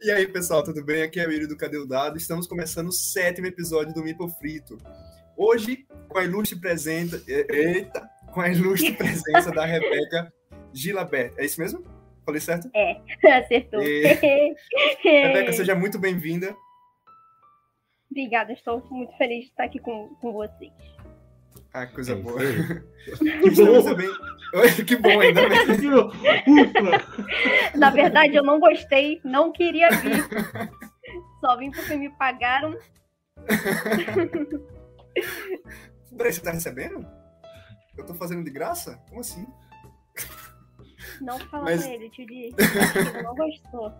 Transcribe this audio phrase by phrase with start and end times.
[0.00, 1.02] E aí, pessoal, tudo bem?
[1.02, 2.16] Aqui é o Yuri do Cadê o Dado.
[2.16, 4.78] Estamos começando o sétimo episódio do Mipo Frito.
[5.36, 7.20] Hoje, com a ilustre presença...
[7.26, 8.08] Eita!
[8.32, 10.32] Com a ilustre presença da Rebeca
[10.72, 11.34] Gilabert.
[11.36, 11.82] É isso mesmo?
[12.24, 12.70] Falei certo?
[12.76, 13.00] É,
[13.38, 13.82] acertou.
[13.82, 14.04] E...
[15.02, 16.54] Rebeca, seja muito bem-vinda.
[18.08, 20.72] Obrigada, estou muito feliz de estar aqui com, com vocês.
[21.78, 22.38] Ah, coisa é boa.
[22.40, 24.08] que bom também.
[24.84, 25.60] que bom, ainda bem.
[27.78, 30.24] Na verdade, eu não gostei, não queria vir.
[31.40, 32.76] Só vim porque me pagaram.
[36.16, 37.06] Peraí, você tá recebendo?
[37.96, 39.00] Eu tô fazendo de graça?
[39.08, 39.46] Como assim?
[41.20, 41.84] Não fala Mas...
[41.84, 42.52] pra ele, tio Di.
[42.56, 43.94] Ele não gostou.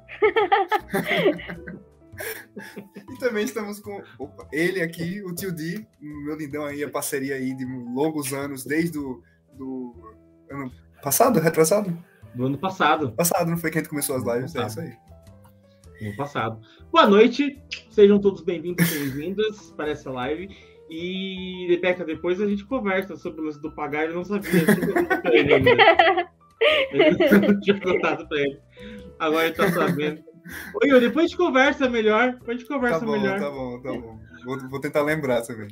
[2.96, 7.36] E também estamos com opa, ele aqui, o tio Di, meu lindão aí, a parceria
[7.36, 9.22] aí de longos anos, desde o
[9.54, 9.94] do
[10.50, 10.72] ano
[11.02, 11.96] passado, retrasado?
[12.34, 13.12] Do ano passado.
[13.12, 14.96] Passado, não foi que a gente começou as lives, é isso aí.
[16.00, 16.60] No passado.
[16.92, 17.60] Boa noite,
[17.90, 20.48] sejam todos bem-vindos e bem-vindas para essa live.
[20.88, 24.62] E, Rebeca, depois a gente conversa sobre o lance do pagar, eu não sabia.
[26.92, 28.60] Eu não tinha contado para ele.
[29.18, 30.22] Agora ele tá sabendo.
[30.82, 32.32] Oi, Yuri, depois a gente conversa melhor.
[32.32, 33.40] Depois a gente conversa tá bom, melhor.
[33.40, 34.20] Tá bom, tá bom.
[34.44, 35.68] Vou, vou tentar lembrar também.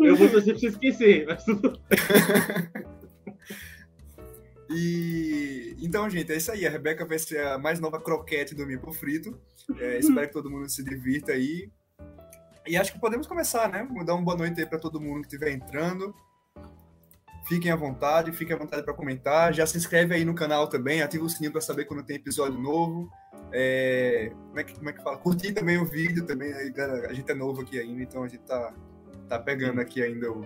[0.00, 1.78] Eu vou torcer pra você esquecer, mas tudo.
[4.70, 6.66] E então, gente, é isso aí.
[6.66, 9.38] A Rebeca vai ser a mais nova croquete do Mipo Frito.
[9.78, 11.70] É, espero que todo mundo se divirta aí.
[12.66, 13.86] E acho que podemos começar, né?
[13.90, 16.14] Vou dar uma boa noite aí para todo mundo que estiver entrando.
[17.46, 19.54] Fiquem à vontade, fiquem à vontade para comentar.
[19.54, 22.60] Já se inscreve aí no canal também, ativa o sininho para saber quando tem episódio
[22.60, 23.10] novo.
[23.52, 25.18] É, como, é que, como é que fala?
[25.18, 26.52] Curtir também o vídeo também.
[26.52, 26.72] Aí,
[27.08, 28.74] a gente é novo aqui ainda, então a gente tá,
[29.28, 30.44] tá pegando aqui ainda o,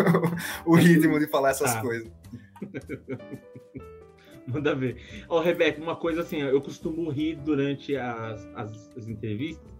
[0.64, 1.80] o ritmo de falar essas ah.
[1.80, 2.10] coisas.
[4.46, 4.96] Manda ver.
[5.28, 9.70] Ó, oh, Rebeca, uma coisa assim, eu costumo rir durante as, as, as, entrevistas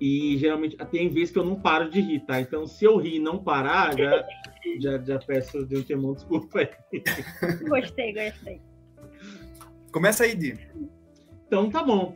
[0.00, 2.40] e geralmente tem vezes que eu não paro de rir, tá?
[2.40, 4.24] Então, se eu rir e não parar, já,
[4.80, 6.68] já, já peço de um temor desculpa aí.
[7.68, 8.60] Gostei, gostei.
[9.90, 10.58] Começa aí, Di.
[11.54, 12.12] Então tá bom.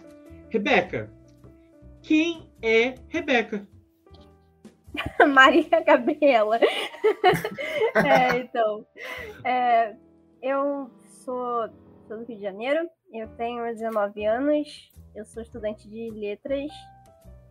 [0.50, 1.09] Rebeca,
[2.03, 3.65] quem é Rebeca?
[5.32, 6.59] Maria Gabriela.
[7.94, 8.84] é, então,
[9.44, 9.94] é,
[10.43, 10.91] eu
[11.25, 11.69] sou,
[12.09, 16.72] sou do Rio de Janeiro, eu tenho 19 anos, eu sou estudante de letras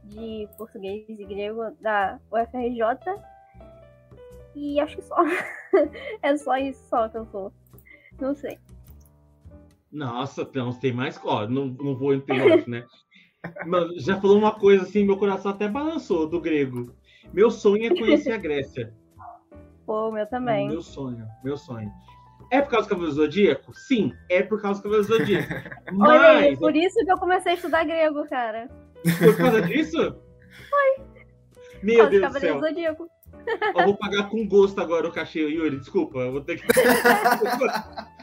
[0.03, 3.16] de português e grego da UFRJ.
[4.53, 5.16] E acho que só.
[6.22, 7.53] é só isso só que eu sou.
[8.20, 8.59] Não sei.
[9.97, 11.19] Nossa, então tem mais.
[11.24, 12.85] Ó, não, não vou entender, né?
[13.66, 16.94] Mas já falou uma coisa assim, meu coração até balançou do grego.
[17.34, 18.94] Meu sonho é conhecer a Grécia.
[19.88, 20.68] Pô, meu também.
[20.68, 21.91] Meu sonho, meu sonho.
[22.52, 23.74] É por causa do Cavaleiro Zodíaco?
[23.74, 25.53] Sim, é por causa do Cavaleiro Zodíaco.
[25.94, 26.09] Mas...
[26.22, 28.69] Olha aí, por isso que eu comecei a estudar grego, cara.
[29.18, 30.16] Por causa disso?
[30.69, 31.06] Foi.
[31.81, 32.59] Meu Deus do céu.
[32.59, 33.08] Zodíaco.
[33.75, 35.79] Eu vou pagar com gosto agora o cachê, Yuri.
[35.79, 36.68] Desculpa, eu vou ter que.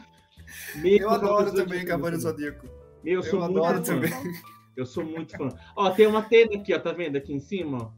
[0.81, 2.67] Meu eu adoro também Cavaleiro Zodíaco.
[3.03, 3.93] Eu, sou eu muito adoro fã.
[3.93, 4.11] também.
[4.75, 5.49] Eu sou muito fã.
[5.75, 7.93] Ó, tem uma tenda aqui, ó, tá vendo aqui em cima?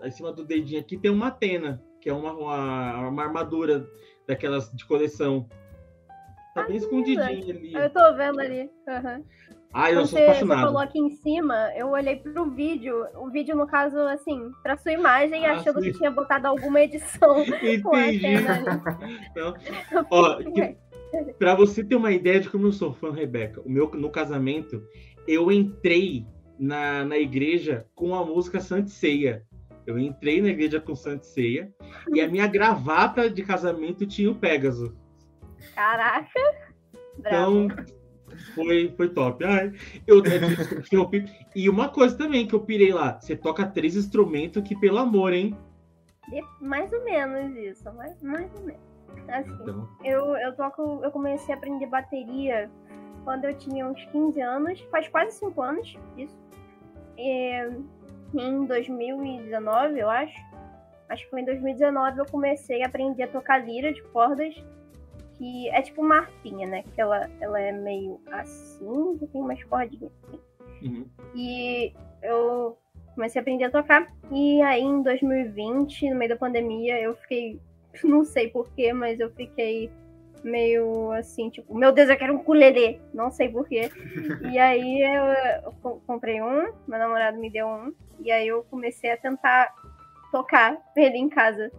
[0.00, 0.06] Ó.
[0.06, 3.86] Em cima do dedinho aqui tem uma tena, que é uma, uma, uma armadura
[4.26, 5.48] daquelas de coleção.
[6.54, 7.72] Tá bem escondidinha ali.
[7.72, 8.70] Eu tô vendo ali.
[8.88, 9.24] Uhum.
[9.72, 10.58] Ah, eu sou apaixonado.
[10.58, 13.06] Você falou aqui em cima, eu olhei pro vídeo.
[13.14, 15.92] O vídeo, no caso, assim, pra sua imagem, ah, achando sim.
[15.92, 17.44] que tinha botado alguma edição.
[17.62, 18.26] Entendi.
[19.30, 19.54] então,
[20.10, 20.76] ó, que,
[21.38, 24.82] Pra você ter uma ideia de como eu sou fã, Rebeca, o meu, no casamento,
[25.26, 26.26] eu entrei
[26.58, 29.44] na, na igreja com a música Santa Ceia.
[29.86, 31.72] Eu entrei na igreja com Santa Ceia
[32.12, 34.94] e a minha gravata de casamento tinha o Pégaso.
[35.74, 36.28] Caraca!
[37.18, 37.68] Então,
[38.54, 39.44] foi, foi top.
[39.44, 39.72] Ai,
[40.06, 40.22] eu,
[40.92, 41.10] eu,
[41.54, 45.32] e uma coisa também que eu pirei lá: você toca três instrumentos que, pelo amor,
[45.32, 45.56] hein?
[46.60, 48.89] Mais ou menos isso, mais, mais ou menos.
[49.28, 49.88] Assim, então...
[50.04, 52.70] eu, eu toco, eu comecei a aprender bateria
[53.24, 56.36] quando eu tinha uns 15 anos, faz quase 5 anos isso.
[57.16, 57.70] E,
[58.34, 60.50] em 2019, eu acho.
[61.08, 64.54] Acho que foi em 2019 eu comecei a aprender a tocar lira de cordas,
[65.34, 66.84] que é tipo uma arpinha, né?
[66.94, 70.40] Que ela, ela é meio assim, e tem umas cordinhas assim.
[70.82, 71.06] Uhum.
[71.34, 71.92] E
[72.22, 72.78] eu
[73.14, 74.06] comecei a aprender a tocar.
[74.30, 77.60] E aí em 2020, no meio da pandemia, eu fiquei
[78.04, 79.90] Não sei porquê, mas eu fiquei
[80.42, 83.00] meio assim, tipo, meu Deus, eu quero um ukulele.
[83.12, 83.90] Não sei porquê.
[84.50, 85.24] e aí eu,
[85.64, 89.74] eu, comprei um, meu namorado me deu um, e aí eu comecei a tentar
[90.30, 91.70] tocar ele em casa.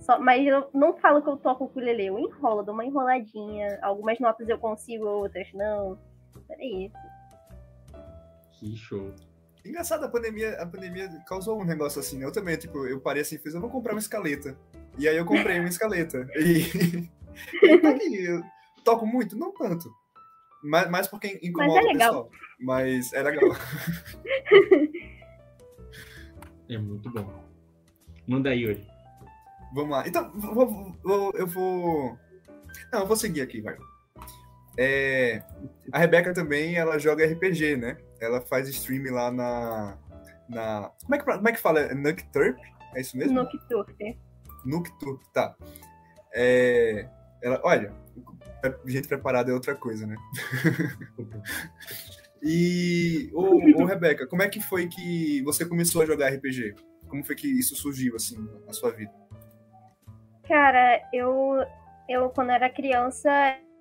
[0.00, 3.78] Só, mas eu não falo que eu toco o ukulele, eu enrolo, dou uma enroladinha.
[3.82, 5.98] Algumas notas eu consigo, outras não.
[6.50, 6.96] É isso.
[8.52, 9.14] Que show.
[9.64, 12.24] Engraçado, a pandemia, a pandemia causou um negócio assim, né?
[12.24, 14.56] Eu também, tipo, eu parei assim, fiz, eu vou comprar uma escaleta.
[14.98, 16.28] E aí eu comprei uma escaleta.
[16.36, 17.08] E,
[17.62, 18.42] e tá aqui, eu
[18.84, 19.36] toco muito?
[19.36, 19.88] Não tanto.
[20.62, 22.10] Mas, mais porque incomoda Mas é legal.
[22.10, 22.30] o pessoal.
[22.60, 23.50] Mas é legal.
[26.70, 27.44] É muito bom.
[28.28, 28.86] Manda aí, Yuri.
[29.74, 30.06] Vamos lá.
[30.06, 32.16] Então, vou, vou, eu vou.
[32.92, 33.76] Não, eu vou seguir aqui, vai.
[34.78, 35.42] É,
[35.90, 37.96] a Rebeca também, ela joga RPG, né?
[38.20, 39.98] Ela faz stream lá na.
[40.48, 41.80] na como, é que, como é que fala?
[41.80, 42.58] É Nocturp?
[42.94, 43.34] É isso mesmo?
[43.34, 44.18] Nocturp.
[44.64, 45.56] Nocturp, tá.
[46.34, 47.08] É,
[47.42, 47.94] ela, olha,
[48.86, 50.16] gente preparada é outra coisa, né?
[52.42, 56.74] e, ô, ô, Rebeca, como é que foi que você começou a jogar RPG?
[57.08, 59.12] Como foi que isso surgiu, assim, na sua vida?
[60.46, 61.64] Cara, eu,
[62.08, 63.30] eu quando era criança,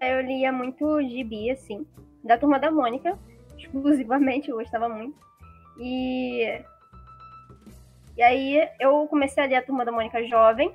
[0.01, 1.85] eu lia muito gibi, assim,
[2.23, 3.17] da Turma da Mônica,
[3.73, 5.17] exclusivamente, eu gostava muito.
[5.79, 6.61] E,
[8.17, 10.73] e aí eu comecei a ler a Turma da Mônica jovem,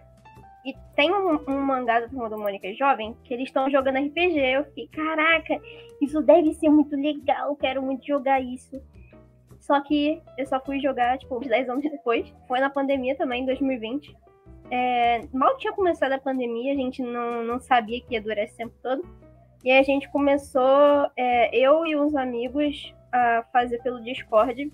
[0.65, 4.39] e tem um, um mangá da Turma da Mônica jovem que eles estão jogando RPG.
[4.39, 5.61] Eu fiquei, caraca,
[6.01, 8.81] isso deve ser muito legal, quero muito jogar isso.
[9.61, 12.33] Só que eu só fui jogar, tipo, uns 10 anos depois.
[12.49, 14.17] Foi na pandemia também, em 2020.
[14.71, 18.57] É, mal tinha começado a pandemia, a gente não, não sabia que ia durar esse
[18.57, 19.03] tempo todo.
[19.65, 24.71] E a gente começou, é, eu e uns amigos, a fazer pelo Discord,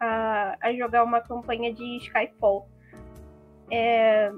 [0.00, 2.68] a, a jogar uma campanha de Skyfall.
[3.70, 4.32] É,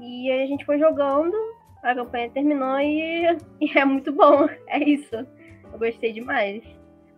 [0.00, 1.36] e a gente foi jogando,
[1.82, 4.48] a campanha terminou e, e é muito bom.
[4.66, 5.14] É isso.
[5.14, 6.62] Eu gostei demais.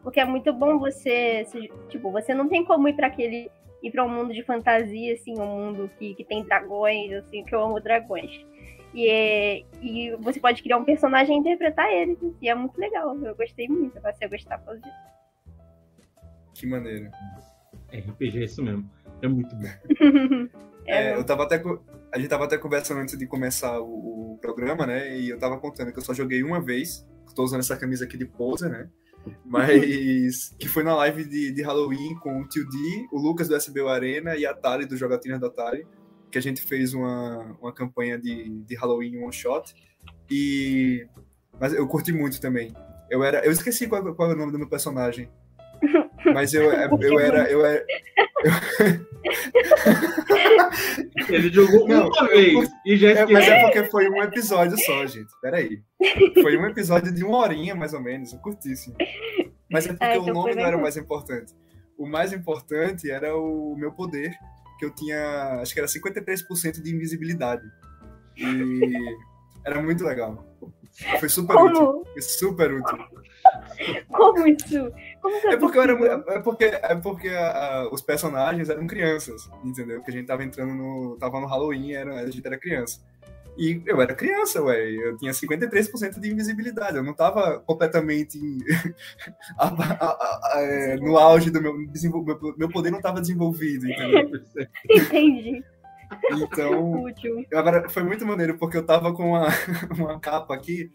[0.02, 1.46] Porque é muito bom você.
[1.88, 3.50] Tipo, você não tem como ir para aquele
[3.82, 7.54] ir para um mundo de fantasia, assim, um mundo que, que tem dragões, assim, que
[7.54, 8.44] eu amo dragões.
[8.94, 12.18] E, é, e você pode criar um personagem e interpretar ele.
[12.40, 13.16] E é muito legal.
[13.22, 13.96] Eu gostei muito.
[13.96, 15.08] Eu passei a gostar por disso.
[16.54, 17.10] Que maneiro.
[17.92, 18.88] RPG é isso mesmo.
[19.22, 19.68] É muito bom.
[20.86, 21.62] é, eu tava até.
[22.12, 25.18] A gente tava até conversando antes de começar o, o, programa, né?
[25.18, 27.06] E eu tava contando que eu só joguei uma vez.
[27.34, 28.88] Tô usando essa camisa aqui de poser, né?
[29.44, 33.56] Mas que foi na live de, de Halloween com o Tio D, o Lucas do
[33.56, 35.86] SBU Arena e a Tali do Jogatina da Tali,
[36.30, 39.74] que a gente fez uma, uma campanha de, de Halloween one shot.
[40.30, 41.06] E
[41.60, 42.72] mas eu curti muito também.
[43.10, 45.28] Eu era, eu esqueci qual, qual é o nome do meu personagem.
[46.34, 47.84] Mas eu, eu era, eu era,
[51.28, 55.06] Ele jogou não, uma vez e já é, Mas é porque foi um episódio só,
[55.06, 55.30] gente.
[55.40, 55.80] Peraí.
[56.40, 58.32] Foi um episódio de uma horinha, mais ou menos.
[58.32, 58.96] Eu curtíssimo.
[59.70, 61.52] Mas é porque é, então o nome não era o mais importante.
[61.96, 64.32] O mais importante era o meu poder,
[64.78, 67.66] que eu tinha, acho que era 53% de invisibilidade.
[68.36, 69.16] E
[69.64, 70.46] era muito legal.
[71.20, 71.68] Foi super Como?
[71.68, 72.04] útil.
[72.12, 72.98] Foi super útil.
[74.08, 74.92] Como isso?
[75.20, 80.02] Como é, porque era, é porque, é porque a, a, os personagens eram crianças, entendeu?
[80.02, 81.16] Que a gente tava entrando no.
[81.18, 83.00] tava no Halloween, era, a gente era criança.
[83.58, 84.88] E eu era criança, ué.
[84.88, 86.96] Eu tinha 53% de invisibilidade.
[86.96, 88.38] Eu não tava completamente
[89.58, 92.54] a, é, no auge do meu, meu.
[92.56, 94.30] Meu poder não tava desenvolvido, entendeu?
[94.88, 95.64] Entendi.
[96.30, 97.04] Então,
[97.52, 99.48] agora foi muito maneiro porque eu tava com uma,
[99.98, 100.90] uma capa aqui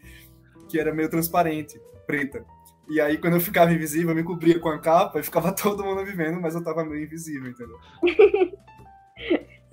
[0.69, 2.45] que era meio transparente, preta.
[2.89, 5.83] E aí, quando eu ficava invisível, eu me cobria com a capa e ficava todo
[5.83, 7.77] mundo vivendo, mas eu tava meio invisível, entendeu?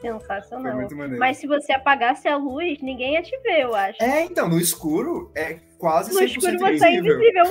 [0.00, 0.88] Sensacional.
[1.18, 4.02] Mas se você apagasse a luz, ninguém ia te ver, eu acho.
[4.02, 7.44] É, então, no escuro é quase no 100% escuro você é invisível.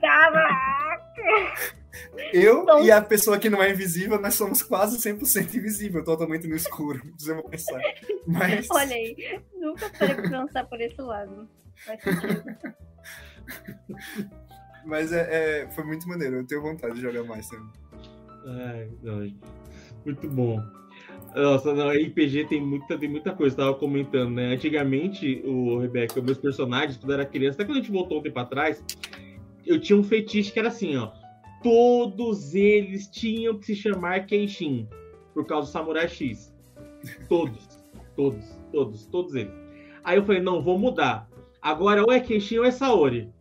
[0.00, 1.82] Caraca!
[2.32, 2.84] Eu então...
[2.84, 7.00] e a pessoa que não é invisível, nós somos quase 100% invisível, totalmente no escuro.
[7.12, 7.80] Precisamos pensar.
[8.26, 8.66] Mas...
[8.72, 11.48] Olha aí, nunca parei pra pensar por esse lado.
[14.84, 17.70] Mas é, é, foi muito maneiro, eu tenho vontade de jogar mais também.
[18.46, 19.32] Ai, não,
[20.04, 20.81] muito bom.
[21.34, 24.52] Nossa, não, RPG tem muita, tem muita coisa, tava comentando, né?
[24.52, 28.22] Antigamente, o Rebeca, meus personagens, quando eu era criança, até quando a gente voltou um
[28.22, 28.84] tempo atrás,
[29.66, 31.10] eu tinha um fetiche que era assim, ó.
[31.62, 34.86] Todos eles tinham que se chamar Kenshin,
[35.32, 36.54] por causa do Samurai X.
[37.28, 37.80] Todos,
[38.14, 39.52] todos, todos, todos eles.
[40.04, 41.30] Aí eu falei, não, vou mudar.
[41.62, 43.32] Agora ou é Kenshin ou é Saori.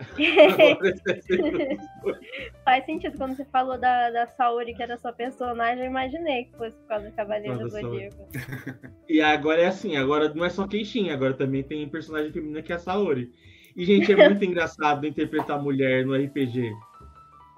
[2.64, 3.16] Faz sentido.
[3.16, 6.88] Quando você falou da, da Saori, que era sua personagem, eu imaginei que fosse por
[6.88, 8.26] causa do Cavaleiro do Zodíaco.
[9.08, 12.72] E agora é assim, agora não é só Keishin, agora também tem personagem feminina que
[12.72, 13.30] é a Saori.
[13.76, 16.72] E, gente, é muito engraçado interpretar mulher no RPG.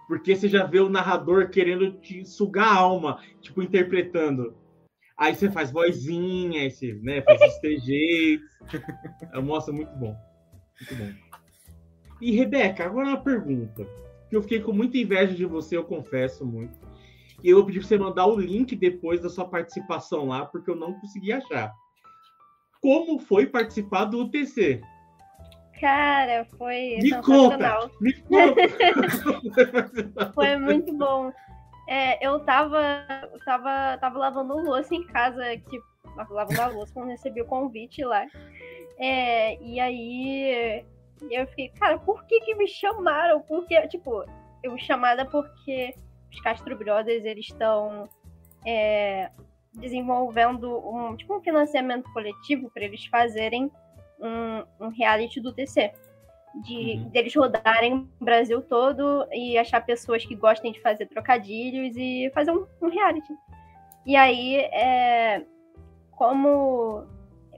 [0.08, 4.54] Porque você já vê o narrador querendo te sugar a alma, tipo, interpretando.
[5.16, 8.46] Aí você faz vozinha, aí você, né, faz os trejeitos.
[9.42, 10.14] Mostra muito bom.
[10.80, 11.31] Muito bom.
[12.22, 13.84] E, Rebeca, agora uma pergunta.
[14.30, 16.78] que eu fiquei com muita inveja de você, eu confesso muito.
[17.42, 20.76] E eu pedi para você mandar o link depois da sua participação lá, porque eu
[20.76, 21.72] não consegui achar.
[22.80, 24.80] Como foi participar do UTC?
[25.80, 28.62] Cara, foi me conta, me conta.
[30.32, 31.32] foi muito bom.
[31.88, 33.04] É, eu tava,
[33.44, 35.84] tava, tava lavando louça em casa, tipo,
[36.30, 38.24] lavando a louça quando recebi o convite lá.
[38.96, 40.84] É, e aí
[41.30, 43.40] eu fiquei, cara, por que que me chamaram?
[43.42, 44.24] Porque, tipo,
[44.62, 45.94] eu chamada porque
[46.30, 48.08] os Castro Brothers, eles estão
[48.64, 49.30] é,
[49.74, 53.70] desenvolvendo um, tipo, um financiamento coletivo para eles fazerem
[54.20, 55.92] um, um, reality do TC.
[56.54, 57.08] De uhum.
[57.08, 62.50] deles rodarem o Brasil todo e achar pessoas que gostem de fazer trocadilhos e fazer
[62.50, 63.32] um, um reality.
[64.04, 65.46] E aí, é,
[66.10, 67.06] como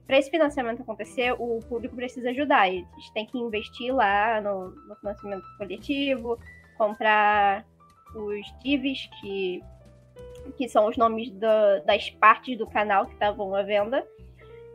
[0.07, 2.69] para esse financiamento acontecer, o público precisa ajudar.
[2.69, 6.39] Eles têm que investir lá no, no financiamento coletivo,
[6.77, 7.65] comprar
[8.15, 9.63] os divs, que,
[10.57, 11.31] que são os nomes
[11.87, 14.07] das partes do canal que estavam à venda.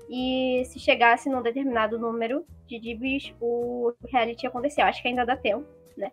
[0.09, 4.81] E se chegasse num determinado número de divs, o reality ia acontecer.
[4.81, 6.11] Acho que ainda dá tempo, né?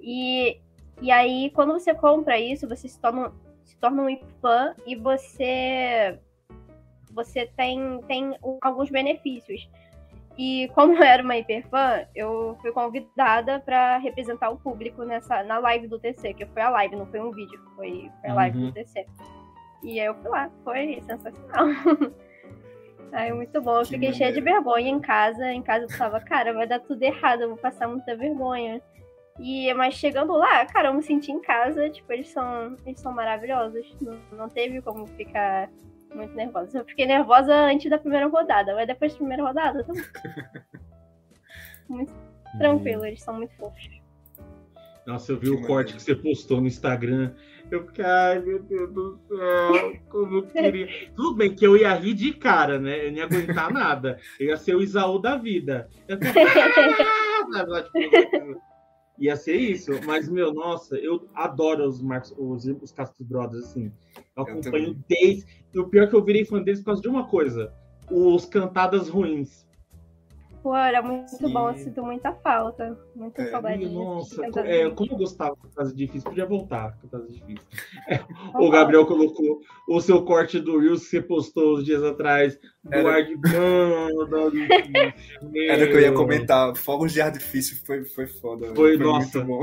[0.00, 0.58] E,
[1.02, 3.30] e aí, quando você compra isso, você se torna,
[3.62, 6.18] se torna um fã e você
[7.14, 9.68] você tem, tem alguns benefícios.
[10.36, 15.58] E como eu era uma hiperfã, eu fui convidada para representar o público nessa na
[15.58, 18.58] live do TC, que foi a live, não foi um vídeo, foi, foi a live
[18.58, 18.66] uhum.
[18.66, 19.06] do TC.
[19.84, 21.66] E aí eu fui lá, foi sensacional.
[23.12, 25.52] aí muito bom, eu fiquei cheia de vergonha em casa.
[25.52, 28.82] Em casa eu tava, cara, vai dar tudo errado, eu vou passar muita vergonha.
[29.38, 33.12] E mas chegando lá, cara, eu me senti em casa, tipo, eles são, eles são
[33.12, 33.96] maravilhosos.
[34.00, 35.70] Não, não teve como ficar
[36.14, 36.78] muito nervosa.
[36.78, 39.92] Eu fiquei nervosa antes da primeira rodada, mas depois da primeira rodada, tô...
[41.88, 42.12] muito
[42.58, 43.88] tranquilo, eles são muito fofos.
[45.06, 47.32] Nossa, eu vi que o corte que você postou no Instagram.
[47.70, 50.88] Eu fiquei, ai meu Deus do céu, como eu queria.
[51.14, 53.06] Tudo bem que eu ia rir de cara, né?
[53.06, 54.18] Eu não ia aguentar nada.
[54.40, 55.88] Eu ia ser o Isaú da vida.
[56.08, 58.73] Eu fiquei, ah!
[59.18, 59.92] Ia ser isso.
[60.04, 63.92] Mas, meu, nossa, eu adoro os, Marcos, os, os Castro Brothers, assim.
[64.36, 65.46] Eu acompanho eu desde.
[65.72, 67.72] E o pior é que eu virei fã deles por causa de uma coisa:
[68.10, 69.66] os cantadas ruins.
[70.64, 71.52] Pô, era muito Sim.
[71.52, 72.98] bom, eu sinto muita falta.
[73.14, 77.60] Muita é, saudade Nossa, é, como eu gostava de Cantadas Difíceis, podia voltar Cantadas Difíceis.
[78.08, 78.18] É,
[78.54, 82.94] o Gabriel colocou o seu corte do Reels que você postou uns dias atrás, do
[82.94, 83.16] era...
[83.16, 83.34] ar de
[85.68, 86.74] Era o que eu ia comentar.
[86.76, 88.74] Fogos de ar difícil foi, foi foda.
[88.74, 89.44] Foi, foi nossa.
[89.44, 89.60] Muito bom.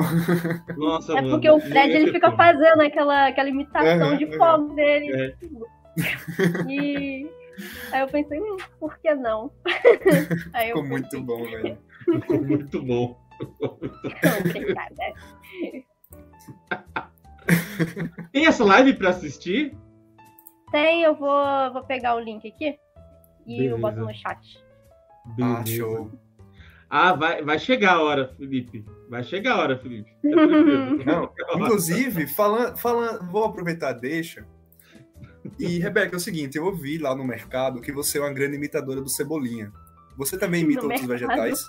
[0.78, 5.12] Nossa, é porque o Fred ele fica fazendo aquela, aquela imitação de fogo dele.
[5.16, 5.34] É.
[6.70, 7.41] E
[7.92, 9.52] Aí eu pensei, hum, por que não?
[10.54, 11.78] Aí Ficou muito bom, velho.
[12.06, 13.20] Ficou muito bom.
[14.40, 15.14] Obrigada.
[18.32, 19.76] Tem essa live pra assistir?
[20.72, 22.78] Tem, eu vou, vou pegar o link aqui
[23.46, 23.76] e Beleza.
[23.76, 24.64] eu boto no chat.
[25.36, 25.60] Beleza.
[25.60, 26.12] Ah, show.
[26.90, 28.86] Ah, vai, vai chegar a hora, Felipe.
[29.10, 30.12] Vai chegar a hora, Felipe.
[30.24, 34.46] Não, inclusive, falando, falando, vou aproveitar, deixa
[35.60, 38.56] e, Rebeca, é o seguinte, eu ouvi lá no mercado que você é uma grande
[38.56, 39.72] imitadora do Cebolinha.
[40.18, 41.30] Você também imita no outros mercado.
[41.30, 41.64] vegetais?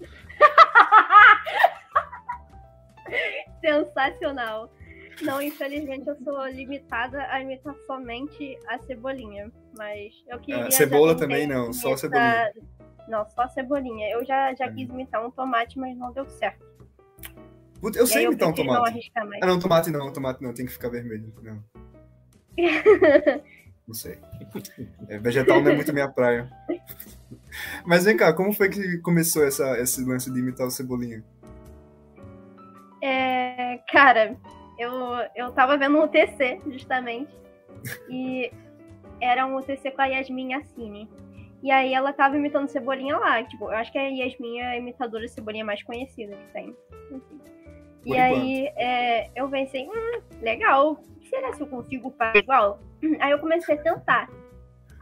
[3.60, 4.70] Sensacional.
[5.22, 9.50] Não, infelizmente eu sou limitada a imitar somente a cebolinha.
[9.76, 10.66] Mas eu queria.
[10.66, 12.52] Ah, cebola também não, só a cebolinha.
[13.08, 14.08] Não, só a cebolinha.
[14.10, 16.66] Eu já, já quis imitar um tomate, mas não deu certo.
[17.94, 19.12] Eu sei imitar um tomate.
[19.14, 21.32] Não ah, não, tomate não, tomate não, tem que ficar vermelho.
[21.42, 21.62] Não.
[23.86, 24.18] Não sei.
[25.08, 26.50] É, vegetal não é muito minha praia.
[27.84, 31.22] Mas vem cá, como foi que começou essa, esse lance de imitar o Cebolinha?
[33.00, 34.36] É, cara,
[34.78, 34.92] eu,
[35.36, 37.32] eu tava vendo um UTC, justamente.
[38.10, 38.50] E
[39.20, 41.08] era um UTC com a Yasmin Yassine.
[41.62, 43.42] E aí ela tava imitando Cebolinha lá.
[43.44, 46.76] Tipo, eu acho que a Yasmin é a imitadora de Cebolinha mais conhecida que tem.
[47.10, 47.40] Enfim.
[48.06, 50.96] E aí é, eu pensei, hum, legal,
[51.28, 52.78] será que eu consigo fazer igual?
[53.18, 54.30] Aí eu comecei a tentar.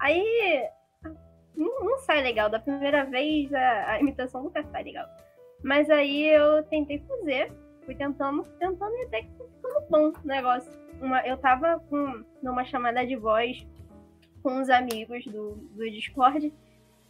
[0.00, 0.66] Aí
[1.54, 2.48] não, não sai legal.
[2.48, 5.06] Da primeira vez a, a, imitação nunca sai legal.
[5.62, 7.52] Mas aí eu tentei fazer,
[7.84, 10.72] fui tentando, tentando e até que ficando bom o negócio.
[11.00, 13.66] Uma, eu tava com, numa chamada de voz
[14.42, 16.52] com uns amigos do, do Discord.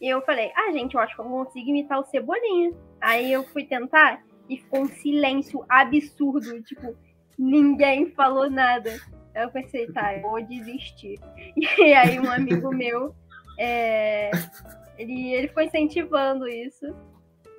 [0.01, 2.73] E eu falei, ah, gente, eu acho que eu consigo imitar o Cebolinha.
[2.99, 6.61] Aí eu fui tentar e ficou um silêncio absurdo.
[6.63, 6.95] Tipo,
[7.37, 8.91] ninguém falou nada.
[9.33, 11.19] Eu pensei, tá, eu vou desistir.
[11.77, 13.13] E aí um amigo meu,
[13.59, 14.31] é,
[14.97, 16.85] ele, ele foi incentivando isso.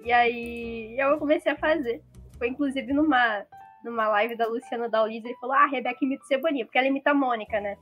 [0.02, 2.02] E aí eu comecei a fazer.
[2.38, 3.44] Foi inclusive numa,
[3.84, 7.10] numa live da Luciana Daulis, ele falou, ah, a Rebeca imita Cebolinha, porque ela imita
[7.10, 7.76] a Mônica, né?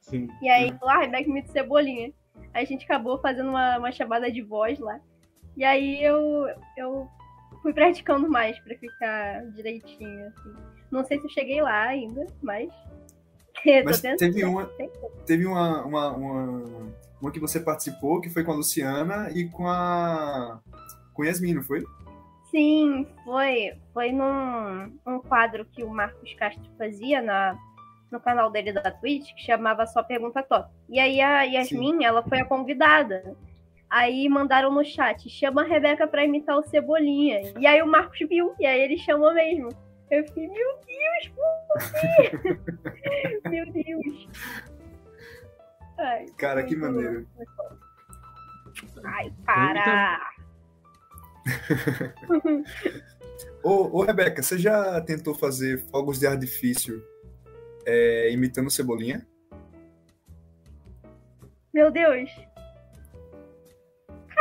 [0.00, 0.28] Sim.
[0.40, 2.12] E aí, ele falou, ah, a Rebeca imita Cebolinha.
[2.52, 5.00] Aí a gente acabou fazendo uma, uma chamada de voz lá.
[5.56, 7.08] E aí eu, eu
[7.62, 10.54] fui praticando mais pra ficar direitinho, assim.
[10.90, 12.68] Não sei se eu cheguei lá ainda, mas.
[13.84, 14.70] mas teve uma,
[15.24, 19.68] teve uma, uma, uma, uma que você participou, que foi com a Luciana e com
[19.68, 20.60] a.
[21.14, 21.82] com Yasmin, não foi?
[22.50, 23.72] Sim, foi.
[23.94, 27.56] Foi num um quadro que o Marcos Castro fazia na,
[28.10, 30.68] no canal dele da Twitch, que chamava Só Pergunta Top.
[30.90, 32.04] E aí a Yasmin, Sim.
[32.04, 33.34] ela foi a convidada.
[33.92, 37.52] Aí mandaram no chat, chama a Rebeca pra imitar o Cebolinha.
[37.60, 39.68] E aí o Marcos viu, e aí ele chamou mesmo.
[40.10, 41.28] Eu fiquei, meu Deus,
[41.68, 42.58] por quê?
[43.50, 44.28] meu Deus.
[45.98, 47.28] Ai, Cara, que maneiro.
[49.04, 50.30] Ai, para!
[53.62, 57.04] ô, ô, Rebeca, você já tentou fazer fogos de artifício
[57.84, 59.26] é, imitando Cebolinha?
[61.74, 62.30] Meu Deus.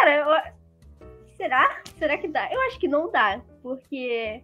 [0.01, 0.25] Cara, eu...
[1.38, 1.79] será?
[2.00, 2.51] Será que dá?
[2.51, 4.41] Eu acho que não dá, porque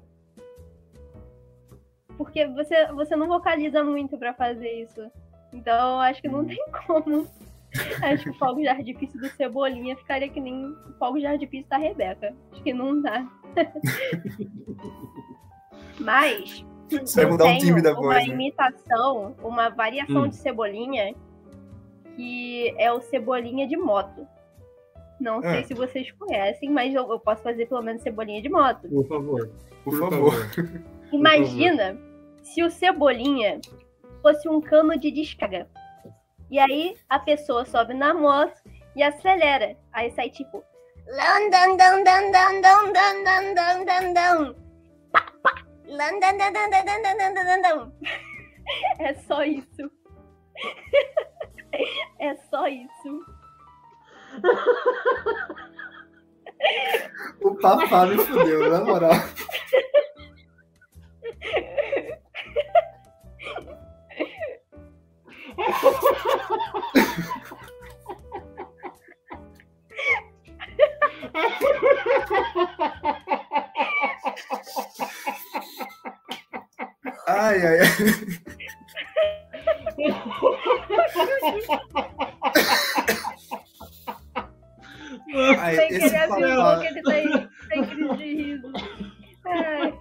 [2.15, 5.11] porque você, você não vocaliza muito para fazer isso.
[5.51, 7.27] Então, eu acho que não tem como.
[8.03, 11.67] Acho que o fogo de artifício do Cebolinha ficaria que nem o fogo de artifício
[11.69, 12.35] da Rebeca.
[12.51, 13.27] Acho que não dá.
[15.99, 18.05] Mas você vai mudar um time da voz.
[18.05, 20.27] Uma imitação, uma variação hum.
[20.27, 21.15] de Cebolinha,
[22.15, 24.27] que é o Cebolinha de moto.
[25.19, 25.63] Não sei é.
[25.63, 28.87] se vocês conhecem, mas eu, eu, posso fazer pelo menos Cebolinha de moto.
[28.87, 29.49] Por favor.
[29.83, 30.33] Por, Por favor.
[30.33, 30.81] favor.
[31.11, 32.43] Imagina Por favor.
[32.43, 33.59] se o Cebolinha
[34.21, 35.67] fosse um cano de descarga.
[36.49, 38.61] E aí a pessoa sobe na moto
[38.95, 39.75] e acelera.
[39.91, 40.63] Aí sai tipo.
[48.99, 49.91] É só isso.
[52.19, 53.36] É só isso.
[57.41, 59.11] O papá me fudeu, na moral.
[77.27, 77.87] Ai, ai, ai.
[85.35, 86.79] ai Sem querer papá...
[86.79, 88.71] que ele tá aí, sem crise de riso.
[89.45, 89.93] Ai.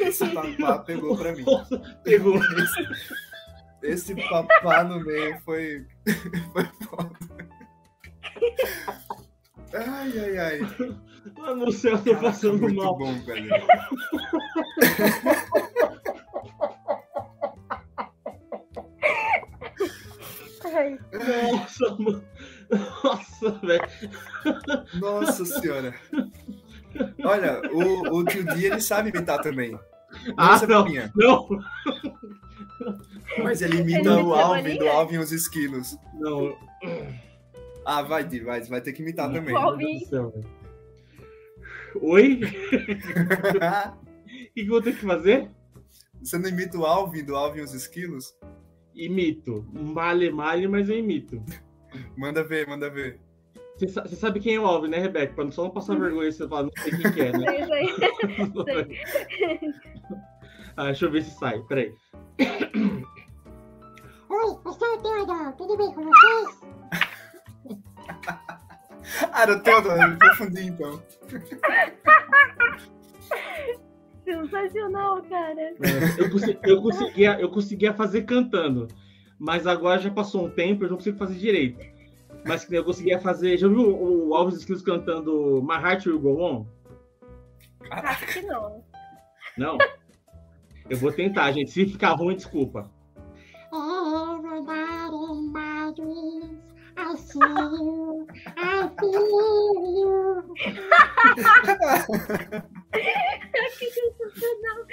[0.00, 1.44] Esse papá pegou pra mim.
[2.04, 2.38] Pegou.
[3.82, 5.84] Esse, esse papá no meio foi,
[6.52, 7.10] foi foda.
[9.74, 10.60] Ai, ai, ai.
[11.40, 12.96] Ah, no céu, tô Caraca, passando muito mal.
[12.96, 13.50] bom, velho.
[21.12, 22.24] Nossa, mano.
[23.04, 23.88] Nossa, velho.
[25.00, 25.94] Nossa senhora.
[27.24, 29.78] Olha, o, o tio Dia ele sabe imitar também.
[30.36, 31.48] ah, não, não.
[33.42, 35.96] Mas ele imita ele o Alvin, do Alvin e os esquilos.
[36.14, 36.56] Não.
[37.84, 39.54] Ah, vai, Di, vai, vai ter que imitar não, também.
[39.54, 40.00] Alvin.
[42.00, 42.40] Oi?
[44.32, 45.50] O que, que eu vou ter que fazer?
[46.22, 48.34] Você não imita o Alvin do Alvin e os esquilos?
[48.94, 49.66] Imito.
[49.72, 51.42] Male, male, mas eu imito.
[52.16, 53.20] manda ver, manda ver.
[53.78, 55.34] Você sabe quem é o Alvin, né, Rebeca?
[55.34, 57.66] Pra só não passar vergonha você falar, não sei quem que é, né?
[57.66, 59.74] Sei, sei.
[60.76, 61.92] ah, deixa eu ver se sai, peraí.
[64.28, 66.60] Oi, eu sou o Theodore, tudo bem com vocês?
[69.32, 71.02] ah, era o Theodore, eu confundi então.
[74.24, 75.60] Sensacional, cara.
[75.60, 75.74] É,
[76.18, 78.88] eu, consegui, eu, conseguia, eu conseguia fazer cantando,
[79.38, 81.84] mas agora já passou um tempo, eu não consigo fazer direito.
[82.46, 83.56] Mas eu conseguia fazer.
[83.56, 86.66] Já viu o Alves Skills cantando My Heart Will Go On?
[87.90, 88.84] Acho que não.
[89.56, 89.78] Não?
[90.88, 91.70] Eu vou tentar, gente.
[91.70, 92.90] Se ficar ruim, desculpa.
[96.96, 98.26] I see you,
[98.56, 99.22] I feel
[99.96, 100.54] you.
[103.78, 104.86] que sensacional.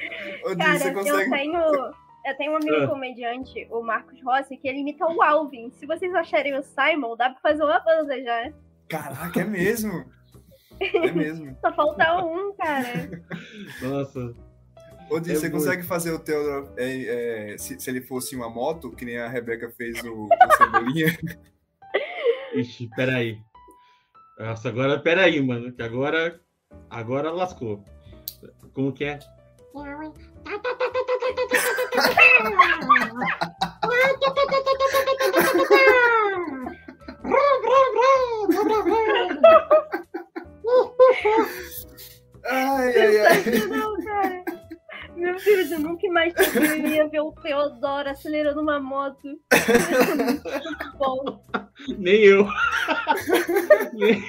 [0.57, 1.93] Cara, eu tenho
[2.25, 2.87] eu tenho um amigo é.
[2.87, 5.71] comediante, o Marcos Rossi, que ele imita o Alvin.
[5.71, 8.53] Se vocês acharem o Simon, dá pra fazer uma banda já.
[8.87, 10.05] Caraca, é mesmo?
[10.79, 11.57] É mesmo.
[11.61, 13.23] Só falta um, cara.
[13.81, 14.33] Nossa.
[15.09, 15.63] Ô, Di, é você muito...
[15.63, 16.71] consegue fazer o teu.
[16.77, 20.57] É, é, se, se, ele fosse uma moto, que nem a Rebeca fez o, o
[20.57, 21.17] Cebolinha?
[22.53, 23.37] Ixi, peraí.
[24.37, 26.39] Nossa, agora peraí, mano, que agora
[26.89, 27.83] Agora lascou.
[28.73, 29.19] Como que é?
[42.45, 43.43] Ai, ai, ai.
[45.15, 46.33] Meu Deus, eu nunca mais
[46.91, 49.37] ia ver o Teodoro acelerando uma moto.
[50.97, 51.43] Bom.
[51.97, 52.45] Nem eu.
[53.93, 54.23] Nem-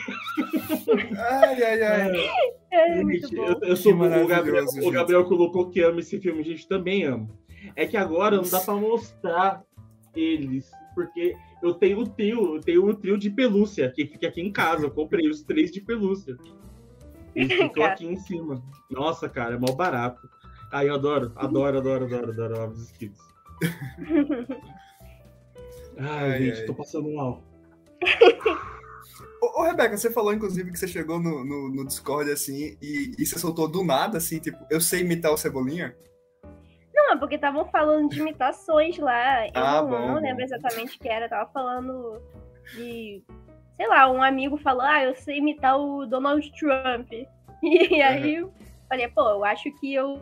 [1.18, 2.30] Ai, ai, ai.
[2.72, 3.44] É muito Gente, bom.
[3.46, 4.92] eu, eu sou Que o Gabriel, maravilhoso, o gente.
[4.92, 7.28] Gabriel colocou que ama esse filme, gente também amo.
[7.76, 9.62] É que agora não dá pra mostrar
[10.14, 14.40] eles, porque eu tenho o trio, eu tenho o trio de pelúcia que fica aqui
[14.40, 14.86] em casa.
[14.86, 16.36] Eu comprei os três de pelúcia.
[17.34, 18.62] Eles ficam aqui em cima.
[18.90, 20.28] Nossa, cara, é mal barato.
[20.72, 23.18] Ai, eu adoro, adoro, adoro, adoro, adoro ovos esquilos.
[25.98, 26.66] Ai, Ai, gente, ai.
[26.66, 27.42] tô passando mal.
[29.42, 33.12] Ô, ô, Rebeca, você falou, inclusive, que você chegou no, no, no Discord, assim, e,
[33.18, 35.96] e você soltou do nada, assim, tipo, eu sei imitar o Cebolinha?
[36.94, 39.46] Não, é porque estavam falando de imitações lá.
[39.46, 40.20] Eu Ah, não, bom, não bom.
[40.20, 41.28] lembro exatamente o que era.
[41.28, 42.20] Tava falando
[42.74, 43.22] de.
[43.76, 47.08] Sei lá, um amigo falou, ah, eu sei imitar o Donald Trump.
[47.62, 48.52] E aí eu
[48.88, 50.20] falei, pô, eu acho que eu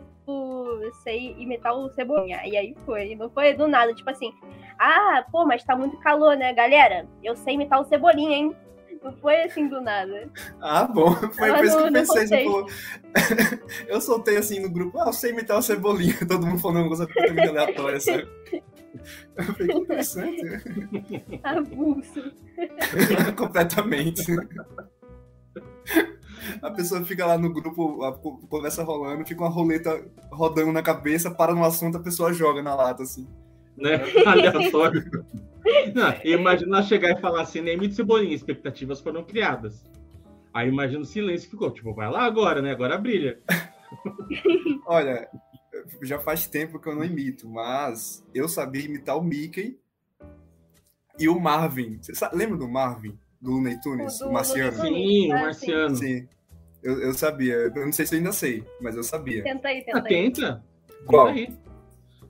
[1.03, 2.41] sei imitar o Cebolinha.
[2.45, 3.15] E aí foi.
[3.15, 4.33] Não foi do nada, tipo assim,
[4.77, 7.07] ah, pô, mas tá muito calor, né, galera?
[7.23, 8.55] Eu sei imitar o Cebolinha, hein?
[9.03, 10.29] Não foi assim do nada.
[10.59, 11.13] Ah, bom.
[11.31, 13.65] Foi por isso que eu pensei, contexto.
[13.87, 16.17] eu soltei, assim, no grupo, ah, eu sei imitar o Cebolinha.
[16.27, 18.27] Todo mundo falando uma coisa completamente aleatória, sabe?
[19.37, 20.41] Eu falei, que interessante.
[21.43, 22.23] Avulso.
[23.37, 24.25] completamente.
[26.61, 30.81] A pessoa fica lá no grupo, a co- conversa rolando, fica uma roleta rodando na
[30.81, 33.27] cabeça, para no assunto, a pessoa joga na lata, assim.
[33.77, 33.95] né?
[34.25, 35.03] Aleatório.
[35.93, 39.83] Não, imagina ela chegar e falar assim, nem de cebolinha, expectativas foram criadas.
[40.53, 42.71] Aí imagina o silêncio que ficou, tipo, vai lá agora, né?
[42.71, 43.39] Agora brilha.
[44.85, 45.27] Olha,
[46.01, 49.77] já faz tempo que eu não imito, mas eu sabia imitar o Mickey
[51.19, 51.99] e o Marvin.
[52.01, 53.17] Você sa- lembra do Marvin?
[53.41, 54.19] Do Looney Tunes?
[54.21, 54.77] O O, do Marciano?
[54.77, 55.95] Looney Sim, o Ah, marciano.
[55.95, 56.27] Sim.
[56.83, 57.53] Eu, eu sabia.
[57.55, 59.43] Eu não sei se eu ainda sei, mas eu sabia.
[59.43, 60.31] Tenta aí, Ah, tenta aí.
[60.31, 60.63] tenta.
[61.05, 61.33] Qual?
[61.33, 61.57] Tenta aí.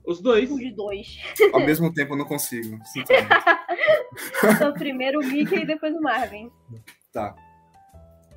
[0.04, 0.50] Os dois.
[0.50, 1.18] Os dois.
[1.52, 2.78] Ao mesmo tempo eu não consigo.
[2.96, 6.50] Então, primeiro o Mickey e depois o Marvin.
[7.12, 7.34] Tá.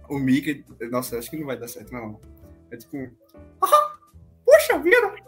[0.10, 0.64] O Mickey.
[0.92, 2.20] Nossa, acho que não vai dar certo, não.
[2.72, 2.98] É tipo.
[2.98, 3.10] um,
[3.62, 3.98] Ah,
[4.46, 5.14] puxa vida!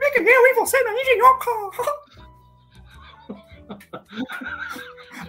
[0.00, 1.50] Mickey, eu e você na engenhoca!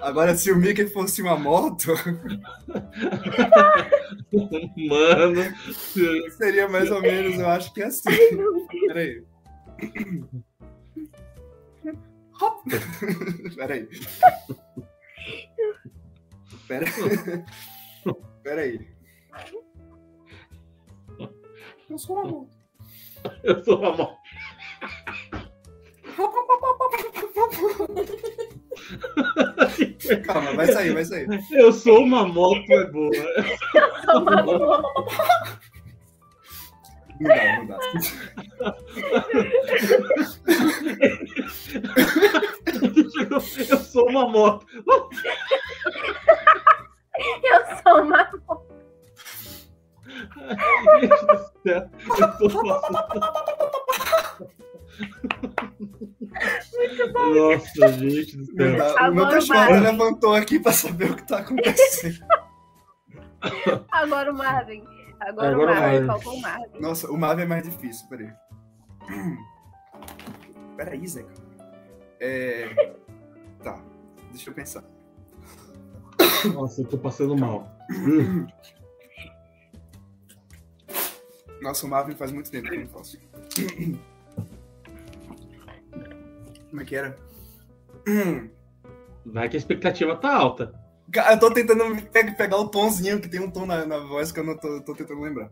[0.01, 1.93] Agora, se o Mickey fosse uma moto,
[4.77, 5.35] Mano.
[6.37, 8.09] seria mais ou menos, eu acho que é assim.
[8.87, 9.23] Peraí.
[12.41, 12.63] Hop.
[13.55, 13.87] Peraí.
[16.67, 16.91] Peraí.
[18.43, 18.87] Peraí.
[21.89, 22.49] Eu sou uma moto.
[23.43, 24.19] Eu sou uma moto.
[30.25, 31.27] Calma, vai sair, vai sair.
[31.51, 33.11] Eu sou uma moto, é boa.
[34.05, 34.81] Só uma boa.
[37.19, 37.77] Não dá, não dá.
[43.69, 44.65] Eu sou uma moto.
[47.43, 48.39] Eu sou uma do
[51.63, 53.09] céu, eu tô passando.
[57.13, 58.77] Nossa, gente do céu.
[58.77, 59.09] dá.
[59.09, 62.19] O meu cachorro levantou aqui pra saber o que tá acontecendo.
[63.91, 64.83] Agora o Marvin.
[65.19, 65.81] Agora, Agora o Marvin.
[65.81, 66.07] Marvin.
[66.07, 66.79] Faltou o Marvin.
[66.79, 68.31] Nossa, o Marvel é mais difícil, peraí.
[70.77, 71.33] Peraí, Zeca.
[72.21, 72.95] É.
[73.61, 73.81] Tá,
[74.31, 74.83] deixa eu pensar.
[76.53, 77.67] Nossa, eu tô passando mal.
[81.61, 83.19] Nossa, o Marvin faz muito tempo que eu não faço.
[86.69, 87.15] Como é que era?
[89.25, 90.73] Vai que a expectativa tá alta.
[91.31, 94.39] Eu tô tentando pe- pegar o tomzinho, que tem um tom na, na voz que
[94.39, 95.51] eu não tô, tô tentando lembrar.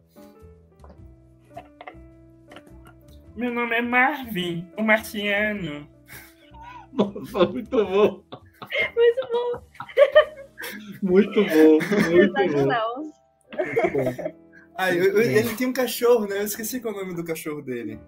[3.35, 5.87] Meu nome é Marvin, o marciano.
[6.93, 8.23] Nossa, muito bom.
[8.95, 9.63] Muito bom.
[11.01, 11.79] Muito bom,
[12.11, 13.11] muito bom.
[13.55, 14.33] Muito bom.
[14.75, 16.39] Ah, eu- eu- ele tem um cachorro, né?
[16.39, 17.99] Eu esqueci qual é o nome do cachorro dele.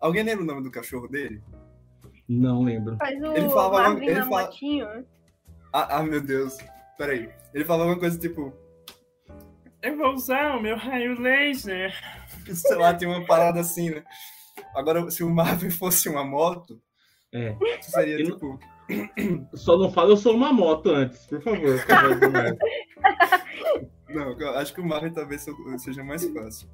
[0.00, 1.40] Alguém lembra o nome do cachorro dele?
[2.28, 2.96] Não lembro.
[2.96, 4.86] Faz o Ele falava- Marvin ele na fala- motinho.
[5.72, 6.56] Ah, ah, meu Deus.
[6.98, 7.28] Peraí.
[7.52, 8.52] Ele falava uma coisa tipo,
[9.82, 11.92] Eu vou usar o meu raio laser.
[12.54, 14.04] sei lá, tem uma parada assim, né?
[14.74, 16.80] Agora, se o Marvin fosse uma moto,
[17.32, 17.56] É.
[17.80, 18.58] isso seria Ele- tipo.
[19.54, 21.76] Só não fala eu sou uma moto antes, por favor.
[24.10, 25.46] Não, eu acho que o Marvel talvez
[25.78, 26.68] seja mais fácil.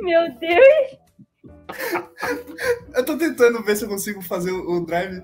[0.00, 1.05] Meu Deus!
[3.06, 5.22] Eu tô tentando ver se eu consigo fazer o drive.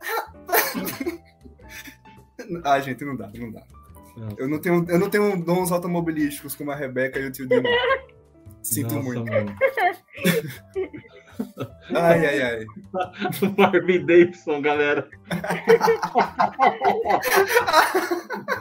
[2.64, 3.62] ah, gente, não dá, não dá.
[4.38, 7.68] Eu não tenho, eu não tenho dons automobilísticos como a Rebeca e o tio Dino.
[8.62, 9.30] Sinto Nossa, muito.
[11.94, 12.64] ai, ai, ai.
[13.58, 15.06] Marvin Davidson, galera.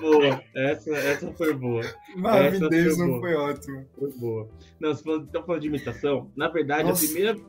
[0.01, 0.43] boa.
[0.53, 1.83] Essa, essa foi boa.
[2.17, 3.87] Marvin essa Davidson foi, foi, ótimo.
[3.97, 4.49] Foi boa.
[4.77, 7.05] Não, se estão falando de imitação, na verdade, Nossa.
[7.05, 7.39] a primeira,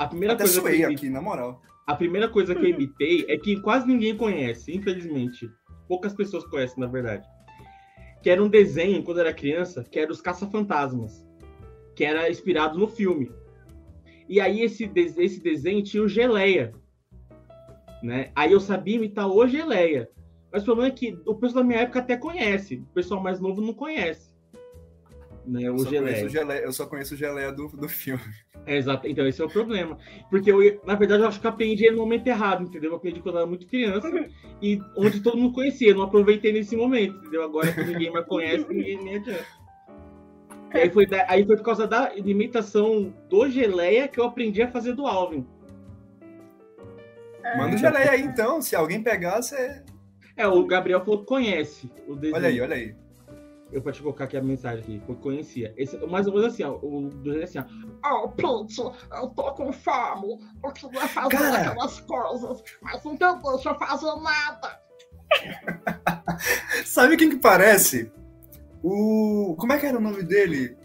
[0.00, 0.62] a, primeira Até coisa.
[0.62, 1.60] que eu aqui, na moral.
[1.86, 5.46] A primeira coisa que eu imitei é que quase ninguém conhece, infelizmente.
[5.86, 7.28] Poucas pessoas conhecem, na verdade.
[8.22, 11.26] Que era um desenho, quando eu era criança, que era os Caça-Fantasmas.
[11.94, 13.30] Que era inspirado no filme.
[14.26, 16.72] E aí esse, esse desenho tinha o Geleia.
[18.02, 18.30] Né?
[18.34, 20.08] Aí eu sabia imitar o Geleia.
[20.50, 22.76] Mas o problema é que o pessoal da minha época até conhece.
[22.76, 24.29] O pessoal mais novo não conhece.
[25.46, 26.28] Né, o Geleia.
[26.28, 26.60] Geleia.
[26.60, 28.22] Eu só conheço o Geleia do, do filme.
[28.66, 29.08] É, exato.
[29.08, 29.96] Então, esse é o problema.
[30.28, 32.90] Porque, eu, na verdade, eu acho que eu aprendi no momento errado, entendeu?
[32.90, 34.08] Eu aprendi quando eu era muito criança
[34.60, 35.90] e onde todo mundo conhecia.
[35.90, 37.42] Eu não aproveitei nesse momento, entendeu?
[37.42, 39.46] Agora que ninguém mais conhece, ninguém nem adianta.
[40.72, 44.92] Aí foi, aí foi por causa da imitação do Geleia que eu aprendi a fazer
[44.92, 45.44] do Alvin.
[47.56, 48.62] Manda o Geleia aí, então.
[48.62, 49.82] Se alguém pegar, você...
[50.36, 52.36] É, o Gabriel falou que conhece o desenho.
[52.36, 52.94] Olha aí, olha aí.
[53.72, 55.72] Eu vou te colocar aqui a mensagem aqui, porque conhecia.
[55.76, 58.24] Esse, mais ou menos assim, ó, o do é assim, ó.
[58.24, 60.38] Oh, Pete, eu tô com fome.
[60.64, 61.70] Eu queria fazer Cara...
[61.70, 64.80] aquelas coisas, mas não deixa eu fazer nada.
[66.84, 68.10] Sabe quem que parece?
[68.82, 69.54] O.
[69.58, 70.76] Como é que era o nome dele?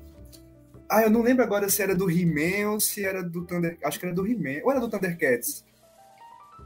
[0.87, 3.79] Ah, eu não lembro agora se era do He-Man ou se era do Thunder.
[3.83, 4.61] Acho que era do He-Man.
[4.63, 5.65] Ou era do Thundercats.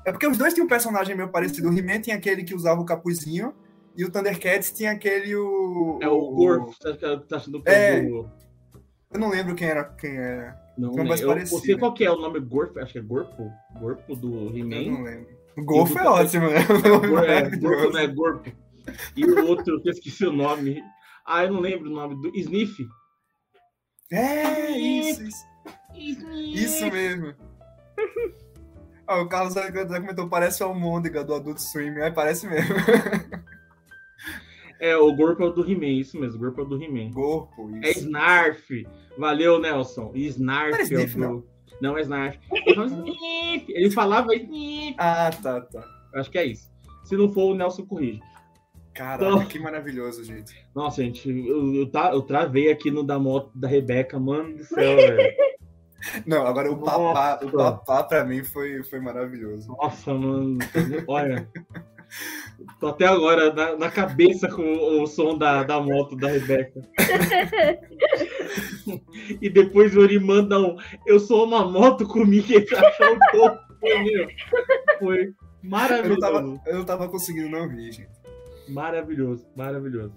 [0.05, 1.69] É porque os dois tinham um personagem meio parecido.
[1.69, 3.53] O He-Man tinha aquele que usava o capuzinho
[3.95, 5.35] e o Thundercats tinha aquele.
[5.35, 8.29] O, é o Gorf, tá, tá achando que é, Eu
[9.19, 9.83] não lembro quem era.
[9.83, 10.57] Quem era.
[10.77, 13.01] Não, não mais eu, parecido, sei qual que é o nome Gorf, acho que é
[13.01, 13.51] Gorpo.
[13.79, 14.75] Gorpo do He-Man.
[14.75, 15.39] Eu não lembro.
[15.57, 16.59] O Golfo é ótimo, né?
[17.27, 18.51] É, Gorpo não é Gorpo.
[19.15, 20.81] E o outro, eu esqueci o nome.
[21.25, 22.87] Ah, eu não lembro o nome do Sniff.
[24.11, 25.49] É, isso, isso.
[25.95, 27.33] Isso mesmo.
[29.11, 31.97] Ah, o Carlos já comentou, parece o Almôndega do Adult Swim.
[31.97, 32.75] É, parece mesmo.
[34.79, 37.11] É, o Gorpo é o do He-Man, isso mesmo, o Gorpo é o do He-Man.
[37.11, 37.85] Gorpo, isso.
[37.85, 38.87] É Snarf.
[39.17, 40.11] Valeu, Nelson.
[40.15, 41.47] Snarf é, Sniff, é o do...
[41.81, 41.91] Não.
[41.91, 42.39] não é Snarf.
[42.51, 44.95] Ele, Ele falava Sniff.
[44.97, 45.83] Ah, tá, tá.
[46.15, 46.71] Acho que é isso.
[47.03, 48.21] Se não for, o Nelson corrige.
[48.93, 49.45] Caraca, então...
[49.45, 50.53] que maravilhoso, gente.
[50.75, 54.95] Nossa, gente, eu, eu, eu travei aqui no da moto da Rebeca, mano do céu,
[54.97, 55.35] velho.
[56.25, 59.67] Não, agora o papá, o papá pra mim foi, foi maravilhoso.
[59.69, 60.57] Nossa, mano.
[61.07, 61.49] Olha.
[62.79, 66.81] Tô até agora na, na cabeça com o, o, som da, da moto da Rebeca.
[69.41, 73.59] e depois o Ori manda um Eu sou uma moto comigo e achou um pouco.
[74.99, 76.19] Foi maravilhoso.
[76.25, 78.09] Eu não, tava, eu não tava conseguindo não ouvir, gente.
[78.67, 80.13] Maravilhoso, maravilhoso.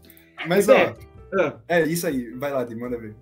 [0.47, 0.97] Mas, Mas ó, é,
[1.35, 1.61] ah.
[1.69, 2.31] é isso aí.
[2.33, 3.15] Vai lá, Di, manda ver.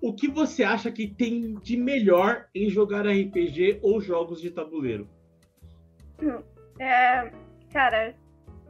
[0.00, 5.08] O que você acha que tem de melhor em jogar RPG ou jogos de tabuleiro?
[6.78, 7.30] É,
[7.72, 8.14] cara,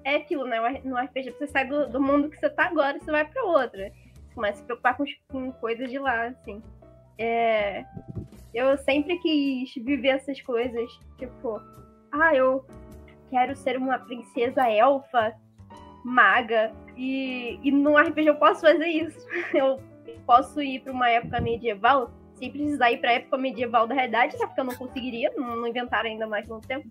[0.05, 0.59] é aquilo, né?
[0.85, 3.45] No RPG você sai do, do mundo que você tá agora e você vai para
[3.45, 3.79] outro.
[3.79, 6.63] Você começa a se preocupar com, com coisas de lá, assim.
[7.19, 7.85] É,
[8.55, 11.61] eu sempre quis viver essas coisas, tipo,
[12.11, 12.65] ah, eu
[13.31, 15.35] quero ser uma princesa elfa,
[16.05, 19.27] maga, e, e no RPG eu posso fazer isso.
[19.55, 19.81] Eu
[20.27, 24.47] posso ir para uma época medieval, sem precisar ir para época medieval da realidade, até
[24.47, 26.89] porque eu não conseguiria, não, não inventaram ainda mais no tempo.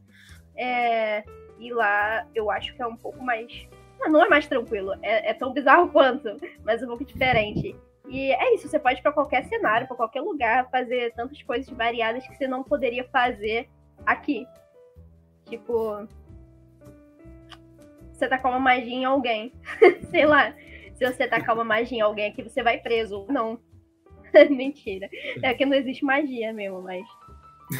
[0.56, 1.24] É,
[1.62, 3.68] e lá eu acho que é um pouco mais.
[4.10, 7.76] Não é mais tranquilo, é, é tão bizarro quanto, mas um pouco diferente.
[8.10, 11.70] E é isso, você pode ir para qualquer cenário, para qualquer lugar, fazer tantas coisas
[11.70, 13.70] variadas que você não poderia fazer
[14.06, 14.46] aqui.
[15.46, 16.08] Tipo,
[18.12, 19.54] você tacar uma magia em alguém.
[20.10, 20.54] Sei lá.
[20.96, 23.26] Se você tacar uma magia em alguém aqui, você vai preso.
[23.30, 23.60] Não.
[24.50, 25.10] Mentira.
[25.42, 27.06] É que não existe magia mesmo, mas.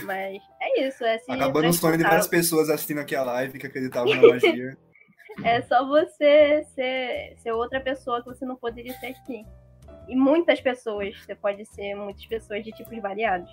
[0.04, 1.04] Mas é isso.
[1.04, 4.78] É Acabando o sonho de várias pessoas assistindo aqui a live que acreditavam na magia.
[5.44, 9.46] é só você ser, ser outra pessoa que você não poderia ser aqui.
[10.08, 11.16] E muitas pessoas.
[11.24, 13.52] Você pode ser muitas pessoas de tipos variados.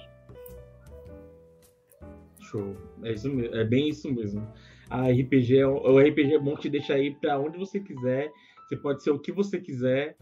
[2.41, 2.77] Show.
[3.03, 4.47] É, isso mesmo, é bem isso mesmo.
[4.89, 8.31] A RPG é, o RPG é bom que te deixa ir para onde você quiser.
[8.67, 10.17] Você pode ser o que você quiser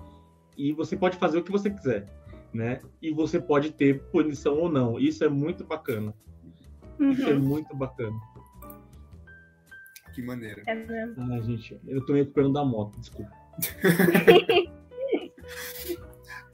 [0.56, 2.06] e você pode fazer o que você quiser,
[2.56, 2.80] né?
[3.00, 4.98] E você pode ter punição ou não.
[4.98, 6.14] Isso é muito bacana.
[6.98, 7.10] Uhum.
[7.10, 8.16] Isso é muito bacana.
[10.14, 10.62] Que maneira.
[10.66, 11.32] É mesmo.
[11.32, 13.30] Ah, gente, eu tô me recuperando da moto, desculpa.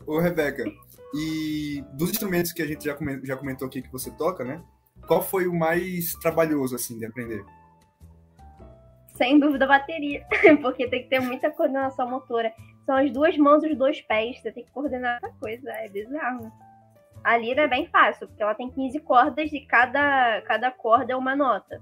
[0.05, 0.65] Ô, Rebeca,
[1.15, 4.61] e dos instrumentos que a gente já comentou, já comentou aqui que você toca, né?
[5.07, 7.45] Qual foi o mais trabalhoso, assim, de aprender?
[9.15, 10.27] Sem dúvida, a bateria.
[10.61, 12.53] Porque tem que ter muita coordenação motora.
[12.85, 14.41] São as duas mãos e os dois pés.
[14.41, 15.71] Você tem que coordenar essa coisa.
[15.71, 16.53] É bizarro.
[17.25, 21.17] A lira é bem fácil, porque ela tem 15 cordas e cada, cada corda é
[21.17, 21.81] uma nota.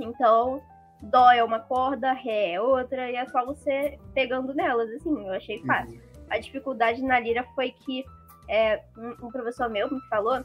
[0.00, 0.62] Então,
[1.02, 5.32] dó é uma corda, ré é outra, e é só você pegando nelas, assim, eu
[5.34, 5.66] achei uhum.
[5.66, 5.94] fácil.
[5.94, 6.26] Uhum.
[6.30, 8.04] A dificuldade na lira foi que
[8.48, 10.44] é, um, um, professor meu me falou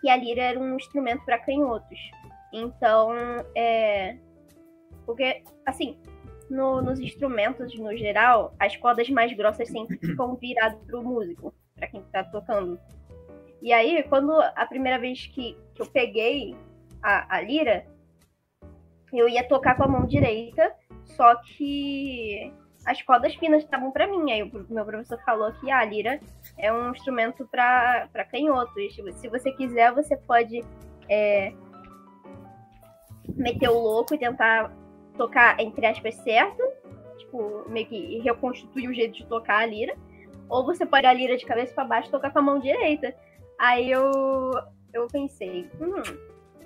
[0.00, 1.98] que a lira era um instrumento para canhotos.
[2.52, 3.12] Então,
[3.54, 4.16] é.
[5.04, 5.98] Porque, assim,
[6.50, 11.54] no, nos instrumentos no geral, as cordas mais grossas sempre ficam viradas para o músico,
[11.74, 12.78] para quem está tocando.
[13.60, 16.56] E aí, quando a primeira vez que, que eu peguei
[17.02, 17.86] a, a lira,
[19.12, 20.72] eu ia tocar com a mão direita,
[21.04, 22.52] só que
[22.84, 24.30] as cordas finas estavam para mim.
[24.30, 26.20] Aí o meu professor falou que ah, a lira
[26.56, 28.94] é um instrumento para canhotos.
[29.14, 30.64] Se você quiser, você pode
[31.08, 31.52] é,
[33.34, 34.72] meter o louco e tentar
[35.18, 36.62] tocar, entre aspas, certo.
[37.18, 39.94] Tipo, meio que reconstituir o jeito de tocar a lira.
[40.48, 43.14] Ou você pode a lira de cabeça para baixo e tocar com a mão direita.
[43.58, 44.52] Aí eu,
[44.94, 46.02] eu pensei, hum,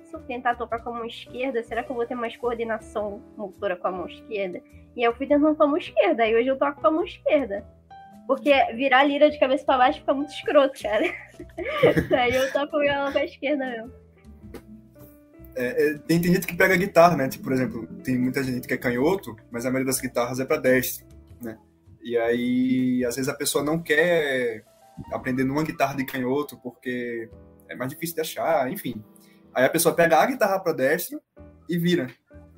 [0.04, 3.22] se eu tentar tocar com a mão esquerda, será que eu vou ter mais coordenação
[3.36, 4.62] motora com a mão esquerda?
[4.94, 7.04] E eu fui tentando com a mão esquerda, e hoje eu toco com a mão
[7.04, 7.66] esquerda.
[8.26, 11.04] Porque virar a lira de cabeça para baixo fica muito escroto, cara.
[12.22, 14.01] Aí eu toco com a esquerda mesmo.
[15.54, 17.28] É, é, tem, tem gente que pega guitarra, né?
[17.28, 20.44] Tipo, por exemplo, tem muita gente que é canhoto, mas a maioria das guitarras é
[20.44, 21.06] para destro,
[21.40, 21.58] né?
[22.02, 24.64] E aí, às vezes a pessoa não quer
[25.12, 27.28] aprender numa guitarra de canhoto porque
[27.68, 29.02] é mais difícil de achar, enfim.
[29.54, 31.20] Aí a pessoa pega a guitarra para destro
[31.68, 32.08] e vira.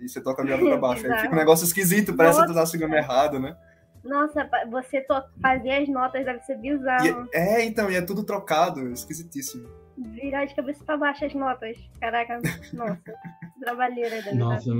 [0.00, 1.06] E você toca a viola para baixo.
[1.06, 2.48] aí fica um negócio esquisito, parece Nossa.
[2.48, 3.56] que tu tá seguindo errado, né?
[4.04, 5.14] Nossa, você to...
[5.40, 7.28] fazer as notas deve ser bizarro.
[7.32, 9.68] E, é, então, e é tudo trocado, esquisitíssimo.
[9.96, 11.78] Virar de cabeça pra baixo as notas.
[12.00, 12.40] Caraca,
[12.72, 13.00] nossa,
[13.60, 14.22] trabalheira.
[14.22, 14.70] Deve nossa,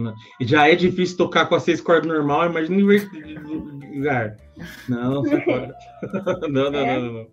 [0.40, 4.36] já é difícil tocar com a seis cordas normal, imagina em lugar.
[4.88, 7.00] Não, não, não, não, é.
[7.00, 7.26] não, não.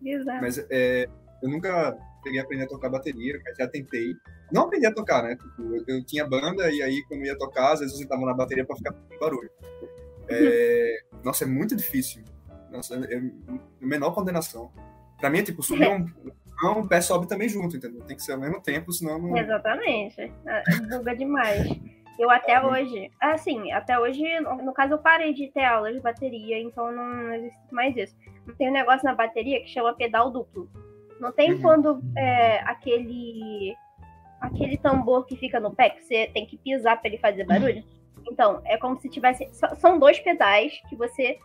[0.00, 0.40] Bizarro.
[0.40, 1.08] Mas é,
[1.40, 4.14] eu nunca peguei a aprender a tocar bateria, já tentei.
[4.50, 5.36] Não aprendi a tocar, né?
[5.36, 8.34] Tipo, eu, eu, tinha banda e aí quando ia tocar, às vezes eu sentava na
[8.34, 9.50] bateria pra ficar com barulho.
[10.28, 12.22] É, nossa, é muito difícil.
[12.70, 13.22] Nossa, é, é
[13.80, 14.72] menor condenação.
[15.18, 16.06] Pra mim é tipo, subir um,
[16.62, 18.04] não, o pé sobe também junto, entendeu?
[18.04, 19.36] Tem que ser ao mesmo tempo, senão não.
[19.36, 20.32] Exatamente.
[20.46, 21.68] Ah, buga demais.
[22.18, 22.64] Eu até é.
[22.64, 27.34] hoje, assim, até hoje, no caso, eu parei de ter aulas de bateria, então não
[27.34, 28.14] existe mais isso.
[28.58, 30.70] Tem um negócio na bateria que chama pedal duplo.
[31.18, 31.62] Não tem uhum.
[31.62, 33.74] quando é, aquele
[34.40, 37.82] aquele tambor que fica no pé, que você tem que pisar para ele fazer barulho.
[38.30, 39.48] Então, é como se tivesse.
[39.78, 41.38] São dois pedais que você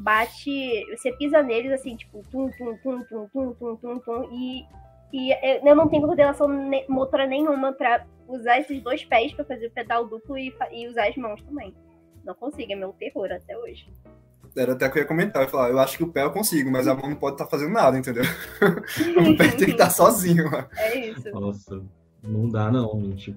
[0.00, 0.84] bate.
[0.96, 4.28] Você pisa neles assim, tipo, tum, tum, tum, tum, tum, tum, tum, tum.
[4.32, 4.64] E,
[5.12, 5.32] e
[5.68, 6.48] eu não tenho coordenação
[6.88, 11.08] motora nenhuma para usar esses dois pés para fazer o pedal duplo e, e usar
[11.08, 11.74] as mãos também.
[12.24, 13.88] Não consigo, é meu terror até hoje.
[14.56, 16.32] Era até que eu ia comentar, eu ia falar, eu acho que o pé eu
[16.32, 18.24] consigo, mas a mão não pode estar tá fazendo nada, entendeu?
[18.62, 20.50] o pé tem que estar tá sozinho.
[20.50, 20.66] Mano.
[20.76, 21.30] É isso.
[21.30, 21.82] Nossa,
[22.22, 23.36] não dá não, gente.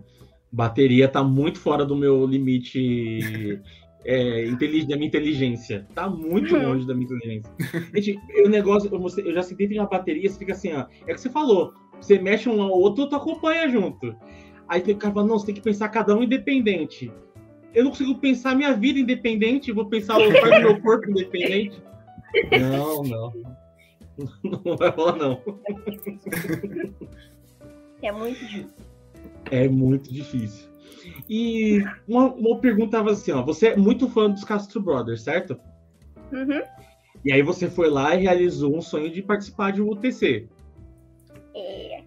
[0.52, 3.60] Bateria tá muito fora do meu limite
[4.05, 5.87] é, da minha inteligência.
[5.93, 7.51] Tá muito longe da minha inteligência.
[7.95, 8.89] Gente, o negócio,
[9.25, 10.85] eu já sentei na bateria, você fica assim, ó.
[11.07, 11.73] É o que você falou.
[11.99, 14.15] Você mexe um ao outro, tu acompanha junto.
[14.67, 17.11] Aí tem o cara fala, não, você tem que pensar cada um independente
[17.73, 21.81] eu não consigo pensar minha vida independente, vou pensar o meu corpo independente.
[22.51, 23.33] Não, não.
[24.63, 25.41] Não vai rolar, não.
[28.03, 28.69] É muito difícil.
[29.49, 30.69] É muito difícil.
[31.30, 33.43] E uma, uma pergunta assim, ó.
[33.43, 35.60] Você é muito fã dos Castro Brothers, certo?
[36.32, 36.62] Uhum.
[37.24, 40.48] E aí você foi lá e realizou um sonho de participar de um UTC.
[41.56, 42.04] É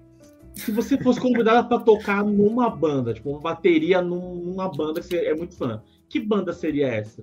[0.56, 5.26] se você fosse convidada para tocar numa banda, tipo, uma bateria numa banda que você
[5.26, 7.22] é muito fã, que banda seria essa?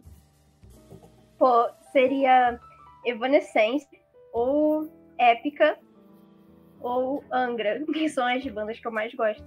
[1.39, 2.59] Pô, seria
[3.03, 3.87] Evanescence,
[4.31, 4.87] ou
[5.17, 5.79] Épica,
[6.79, 9.43] ou Angra, que são as bandas que eu mais gosto.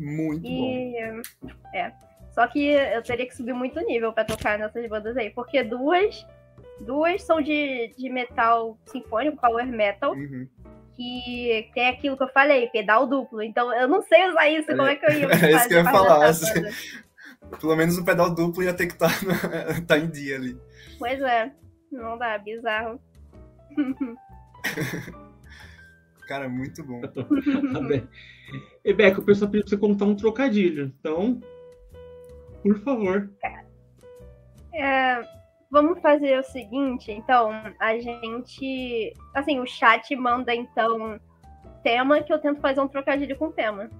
[0.00, 1.50] Muito e, bom.
[1.74, 1.92] É.
[2.32, 6.26] Só que eu teria que subir muito nível para tocar nessas bandas aí, porque duas
[6.80, 10.48] duas são de, de metal sinfônico, power metal, uhum
[11.00, 13.42] que tem aquilo que eu falei, pedal duplo.
[13.42, 15.78] Então eu não sei usar isso, como é que eu ia É isso que eu
[15.78, 16.26] ia falar.
[16.26, 16.62] Assim,
[17.58, 20.60] pelo menos o pedal duplo ia ter que estar tá, tá em dia ali.
[20.98, 21.50] Pois é,
[21.90, 23.00] não dá, bizarro.
[26.30, 27.00] Cara, muito bom.
[28.86, 30.94] Rebeca, o pessoal pediu pra você contar um trocadilho.
[31.00, 31.40] Então,
[32.62, 33.28] por favor.
[34.72, 35.24] É,
[35.68, 37.50] vamos fazer o seguinte, então,
[37.80, 39.12] a gente.
[39.34, 41.18] Assim, o chat manda, então,
[41.82, 43.90] tema que eu tento fazer um trocadilho com o tema.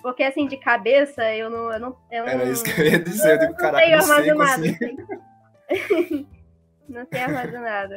[0.00, 1.70] Porque, assim, de cabeça, eu não.
[1.70, 3.34] Eu não eu Era isso que eu ia dizer.
[3.34, 4.62] Eu digo, caraca, não sei armazenado.
[6.88, 7.94] não tenho armazenado.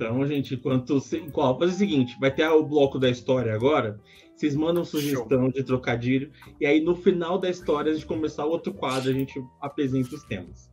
[0.00, 1.02] Então, gente, enquanto.
[1.32, 1.58] Qual?
[1.58, 3.98] Fazer o seguinte: vai ter o bloco da história agora.
[4.36, 6.30] Vocês mandam sugestão de trocadilho.
[6.60, 10.14] E aí, no final da história, a gente começar o outro quadro, a gente apresenta
[10.14, 10.70] os temas.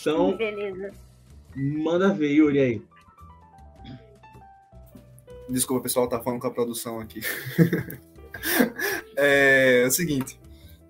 [0.00, 0.90] Então, Beleza.
[1.54, 2.82] manda ver, Yuri aí.
[5.50, 7.20] Desculpa, pessoal, tá falando com a produção aqui.
[9.14, 10.40] é, é o seguinte.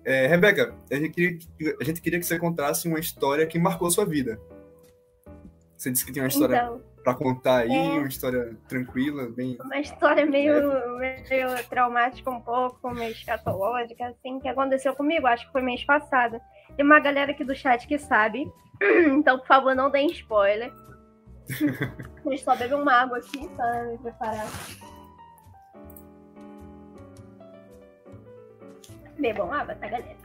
[0.05, 3.59] é, Rebeca, a gente, queria, que- a gente queria que você contasse uma história que
[3.59, 4.39] marcou a sua vida.
[5.75, 7.97] Você disse que tinha uma história Então, pra contar aí, É.
[7.99, 9.57] uma história tranquila, bem.
[9.61, 10.53] uma história meio,
[10.97, 16.39] meio traumática um pouco, meio escatológica, assim, que aconteceu comigo, acho que foi mês passado.
[16.75, 18.49] Tem uma galera aqui do chat que sabe,
[19.11, 20.71] então, por favor, não deem spoiler.
[22.25, 24.47] Deixa eu só beber uma água aqui pra me preparar.
[29.19, 30.23] Bebam água, tá, galera?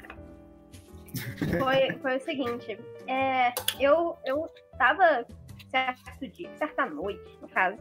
[1.59, 5.25] Foi, foi o seguinte, é, eu, eu tava
[5.71, 7.79] certo dia, certa noite, no caso,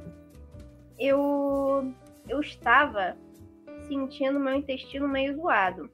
[0.99, 1.93] eu,
[2.27, 3.15] eu estava
[3.87, 5.89] sentindo meu intestino meio zoado.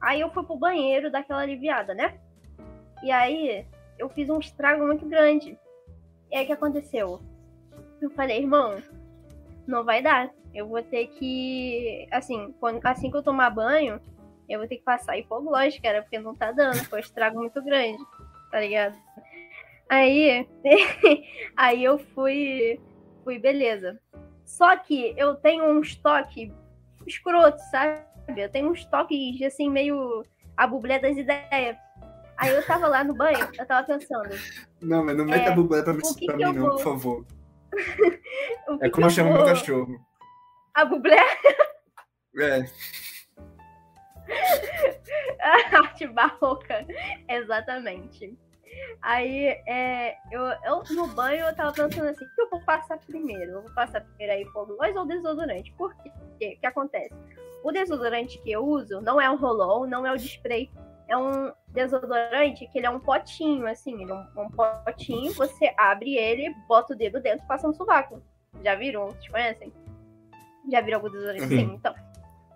[0.00, 2.18] Aí eu fui pro banheiro dar aquela aliviada, né?
[3.02, 3.66] E aí
[3.98, 5.58] eu fiz um estrago muito grande.
[6.30, 7.20] E aí o que aconteceu?
[8.00, 8.82] Eu falei, irmão,
[9.66, 10.30] não vai dar.
[10.52, 12.06] Eu vou ter que.
[12.10, 14.00] Assim, quando, assim que eu tomar banho,
[14.48, 16.84] eu vou ter que passar hipoglós, cara, porque não tá dando.
[16.86, 18.02] Foi um estrago muito grande,
[18.50, 18.96] tá ligado?
[19.92, 20.48] Aí,
[21.54, 22.80] aí eu fui,
[23.22, 24.00] fui, beleza.
[24.42, 26.50] Só que eu tenho um estoque
[27.06, 28.00] escroto, sabe?
[28.34, 30.24] Eu tenho um estoque, assim, meio
[30.56, 31.76] a bublé das ideias.
[32.38, 34.30] Aí eu tava lá no banho, eu tava pensando,
[34.80, 36.70] Não, mas não meta É, a bublé pra, que pra que mim, eu não, vou-
[36.76, 37.26] por favor.
[38.80, 39.36] É que como eu chamo vou...
[39.38, 40.00] meu cachorro.
[40.74, 41.18] A bublé?
[42.38, 42.64] É,
[45.38, 46.86] A arte barroca.
[47.28, 48.38] Exatamente.
[49.00, 52.98] Aí, é, eu, eu no banho eu tava pensando assim, o que eu vou passar
[52.98, 53.52] primeiro?
[53.52, 55.72] Eu vou passar primeiro aí hipoglós ou desodorante?
[55.72, 56.10] Por quê?
[56.56, 57.14] O que acontece?
[57.64, 60.70] O desodorante que eu uso não é um roll-on, não é o de spray.
[61.08, 65.72] É um desodorante que ele é um potinho, assim, ele é um, um potinho, você
[65.76, 68.22] abre ele, bota o dedo dentro e passa no sovaco.
[68.62, 69.06] Já viram?
[69.06, 69.72] Vocês conhecem?
[70.70, 71.48] Já viram algum desodorante?
[71.48, 71.56] Sim.
[71.56, 71.94] Sim, então.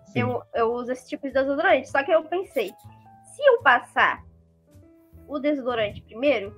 [0.07, 0.19] Sim.
[0.21, 1.89] Eu, eu uso esse tipo de desodorante.
[1.89, 2.69] Só que eu pensei,
[3.35, 4.23] se eu passar
[5.27, 6.55] o desodorante primeiro,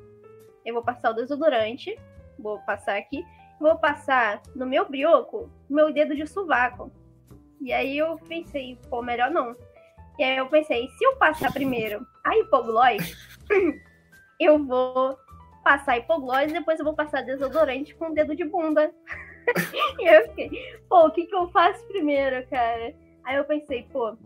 [0.65, 1.97] eu vou passar o desodorante,
[2.37, 3.25] vou passar aqui,
[3.59, 6.91] vou passar no meu brioco, meu dedo de sovaco.
[7.61, 9.55] E aí eu pensei, pô, melhor não.
[10.17, 13.15] E aí eu pensei, se eu passar primeiro a hipoglós,
[14.39, 15.17] eu vou
[15.63, 18.91] passar hipoglós e depois eu vou passar desodorante com o dedo de bunda.
[19.99, 22.93] e eu fiquei, pô, o que que eu faço primeiro, cara?
[23.29, 24.17] Aí eu pensei, pô,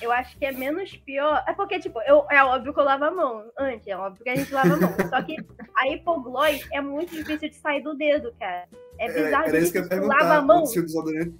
[0.00, 1.42] eu acho que é menos pior.
[1.48, 4.30] É porque, tipo, eu, é óbvio que eu lavo a mão antes, é óbvio que
[4.30, 4.90] a gente lava a mão.
[5.10, 5.36] Só que
[5.76, 8.68] a hipoglós é muito difícil de sair do dedo, cara.
[9.00, 11.34] É era, bizarro era isso que eu Tu lava a mão, Se o desodorante.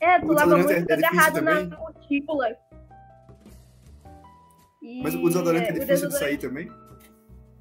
[0.00, 2.56] é, tu lava a mão e fica é agarrado na cutícula.
[4.80, 6.72] E Mas o desodorante é o difícil de desodorante- sair também?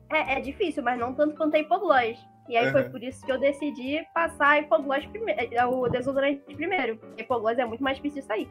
[0.10, 2.18] É, é difícil, mas não tanto quanto a hipoglós.
[2.50, 2.92] E aí foi Aham.
[2.92, 7.00] por isso que eu decidi passar hipoglós primeiro, o desodorante primeiro.
[7.18, 8.50] Hipoglós é muito mais difícil de sair.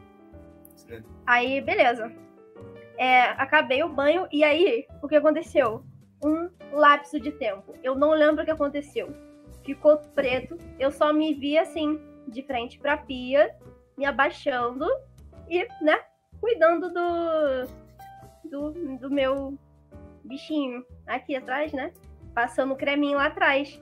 [0.75, 1.07] Certo.
[1.25, 2.11] Aí, beleza.
[2.97, 5.83] É, acabei o banho e aí, o que aconteceu?
[6.23, 7.75] Um lapso de tempo.
[7.83, 9.13] Eu não lembro o que aconteceu.
[9.63, 10.57] Ficou preto.
[10.79, 13.55] Eu só me vi assim, de frente pra pia,
[13.97, 14.85] me abaixando
[15.49, 15.99] e, né,
[16.39, 17.67] cuidando do,
[18.49, 19.57] do, do meu
[20.23, 21.93] bichinho aqui atrás, né?
[22.33, 23.81] Passando o creminho lá atrás.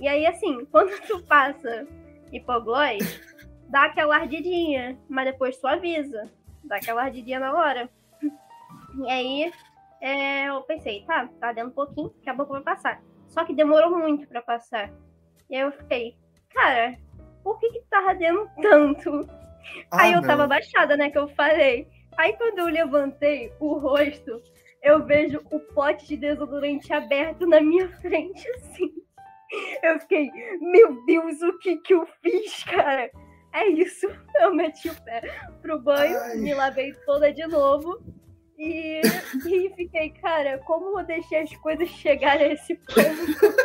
[0.00, 1.86] E aí, assim, quando tu passa
[2.32, 3.20] hipoglós,
[3.68, 6.30] dá aquela ardidinha, mas depois suaviza.
[6.64, 7.88] Dá aquela ardidinha na hora.
[8.22, 9.52] E aí,
[10.00, 13.00] é, eu pensei, tá, tá dando um pouquinho, daqui a pouco vai passar.
[13.28, 14.90] Só que demorou muito pra passar.
[15.50, 16.16] E aí eu fiquei,
[16.52, 16.96] cara,
[17.42, 19.10] por que que tava dando tanto?
[19.92, 20.48] Aí Ah, eu tava não.
[20.48, 21.88] baixada, né, que eu falei.
[22.16, 24.42] Aí quando eu levantei o rosto,
[24.82, 28.92] eu vejo o pote de desodorante aberto na minha frente, assim.
[29.82, 33.10] Eu fiquei, meu Deus, o que que eu fiz, cara?
[33.52, 34.06] É isso.
[34.40, 35.22] Eu meti o pé
[35.62, 36.36] pro banho, Ai.
[36.36, 37.98] me lavei toda de novo.
[38.58, 39.00] E,
[39.46, 43.56] e fiquei, cara, como eu deixei as coisas chegarem a esse ponto?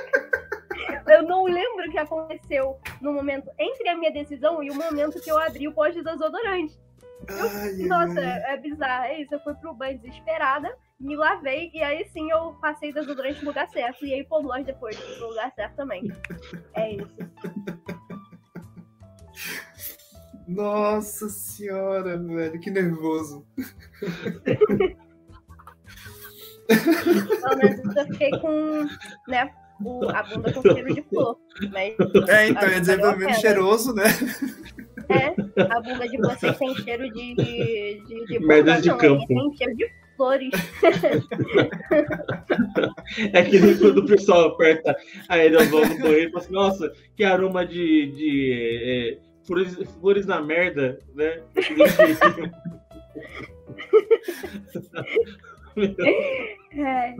[1.07, 5.19] Eu não lembro o que aconteceu no momento entre a minha decisão e o momento
[5.19, 6.79] que eu abri o poste do desodorante.
[7.27, 9.05] Eu, Ai, nossa, é, é bizarro.
[9.05, 12.93] É isso, eu fui pro banho desesperada, me lavei e aí sim eu passei o
[12.93, 14.05] desodorante no lugar certo.
[14.05, 16.11] E aí hipoglós depois, no lugar certo também.
[16.75, 17.17] É isso.
[20.47, 23.45] Nossa senhora, velho, que nervoso.
[26.67, 28.85] Pelo menos eu fiquei com,
[29.27, 29.51] né,
[29.83, 31.37] o- a bunda com cheiro de flor.
[31.71, 31.95] Mas
[32.29, 34.03] É, então, ia dizer pelo menos cheiroso, né?
[35.09, 37.35] É, a bunda de vocês tem cheiro de.
[37.35, 39.25] de, de, de Merda de campo.
[39.27, 40.51] Tem cheiro de flores.
[43.33, 44.95] É que nem quando o pessoal aperta
[45.29, 48.53] a aerosol no banheiro e fala assim, nossa, que aroma de, de
[48.83, 51.41] é, flores, flores na merda, né?
[56.75, 57.15] É,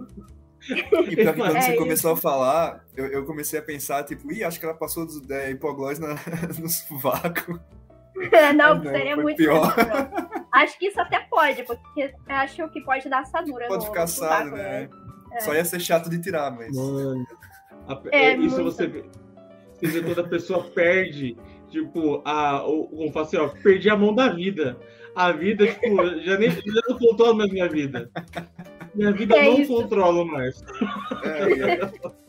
[1.09, 1.77] E pior que quando É você isso.
[1.77, 5.29] começou a falar, eu, eu comecei a pensar, tipo, ih, acho que ela passou dos
[5.29, 6.15] é, hipoglós na,
[6.59, 7.59] no sovaco.
[8.55, 9.73] Não, Não, seria muito pior.
[9.77, 10.43] não.
[10.53, 13.67] Acho que isso até pode, porque acho que pode dar assadura.
[13.67, 14.87] Pode no, ficar assado, sovaco, né?
[15.33, 15.39] É.
[15.39, 16.75] Só ia ser chato de tirar, mas.
[16.77, 17.25] Mano,
[17.87, 18.63] a- É, é, isso muito.
[18.65, 19.03] você vê,
[19.73, 21.35] você vê quando a pessoa perde,
[21.69, 24.77] tipo, a, o, como fala assim, ó, perdi a mão da vida.
[25.15, 28.11] A vida, tipo, já, nem, já não controla mais minha vida.
[28.93, 29.73] Minha vida É não isso.
[29.73, 30.61] controla mais.
[31.23, 32.13] É, é.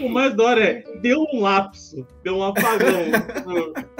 [0.00, 2.88] O mais da hora é, deu um lapso, deu um apagão.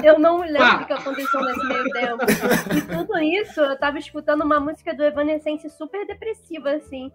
[0.03, 0.83] Eu não lembro Pá.
[0.83, 2.25] o que aconteceu nesse meio tempo.
[2.77, 7.11] E tudo isso, eu tava escutando uma música do Evanescence super depressiva, assim.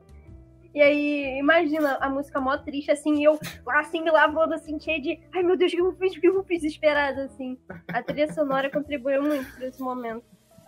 [0.74, 3.39] E aí, imagina a música mó triste, assim, e eu
[3.70, 5.20] assim, me lavando, assim, cheia de.
[5.32, 6.16] Ai meu Deus, o que eu fiz?
[6.16, 6.61] O que eu fiz?
[6.61, 7.59] Desesperada, assim.
[7.89, 10.26] A trilha sonora contribuiu muito pra esse momento.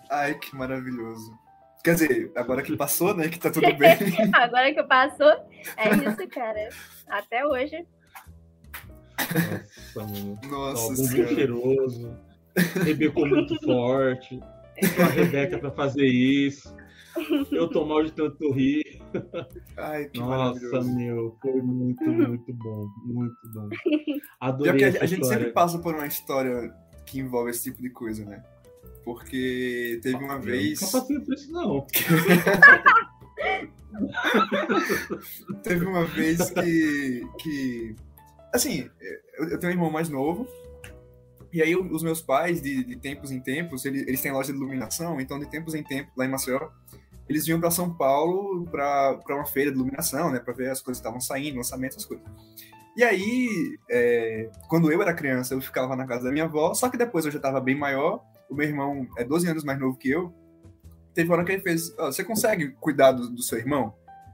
[0.09, 1.44] Ai, que maravilhoso.
[1.85, 3.29] Quer dizer, agora que passou, né?
[3.29, 3.95] Que tá tudo bem.
[4.33, 5.29] Agora que passou,
[5.77, 6.69] é isso, cara.
[7.07, 7.85] Até hoje.
[9.95, 10.39] Nossa, mano.
[10.49, 11.35] Nossa senhora.
[11.35, 12.17] cheiroso.
[12.83, 14.39] Rebecou muito forte.
[14.99, 16.75] A Rebeca pra fazer isso.
[17.51, 18.99] Eu tô mal de tanto rir.
[19.77, 22.87] Ai, que Nossa, meu, foi muito, muito bom.
[23.05, 23.69] Muito bom.
[24.41, 26.73] Adorei a, a gente sempre passa por uma história
[27.05, 28.43] que envolve esse tipo de coisa, né?
[29.05, 30.81] Porque teve uma Eu vez.
[30.81, 31.85] Nunca passei por isso, não.
[35.63, 37.21] Teve uma vez que.
[37.39, 37.95] que
[38.53, 38.89] assim,
[39.37, 40.47] eu, tenho um irmão mais novo.
[41.53, 44.57] E aí, os meus pais, de, de tempos em tempos, eles, eles têm loja de
[44.57, 46.67] iluminação, então, de tempos em tempos, lá em Maceió,
[47.29, 50.39] eles vinham para São Paulo para uma feira de iluminação, né?
[50.39, 52.25] Para ver as coisas que estavam saindo, lançamentos, as coisas.
[52.97, 56.89] E aí, é, quando eu era criança, eu ficava na casa da minha avó, só
[56.89, 59.97] que depois eu já estava bem maior, o meu irmão é 12 anos mais novo
[59.97, 60.33] que eu,
[61.13, 63.93] teve uma hora que ele fez, "Ó, você consegue cuidar do, do seu irmão?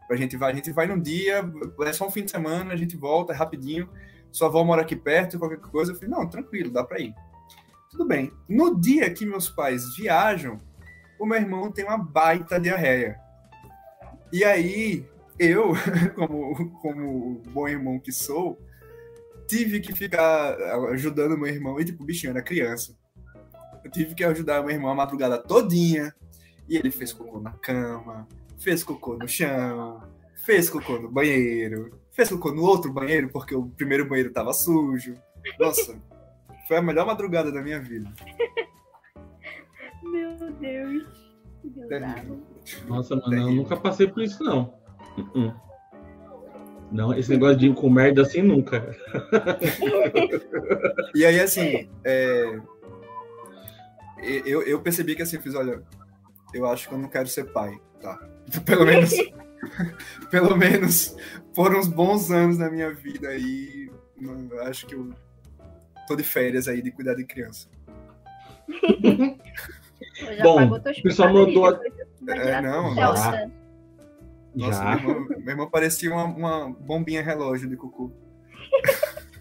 [0.10, 1.42] A gente vai, a gente vai num dia,
[1.82, 3.88] é só um fim de semana, a gente volta, é rapidinho,
[4.32, 5.92] sua avó mora aqui perto, qualquer coisa.
[5.92, 7.14] Eu falei, não, tranquilo, dá pra ir.
[7.90, 8.32] Tudo bem.
[8.48, 10.58] No dia que meus pais viajam,
[11.20, 13.20] o meu irmão tem uma baita diarreia.
[14.32, 15.06] E aí,
[15.38, 15.74] eu,
[16.16, 18.58] como, como bom irmão que sou,
[19.48, 20.56] tive que ficar
[20.92, 21.80] ajudando meu irmão.
[21.80, 22.98] E, tipo, bichinho era criança.
[23.84, 26.14] Eu tive que ajudar meu irmão a madrugada todinha.
[26.68, 28.28] E ele fez cocô na cama,
[28.58, 30.02] fez cocô no chão,
[30.46, 35.16] fez cocô no banheiro, fez cocô no outro banheiro, porque o primeiro banheiro tava sujo.
[35.60, 36.00] Nossa,
[36.68, 38.10] foi a melhor madrugada da minha vida.
[40.04, 41.32] Meu Deus.
[41.90, 42.42] Terrível.
[42.88, 44.74] Nossa, mano, eu nunca passei por isso, não.
[45.18, 45.54] Uh-uh.
[46.92, 48.90] Não, esse negócio de ir com merda assim nunca.
[51.14, 52.58] E aí, assim, é,
[54.22, 55.82] eu, eu percebi que assim, eu fiz, olha,
[56.54, 58.18] eu acho que eu não quero ser pai, tá?
[58.66, 59.12] Pelo menos,
[60.32, 61.16] pelo menos
[61.54, 65.14] por uns bons anos na minha vida aí, não- eu acho que eu
[66.08, 67.70] tô de férias aí de cuidar de criança.
[70.44, 71.80] Bom, o pessoal mandou-
[72.28, 73.52] É, não, Celsa.
[74.56, 74.96] Nossa, Já.
[74.98, 78.12] Meu, irmão, meu irmão parecia uma, uma bombinha relógio de cocô.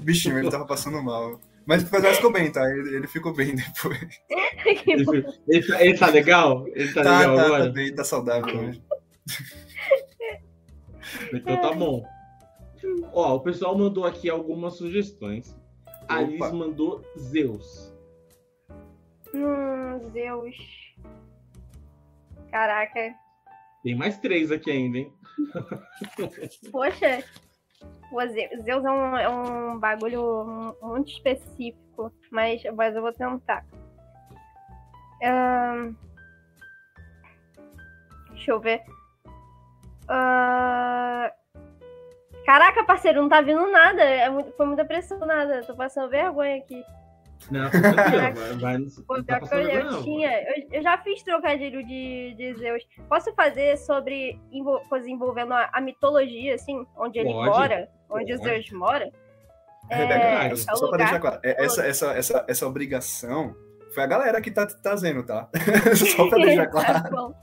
[0.00, 1.40] Bichinho, ele tava passando mal.
[1.66, 2.62] Mas o pessoal ficou bem, tá?
[2.70, 4.20] Ele, ele ficou bem depois.
[4.86, 6.66] Ele, ele tá, ele tá legal?
[6.68, 7.64] Ele tá, Tá, legal tá, agora?
[7.66, 8.82] tá bem, tá saudável hoje.
[11.32, 12.04] Então tá bom.
[13.12, 15.56] Ó, o pessoal mandou aqui algumas sugestões.
[16.08, 17.92] A Liz mandou Zeus.
[19.34, 20.54] Hum, Zeus.
[22.50, 23.14] Caraca.
[23.82, 25.12] Tem mais três aqui ainda, hein?
[26.70, 27.24] Poxa.
[28.28, 33.64] Ze- Zeus é um, é um bagulho muito específico, mas, mas eu vou tentar.
[35.22, 35.94] Ahn,
[38.30, 38.82] deixa eu ver.
[40.08, 41.32] Ah,
[42.44, 44.02] Caraca, parceiro, não tá vindo nada.
[44.04, 45.64] É muito, foi muita pressão nada.
[45.64, 46.84] Tô passando vergonha aqui.
[47.50, 50.42] Não, vai, vai, Pô, tá eu, eu tinha.
[50.42, 52.82] Eu, eu, já fiz trocadilho de, de Zeus.
[53.08, 54.40] Posso fazer sobre
[54.88, 57.50] coisa envolvendo a, a, mitologia, assim, onde ele Pode.
[57.50, 58.44] mora, onde Pode.
[58.44, 59.12] Zeus mora?
[59.88, 63.54] É, é, só pra deixar claro, é, essa, essa, essa, essa obrigação
[63.94, 65.48] foi a galera que tá trazendo, tá?
[66.16, 67.34] só pra deixar tá claro.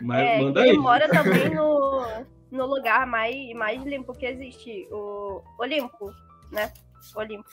[0.00, 0.78] Mas é, manda ele aí.
[0.78, 2.02] mora também no,
[2.50, 6.10] no lugar mais, mais limpo que existe, o Olimpo,
[6.50, 6.72] né?
[7.14, 7.48] Olimpo.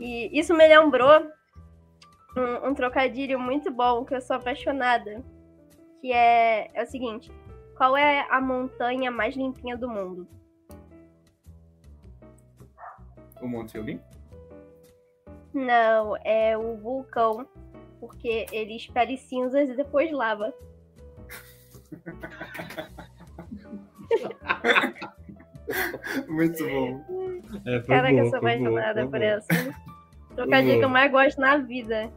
[0.00, 1.30] E isso me lembrou
[2.34, 5.22] um, um, trocadilho muito bom que eu sou apaixonada,
[6.00, 7.30] que é, é o seguinte:
[7.76, 10.26] qual é a montanha mais limpinha do mundo?
[13.42, 14.02] O Monte Olimpo?
[15.52, 17.46] Não, é o vulcão,
[17.98, 20.54] porque ele espere cinzas e depois lava.
[26.28, 27.04] Muito bom.
[27.66, 29.48] É, Caraca, eu sou apaixonada por essa.
[30.34, 32.10] Trocadilho que eu mais gosto na vida.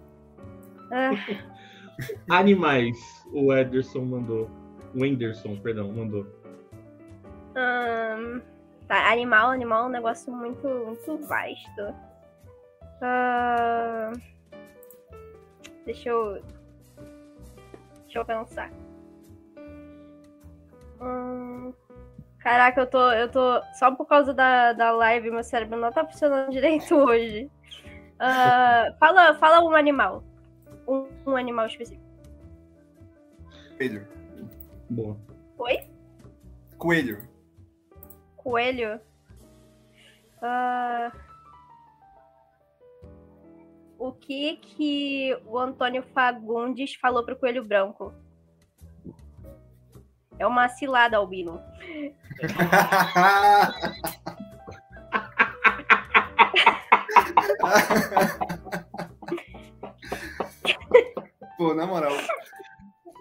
[0.91, 1.11] Ah.
[2.29, 2.97] Animais,
[3.31, 4.49] o Ederson mandou.
[4.95, 6.25] O Enderson, perdão, mandou.
[7.55, 8.41] Um,
[8.87, 11.95] tá, animal, animal é um negócio muito, muito vasto.
[13.01, 14.19] Uh,
[15.85, 16.41] deixa eu.
[18.03, 18.71] Deixa eu pensar.
[21.01, 21.73] Hum,
[22.43, 23.61] caraca, eu tô, eu tô.
[23.73, 27.49] Só por causa da, da live, meu cérebro não tá funcionando direito hoje.
[28.15, 30.23] Uh, fala, fala um animal.
[30.87, 32.03] Um, um animal específico.
[33.77, 34.07] Coelho.
[34.89, 35.17] Boa.
[35.57, 35.79] Oi?
[36.77, 37.27] Coelho.
[38.35, 38.99] Coelho?
[40.41, 41.17] Uh,
[43.97, 48.13] o que que o Antônio Fagundes falou pro Coelho Branco?
[50.39, 51.61] É uma cilada, Albino.
[61.57, 62.13] Pô, na moral.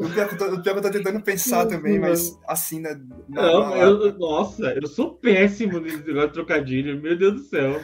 [0.00, 2.80] O pior, que eu tô, o pior que eu tô tentando pensar também, mas assim,
[2.80, 2.94] na,
[3.28, 7.80] na, não, eu, Nossa, eu sou péssimo nesse negócio de trocadilho, meu Deus do céu.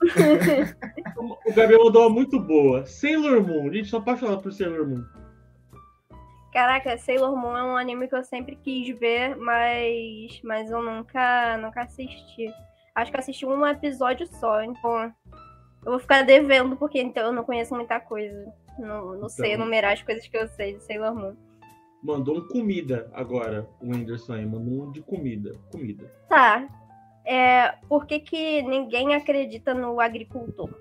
[1.18, 2.86] o Gabriel mandou uma muito boa.
[2.86, 5.04] Sailor Moon, a gente só apaixonado por Sailor Moon.
[6.58, 11.56] Caraca, Sailor Moon é um anime que eu sempre quis ver, mas, mas eu nunca,
[11.56, 12.52] nunca assisti.
[12.96, 15.14] Acho que assisti um episódio só, então
[15.86, 18.52] eu vou ficar devendo, porque então eu não conheço muita coisa.
[18.76, 21.36] Não, não então, sei enumerar as coisas que eu sei de Sailor Moon.
[22.02, 24.44] Mandou um comida agora, o Whindersson aí.
[24.44, 25.52] Mandou um de comida.
[25.70, 26.12] Comida.
[26.28, 26.68] Tá.
[27.24, 30.74] É, por que, que ninguém acredita no agricultor?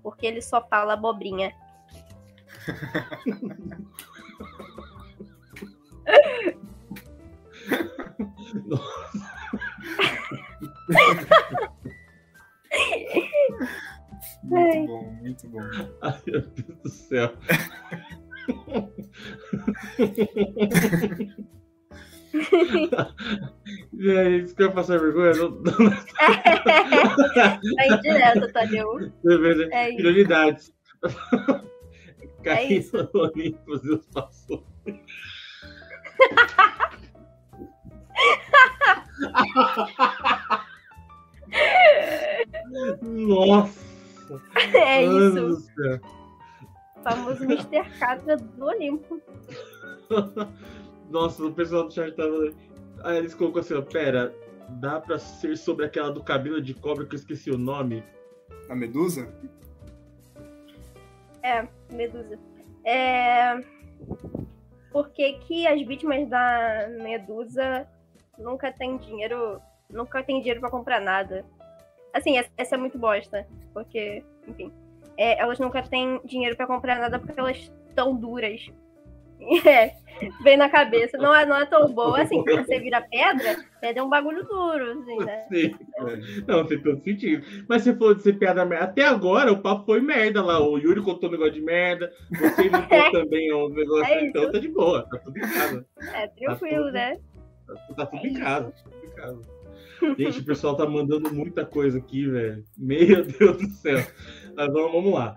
[0.00, 1.52] Porque ele só fala abobrinha.
[8.66, 9.18] Nossa.
[14.44, 15.60] Muito bom, muito bom.
[16.02, 17.32] Ai, meu Deus do céu.
[23.92, 25.32] e aí, você quer passar vergonha?
[25.34, 25.72] Não, não...
[27.76, 29.12] Vai direto, Tadeu.
[29.72, 30.72] É Prioridades.
[32.42, 34.64] Cair é no Olimpo, Deus passou.
[43.02, 43.88] Nossa!
[44.74, 45.68] É isso.
[46.96, 47.88] O famoso Mr.
[47.98, 49.20] Catra do Olimpo.
[51.10, 52.52] Nossa, o pessoal do chat tava.
[53.04, 54.34] Aí eles colocou assim, ó, pera,
[54.80, 58.02] dá pra ser sobre aquela do cabelo de cobra que eu esqueci o nome?
[58.68, 59.32] A Medusa?
[61.48, 62.38] É, Medusa.
[62.84, 63.54] É...
[64.92, 67.88] Por que, que as vítimas da Medusa
[68.38, 71.44] nunca têm dinheiro, nunca tem dinheiro para comprar nada?
[72.12, 74.72] Assim, essa é muito bosta, porque, enfim,
[75.16, 78.70] é, elas nunca têm dinheiro para comprar nada porque elas estão duras.
[79.64, 79.94] É,
[80.42, 81.16] vem na cabeça.
[81.16, 84.44] Não é, não é tão boa assim, quando você vira pedra, pedra é um bagulho
[84.44, 85.46] duro, assim, né?
[85.48, 85.74] Sim.
[86.46, 87.44] Não, tem todo sentido.
[87.68, 90.60] Mas se for de ser piada merda, até agora o papo foi merda lá.
[90.60, 93.10] O Yuri contou um negócio de merda, você inventou é.
[93.12, 95.86] também um negócio, é então tá de boa, tá tudo em casa.
[96.14, 97.16] É tranquilo, tá tudo, né?
[97.66, 99.58] Tá, tá tudo é em casa, tá tudo em casa.
[100.16, 102.64] Gente, o pessoal tá mandando muita coisa aqui, velho.
[102.76, 103.98] Meu Deus do céu.
[104.54, 105.36] Mas vamos, vamos lá.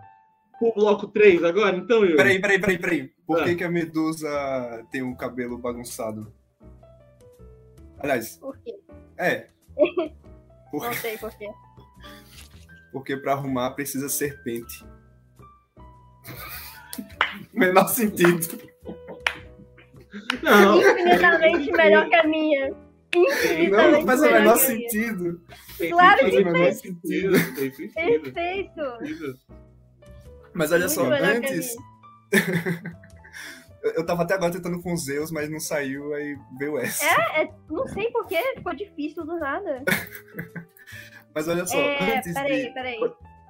[0.62, 2.18] O bloco 3 agora, então, Yuri?
[2.18, 3.12] Peraí, peraí, peraí, peraí.
[3.32, 3.46] Por ah.
[3.46, 6.34] que, que a Medusa tem o um cabelo bagunçado?
[7.98, 8.36] Aliás.
[8.36, 8.78] Por quê?
[9.18, 9.48] É.
[10.70, 10.84] Por...
[10.84, 11.50] Não sei por quê.
[12.92, 14.86] Porque pra arrumar precisa serpente.
[17.54, 18.70] Menor sentido.
[20.44, 20.82] Não.
[20.82, 22.76] Infinitamente melhor que a minha.
[23.70, 25.42] Não, faz o menor sentido.
[25.90, 26.82] Claro que faz.
[26.82, 27.54] Tem sentido.
[27.94, 28.82] Perfeito.
[30.54, 31.76] Mas olha Muito só, antes.
[33.84, 37.06] eu, eu tava até agora tentando com Zeus, mas não saiu, aí veio essa.
[37.06, 39.84] É, é, não sei porquê, ficou difícil do nada.
[41.34, 42.74] Mas olha só, É, antes peraí, de.
[42.74, 43.00] peraí.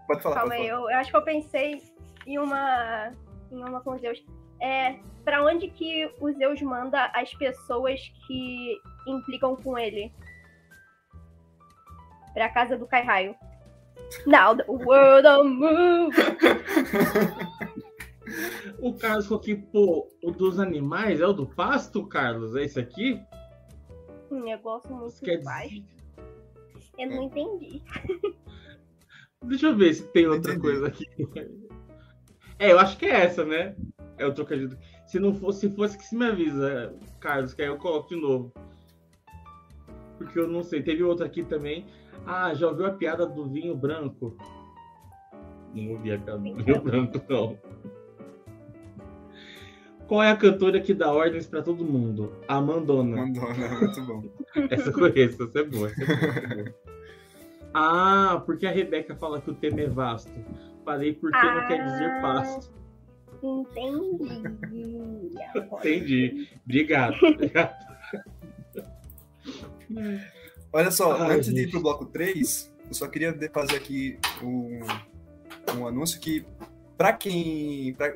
[0.06, 1.82] Pode falar, Calma pode aí, eu, eu acho que eu pensei
[2.28, 3.12] em uma.
[3.52, 4.24] em uma com Zeus.
[4.62, 8.78] É, pra onde que o Zeus manda as pessoas que
[9.08, 10.14] implicam com ele?
[12.36, 13.36] Pra casa do Kai Raio.
[14.28, 16.16] Now the world will move.
[18.80, 22.56] O Carlos falou que, pô, o dos animais é o do pasto, Carlos?
[22.56, 23.22] É esse aqui?
[24.30, 25.70] Um negócio muito Quer baixo.
[25.70, 25.86] dizer...
[26.98, 27.82] Eu não entendi.
[29.44, 30.68] Deixa eu ver se tem outra Entendi.
[30.68, 31.06] coisa aqui.
[32.60, 33.76] É, eu acho que é essa, né?
[34.18, 34.78] É o trocadilho.
[35.08, 38.22] Se não fosse, se fosse que se me avisa, Carlos, que aí eu coloco de
[38.22, 38.54] novo.
[40.18, 40.84] Porque eu não sei.
[40.84, 41.88] Teve outra aqui também.
[42.26, 44.38] Ah, já ouviu a piada do vinho branco?
[45.74, 47.58] Não ouvi a piada do vinho branco, não.
[50.12, 52.34] Qual é a cantora que dá ordens pra todo mundo?
[52.46, 53.16] A Mandona.
[53.16, 54.24] Mandona, muito bom.
[54.70, 55.88] Essa eu conheço, essa é boa.
[55.88, 56.76] Essa é boa, essa é boa.
[57.74, 60.30] Ah, porque a Rebeca fala que o tema é vasto.
[60.84, 62.22] Falei porque não quer dizer Ah.
[62.22, 62.74] pasto.
[63.42, 64.44] Entendi.
[65.56, 66.50] Entendi.
[66.66, 67.16] Obrigado.
[67.26, 67.74] obrigado.
[70.74, 71.72] Olha só, Ai, antes de ir gente.
[71.72, 74.82] pro bloco 3, eu só queria fazer aqui um,
[75.78, 76.46] um anúncio que,
[77.02, 77.96] para quem.
[77.96, 78.12] para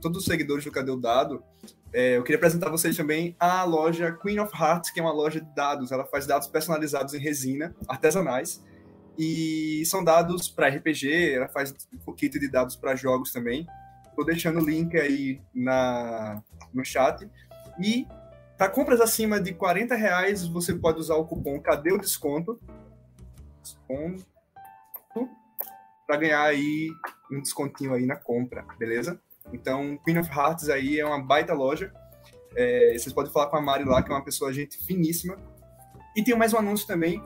[0.00, 1.44] todos os seguidores do Cadê o Dado,
[1.92, 5.12] é, eu queria apresentar a vocês também a loja Queen of Hearts, que é uma
[5.12, 5.92] loja de dados.
[5.92, 8.64] Ela faz dados personalizados em resina, artesanais.
[9.18, 11.74] E são dados para RPG, ela faz
[12.06, 13.66] um kit de dados para jogos também.
[14.08, 17.28] Estou deixando o link aí na, no chat.
[17.78, 18.06] E
[18.56, 22.58] para compras acima de 40 reais, você pode usar o cupom Cadê o Desconto?
[23.62, 24.24] Desconto.
[26.06, 26.88] Para ganhar aí
[27.30, 29.20] um descontinho aí na compra, beleza?
[29.52, 31.92] Então, Queen of Hearts aí é uma baita loja.
[32.54, 35.36] É, vocês podem falar com a Mari lá, que é uma pessoa, gente finíssima.
[36.16, 37.22] E tem mais um anúncio também,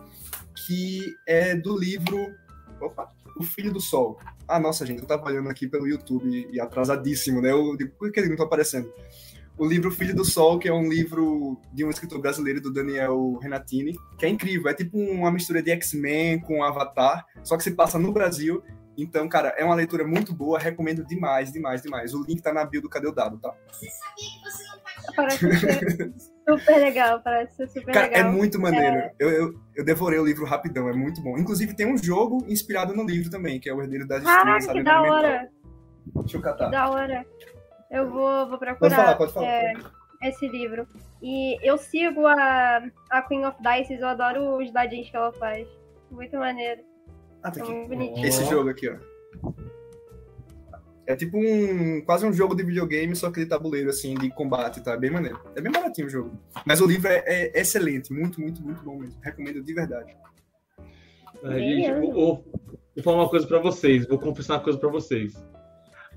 [0.67, 2.35] que é do livro.
[2.81, 3.11] Opa!
[3.37, 4.19] O Filho do Sol.
[4.47, 7.51] Ah, nossa, gente, eu tava olhando aqui pelo YouTube e atrasadíssimo, né?
[7.51, 8.93] Eu digo, por que ele não tá aparecendo?
[9.57, 13.39] O livro Filho do Sol, que é um livro de um escritor brasileiro, do Daniel
[13.41, 14.69] Renatini, que é incrível.
[14.69, 18.63] É tipo uma mistura de X-Men com Avatar, só que se passa no Brasil.
[18.97, 22.15] Então, cara, é uma leitura muito boa, recomendo demais, demais, demais.
[22.15, 23.53] O link tá na bio do Cadê o Dado, tá?
[25.17, 26.13] Parece ser
[26.49, 28.21] super legal, parece ser super Cara, legal.
[28.21, 29.11] é muito maneiro.
[29.19, 31.37] Eu, eu, eu devorei o livro rapidão, é muito bom.
[31.39, 34.67] Inclusive, tem um jogo inspirado no livro também, que é o Herdeiro das Estrelas.
[34.67, 35.49] Caraca, que da hora.
[36.07, 36.71] Deixa eu Que catar.
[36.71, 37.27] da hora.
[37.91, 39.47] Eu vou, vou procurar Pode falar, pode falar.
[39.47, 39.73] é,
[40.23, 40.87] esse livro.
[41.23, 45.67] E eu sigo a, a Queen of Dice, eu adoro os dadinhos que ela faz.
[46.11, 46.83] Muito maneiro.
[47.45, 47.89] Ah, tá É aqui.
[47.89, 48.27] bonitinho.
[48.27, 48.97] Esse jogo aqui, ó.
[51.07, 52.01] É tipo um.
[52.07, 54.97] quase um jogo de videogame, só que de tabuleiro, assim, de combate, tá?
[54.97, 55.39] Bem maneiro.
[55.55, 56.31] É bem baratinho o jogo.
[56.65, 59.21] Mas o livro é, é excelente, muito, muito, muito bom mesmo.
[59.23, 60.17] Recomendo de verdade.
[61.45, 62.45] Ah, gente, vou, vou-
[62.95, 65.35] vou falar uma coisa pra vocês, vou confessar uma coisa pra vocês.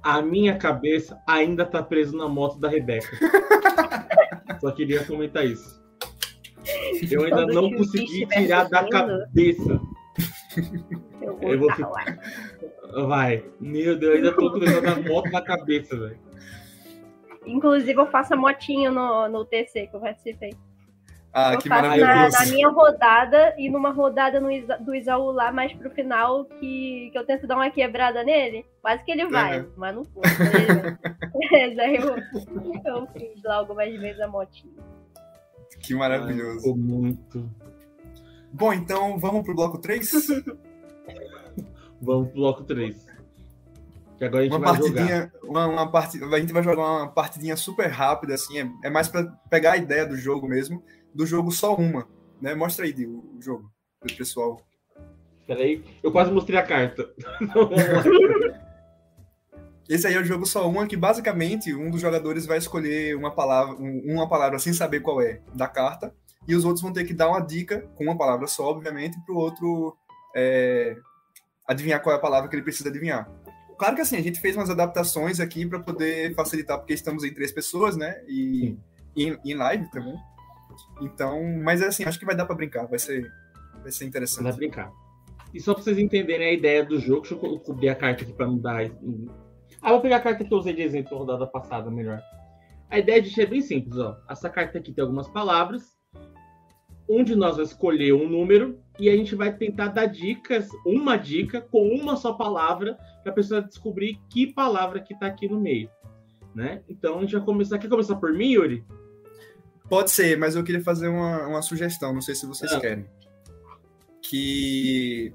[0.01, 3.09] A minha cabeça ainda tá preso na moto da Rebeca.
[4.61, 5.83] Só queria comentar isso.
[7.11, 9.81] Eu ainda Quando não consegui tirar da cabeça.
[11.27, 12.19] Eu vou, Eu vou falar.
[13.07, 13.43] Vai.
[13.59, 14.57] Meu Deus, eu ainda tô com
[14.89, 16.17] a moto na cabeça, velho.
[17.45, 20.53] Inclusive, eu faço a motinho no, no TC que eu participei.
[21.33, 22.37] Ah, eu que faço na, maravilhoso.
[22.39, 27.09] na minha rodada e numa rodada no Isa- do Isaú lá mais pro final, que,
[27.11, 28.65] que eu tento dar uma quebrada nele.
[28.81, 29.69] Quase que ele vai, Uhum.
[29.77, 30.23] mas não foi.
[31.51, 32.15] mas aí eu,
[32.85, 34.73] eu fiz lá algumas vezes a motinha.
[35.81, 36.57] Que maravilhoso.
[36.59, 37.49] Ficou muito.
[38.51, 40.09] Bom, então vamos pro bloco 3?
[42.01, 43.05] Vamos pro bloco 3.
[44.17, 44.93] Que agora a gente Uma vai jogar.
[44.93, 48.89] partidinha, uma, uma partida, a gente vai jogar uma partidinha super rápida, assim, é, é
[48.89, 50.83] mais pra pegar a ideia do jogo mesmo,
[51.13, 52.07] do jogo só uma,
[52.41, 52.55] né?
[52.55, 54.59] Mostra aí o, jogo pro pessoal.
[55.45, 57.07] Peraí, eu quase mostrei a carta.
[59.87, 63.31] Esse aí é o jogo só uma, que basicamente um dos jogadores vai escolher uma
[63.31, 66.13] palavra, um- uma palavra sem saber qual é da carta,
[66.47, 69.37] e os outros vão ter que dar uma dica com uma palavra só, obviamente, pro
[69.37, 69.95] outro
[70.37, 70.95] é,
[71.67, 73.27] adivinhar qual é a palavra que ele precisa adivinhar.
[73.77, 77.33] Claro que assim, a gente fez umas adaptações aqui para poder facilitar, porque estamos em
[77.33, 78.23] três pessoas, né?
[78.27, 78.77] E,
[79.15, 80.15] e em- live também.
[81.01, 83.31] Então, mas assim, acho que vai dar para brincar, vai ser,
[83.81, 84.55] vai ser Vai interessante.
[84.55, 84.91] brincar.
[85.53, 88.33] E só pra vocês entenderem a ideia do jogo, deixa eu cobrir a carta aqui
[88.33, 88.83] pra não dar.
[89.81, 92.21] Ah, vou pegar a carta que eu usei de exemplo na rodada passada melhor.
[92.89, 94.17] A ideia de é bem simples, ó.
[94.29, 95.96] Essa carta aqui tem algumas palavras.
[97.09, 101.17] Um de nós vai escolher um número e a gente vai tentar dar dicas, uma
[101.17, 105.59] dica com uma só palavra, para a pessoa descobrir que palavra que está aqui no
[105.59, 105.89] meio.
[106.53, 106.81] Né?
[106.89, 107.77] Então a gente vai começar.
[107.77, 108.83] Quer começar por mim, Yuri?
[109.89, 112.79] Pode ser, mas eu queria fazer uma, uma sugestão, não sei se vocês ah.
[112.79, 113.05] querem.
[114.21, 115.33] Que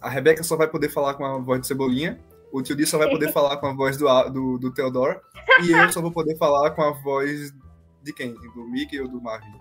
[0.00, 2.18] a Rebeca só vai poder falar com a voz de Cebolinha,
[2.52, 5.20] o tio Di só vai poder falar com a voz do, do, do Theodore,
[5.62, 7.52] e eu só vou poder falar com a voz
[8.02, 8.34] de quem?
[8.34, 9.52] Do Mickey ou do Marvin?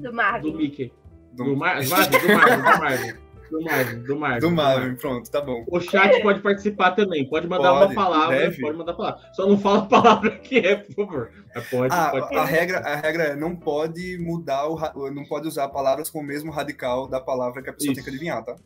[0.00, 0.50] Do Marvin.
[0.50, 0.92] Do Mickey.
[1.32, 3.24] Do, do, Mar Marvin, do Marvin, do Marvin.
[3.50, 4.40] Do Marvin, do Marvin.
[4.40, 5.64] Do Marvin, pronto, tá bom.
[5.68, 8.60] O chat pode participar também, pode mandar pode, uma palavra, deve.
[8.60, 9.20] pode mandar palavra.
[9.32, 11.30] Só não fala a palavra que é, por favor.
[11.70, 15.68] Pode, ah, pode a, regra, a regra é não pode mudar, o, não pode usar
[15.68, 17.96] palavras com o mesmo radical da palavra que a pessoa Isso.
[17.96, 18.56] tem que adivinhar, tá?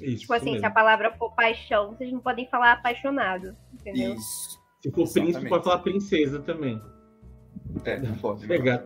[0.00, 0.60] Isso, tipo assim, mesmo.
[0.60, 4.14] se a palavra for paixão, vocês não podem falar apaixonado, entendeu?
[4.14, 4.60] Isso.
[4.82, 5.32] Se for Exatamente.
[5.32, 6.82] príncipe, pode falar princesa também.
[7.84, 8.46] É, não pode.
[8.46, 8.84] Pegar.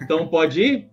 [0.00, 0.90] Então pode ir?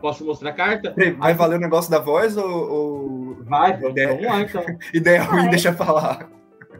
[0.00, 0.94] Posso mostrar a carta?
[1.18, 2.72] Vai valer o negócio da voz ou.
[2.72, 3.44] ou...
[3.44, 4.08] Vai, vamos, ideia...
[4.08, 4.64] vamos lá então.
[4.94, 6.30] Ideia ruim, deixa falar.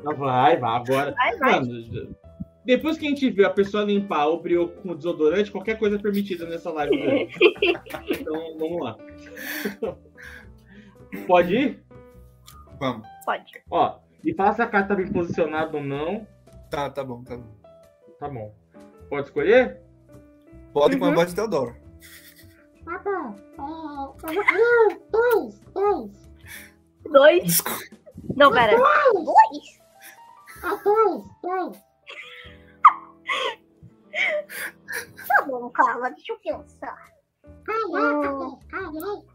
[0.04, 1.12] Vai, vai, agora.
[1.12, 1.60] Vai, vai.
[1.60, 2.16] Mano,
[2.64, 5.98] depois que a gente viu a pessoa limpar o brio com desodorante, qualquer coisa é
[5.98, 7.28] permitida nessa live.
[8.08, 8.96] então, vamos lá.
[11.26, 11.84] Pode ir?
[12.78, 13.06] Vamos.
[13.24, 13.52] Pode.
[13.68, 16.26] Ó, e fala se a carta tá bem posicionada ou não.
[16.70, 17.56] Tá, tá bom, tá bom.
[18.18, 18.54] Tá bom.
[19.10, 19.81] Pode escolher?
[20.72, 21.00] Pode uhum.
[21.00, 21.76] com a voz de Teodoro.
[22.84, 24.16] Tá bom.
[24.28, 26.32] É, dois, dois.
[27.04, 27.44] Dois?
[27.44, 27.96] Desculpa.
[28.36, 28.76] Não, pera.
[28.76, 29.24] Dois.
[29.24, 29.82] Dois?
[30.64, 31.76] É dois, dois.
[35.26, 37.12] Tá bom, calma, deixa eu pensar.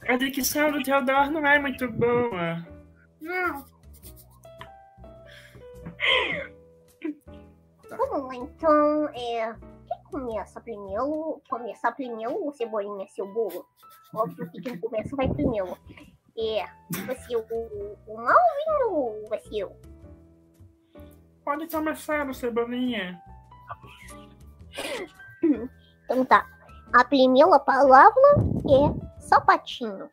[0.08, 2.66] A dicção do Teodoro não é muito boa.
[3.22, 3.66] Não.
[7.90, 7.96] Tá.
[7.98, 9.56] Vamos lá, então, é...
[10.12, 11.42] Começa primeiro?
[11.50, 13.66] Começar primeiro ou Cebolinha, seu bolo?
[14.14, 15.78] Óbvio que quem começa vai primeiro.
[16.38, 16.66] É,
[17.06, 19.76] você o, o Malvin ou você?
[21.44, 23.22] Pode começar, Cebolinha.
[26.06, 26.46] Então tá.
[26.94, 28.22] A primeira palavra
[28.66, 30.10] é sapatinho.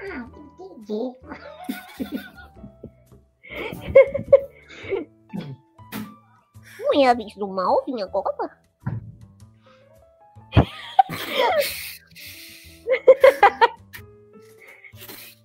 [0.00, 0.28] Ah,
[0.58, 1.16] entendi.
[6.78, 8.58] Não é a vez do Malvin agora?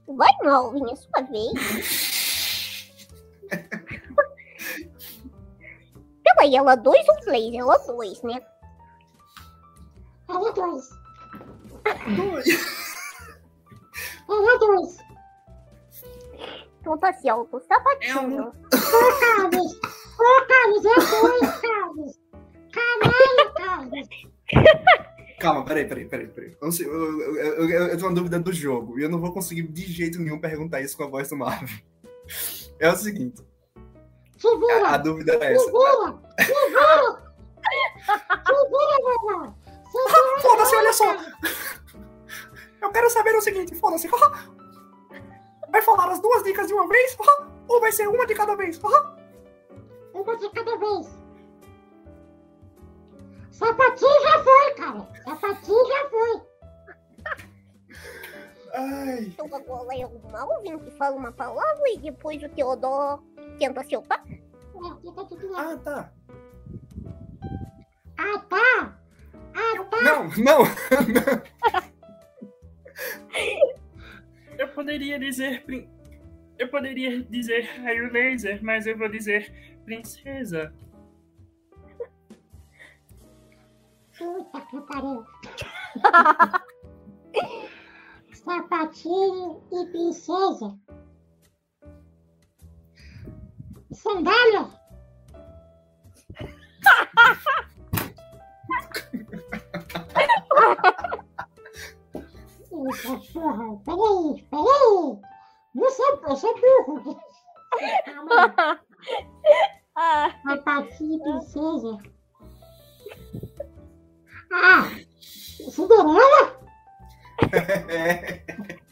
[0.08, 1.54] Vai, Malvin, é sua vez.
[6.24, 7.54] Peraí, ela dois ou três?
[7.54, 8.42] Ela dois, né?
[10.28, 10.90] Ela dois.
[12.16, 12.48] Dois.
[14.28, 15.07] ela dois.
[16.96, 18.48] Tá certo, sapatinho.
[18.48, 18.52] Ô,
[19.20, 19.74] Carlos!
[19.74, 22.20] Ô, Carlos, é dois, Carlos!
[22.72, 24.08] Caralho, Carlos!
[25.40, 26.58] Calma, peraí, peraí, peraí, peraí.
[26.62, 29.64] Eu, eu, eu, eu, eu tenho uma dúvida do jogo e eu não vou conseguir
[29.64, 31.82] de jeito nenhum perguntar isso com a voz do Marvin.
[32.80, 33.44] É o seguinte.
[34.38, 34.90] Segura!
[34.90, 35.66] A, dúvida é essa.
[35.66, 36.20] Segura!
[36.40, 37.34] Segura!
[38.46, 39.56] Segura!
[40.42, 41.16] Foda-se, olha só!
[42.80, 44.08] Eu quero saber o seguinte, foda-se.
[45.78, 47.16] Vai falar as duas dicas de uma vez?
[47.68, 48.82] Ou vai ser uma de cada vez?
[50.12, 51.08] Uma de cada vez.
[53.52, 55.08] Sapatinho já foi, cara.
[55.24, 56.42] Sapatinho já foi.
[58.74, 59.20] Ai.
[59.28, 63.24] Então agora é o Malvin que fala uma palavra e depois o Teodoro
[63.60, 64.24] tenta acertar?
[65.56, 66.12] Ah, tá.
[68.18, 69.00] Ah, tá.
[69.54, 70.02] Ah, tá.
[70.02, 70.64] Não, não.
[74.78, 75.66] eu poderia dizer...
[76.60, 79.52] Eu poderia dizer raio laser, mas eu vou dizer
[79.86, 80.72] princesa.
[84.18, 85.26] Puta que pariu.
[88.34, 90.78] Sapatinho e princesa.
[93.92, 94.70] Sandália.
[102.88, 105.20] Ih, cachorro, peraí, peraí.
[105.76, 107.20] Não sou, eu sou burro.
[108.06, 108.80] Calma
[109.96, 110.32] aí.
[110.44, 111.98] Sapatinho e princesa.
[114.52, 114.90] Ah,
[115.70, 116.58] Cinderela?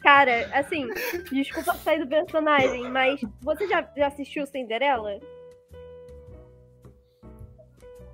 [0.02, 0.88] Cara, assim,
[1.32, 5.18] desculpa sair do personagem, mas você já, já assistiu Cinderela?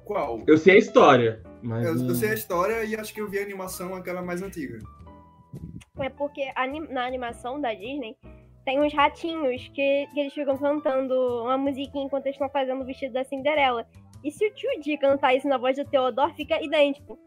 [0.05, 0.43] Qual?
[0.47, 1.43] Eu sei a história.
[1.63, 1.85] Mas...
[1.85, 4.79] Eu, eu sei a história e acho que eu vi a animação, aquela mais antiga.
[6.03, 6.53] É porque
[6.91, 8.17] na animação da Disney,
[8.65, 12.87] tem uns ratinhos que, que eles ficam cantando uma musiquinha enquanto eles estão fazendo o
[12.87, 13.87] vestido da Cinderela.
[14.23, 17.19] E se o tio Di cantar isso na voz do Teodoro, fica idêntico.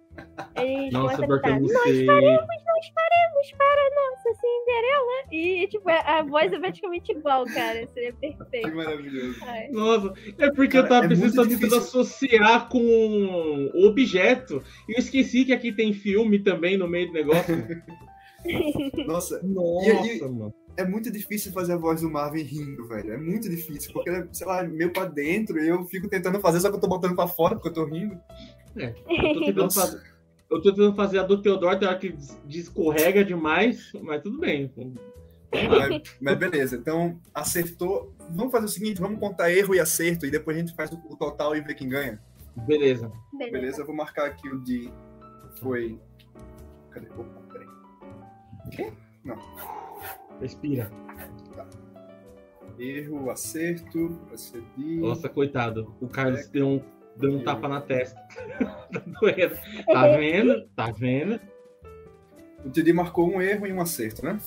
[0.56, 5.26] Eles Nossa, porque eu não nós faremos, nós faremos para nossa Cinderela.
[5.30, 7.86] E, tipo, a voz é praticamente igual, cara.
[7.94, 8.70] Seria perfeito.
[8.70, 9.38] Que maravilhoso.
[9.42, 9.68] Ai.
[9.72, 14.64] Nossa, é porque cara, eu tava é pensando tentando associar com o objeto.
[14.88, 17.54] E eu esqueci que aqui tem filme também no meio do negócio.
[19.06, 23.14] Nossa, Nossa, e, e, mano é muito difícil fazer a voz do Marvin rindo, velho.
[23.14, 26.40] É muito difícil, porque ele é, sei lá, meio pra dentro e eu fico tentando
[26.40, 28.20] fazer, só que eu tô botando pra fora porque eu tô rindo.
[28.76, 30.02] É, eu tô tentando, fazer,
[30.50, 32.16] eu tô tentando fazer a do Teodoro, tem hora que
[32.46, 34.72] descorrega demais, mas tudo bem.
[35.54, 38.14] Mas, mas, beleza, então acertou.
[38.32, 41.02] Vamos fazer o seguinte: vamos contar erro e acerto e depois a gente faz o,
[41.10, 42.22] o total e vê quem ganha.
[42.68, 43.10] Beleza.
[43.32, 43.52] Beleza.
[43.52, 44.92] Beleza, eu vou marcar aqui o de.
[45.62, 45.98] Foi.
[46.92, 47.08] Cadê?
[47.18, 47.45] Opa.
[48.72, 48.92] Quê?
[49.24, 49.38] Não.
[50.40, 50.92] Respira.
[51.56, 51.68] Tá.
[52.78, 54.98] Erro, acerto, procedi.
[54.98, 55.96] Nossa, coitado.
[56.02, 56.48] O Carlos é.
[56.50, 56.82] deu um,
[57.16, 58.20] deu um tapa na testa.
[58.92, 59.56] tá doendo.
[59.86, 60.70] Tá vendo?
[60.76, 61.40] Tá vendo?
[62.66, 64.40] O Didi marcou um erro e um acerto, né?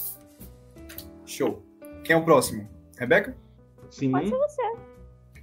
[1.25, 1.63] Show.
[2.05, 2.69] Quem é o próximo?
[2.99, 3.37] Rebeca?
[3.91, 4.11] Sim.
[4.11, 4.63] Pode ser você.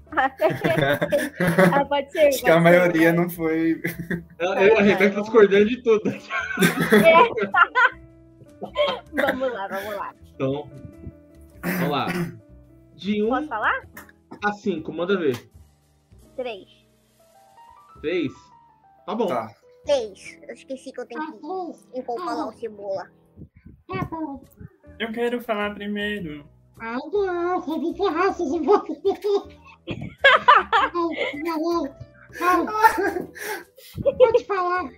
[1.73, 2.28] ah, pode ser.
[2.28, 3.82] Acho pode que a ser, maioria não foi.
[4.39, 6.09] Eu, a Rebeca discordando de tudo.
[6.09, 6.19] É.
[9.13, 10.16] vamos lá, vamos lá.
[10.34, 10.70] Então,
[11.63, 12.07] vamos lá.
[12.95, 13.88] De 1 um Posso falar?
[14.43, 15.49] a 5, manda ver.
[16.36, 16.66] 3.
[18.01, 18.32] 3?
[19.05, 19.28] Tá bom.
[19.28, 19.47] Tá.
[19.86, 20.39] 3.
[20.47, 23.11] Eu esqueci que eu tenho que falar o cebola.
[23.88, 24.43] Tá bom.
[24.99, 26.47] Eu quero falar primeiro.
[26.80, 29.01] Ai, não, você me ferrasse de você.
[30.74, 31.09] Ai, não,
[31.43, 31.95] não.
[34.18, 34.91] Pode falar.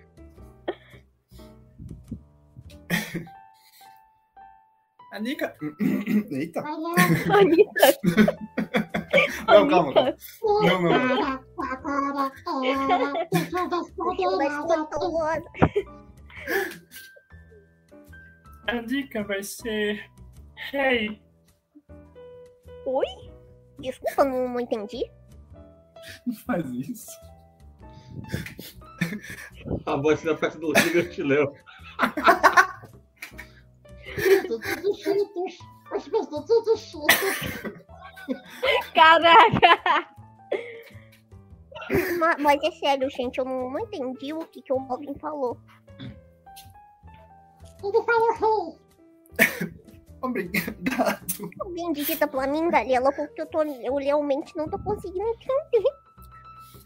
[5.12, 5.56] Anica.
[6.32, 6.64] Eita.
[7.32, 7.98] Anitta.
[9.48, 9.94] Não, calma.
[9.94, 10.16] calma.
[10.62, 11.40] Não, não.
[18.68, 20.06] A dica vai ser.
[20.74, 21.22] Hey.
[22.86, 23.06] Oi?
[23.80, 25.10] Desculpa, não, não entendi.
[26.26, 27.12] Não faz isso.
[29.86, 31.54] A voz da festa do Gigante Léo.
[38.94, 40.10] Caraca!
[42.20, 45.58] Mas, mas, é sério, gente, eu não, não entendi o que, que o Malvin falou.
[47.84, 48.78] Ele falou
[49.38, 49.68] rei.
[50.22, 51.52] Obrigado.
[51.60, 55.90] Alguém digita pra mim, Galela, porque eu, tô, eu realmente não tô conseguindo entender.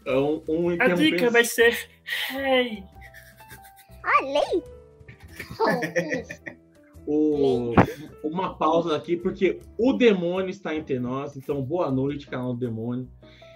[0.04, 1.76] É um, um A dica vai ser.
[4.04, 4.62] Ah, lei?
[7.06, 7.74] O,
[8.22, 11.36] uma pausa aqui, porque o demônio está entre nós.
[11.36, 13.08] Então, boa noite, canal do demônio.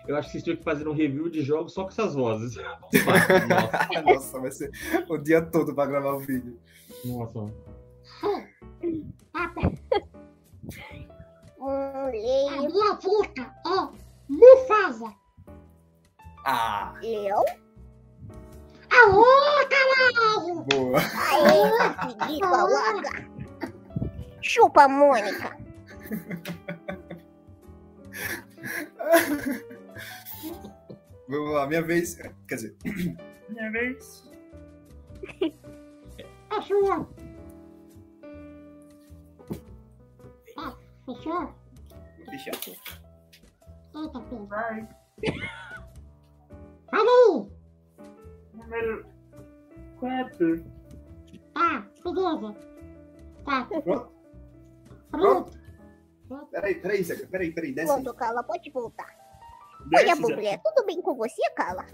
[0.06, 2.56] Eu acho que vocês tinham que fazer um review de jogos só com essas vozes.
[3.48, 4.70] Nossa, Nossa vai ser
[5.08, 6.58] o dia todo para gravar o vídeo.
[7.04, 7.52] Nossa.
[11.60, 13.88] A minha dica é
[14.28, 15.12] Mufasa.
[16.44, 16.94] Ah.
[17.02, 17.44] Eu?
[18.90, 19.24] Aô,
[19.68, 20.62] caralho!
[20.70, 20.98] Boa.
[20.98, 23.35] Aê, dica logo.
[24.46, 25.56] Chupa, Mônica.
[31.28, 32.14] Vamos lá, minha vez.
[32.46, 32.76] Quer dizer.
[33.48, 34.30] Minha vez.
[36.50, 37.08] A sua.
[40.56, 41.52] Ah, fechou?
[42.30, 42.76] Fechou.
[43.96, 44.46] Eita, filho.
[44.46, 44.88] Vai.
[46.90, 47.50] Fala aí.
[48.54, 49.04] Número
[49.98, 50.64] 4.
[51.52, 52.54] Tá, beleza.
[53.44, 53.68] Tá.
[55.20, 55.58] Pronto?
[56.28, 56.46] Pronto.
[56.50, 57.26] Peraí, peraí, Zeca.
[57.26, 57.72] Peraí, peraí.
[57.72, 58.02] Desce aí.
[58.02, 59.16] Pronto, Carla, pode voltar.
[59.86, 61.86] Desce, Olha, Bublé, tudo bem com você, Carla?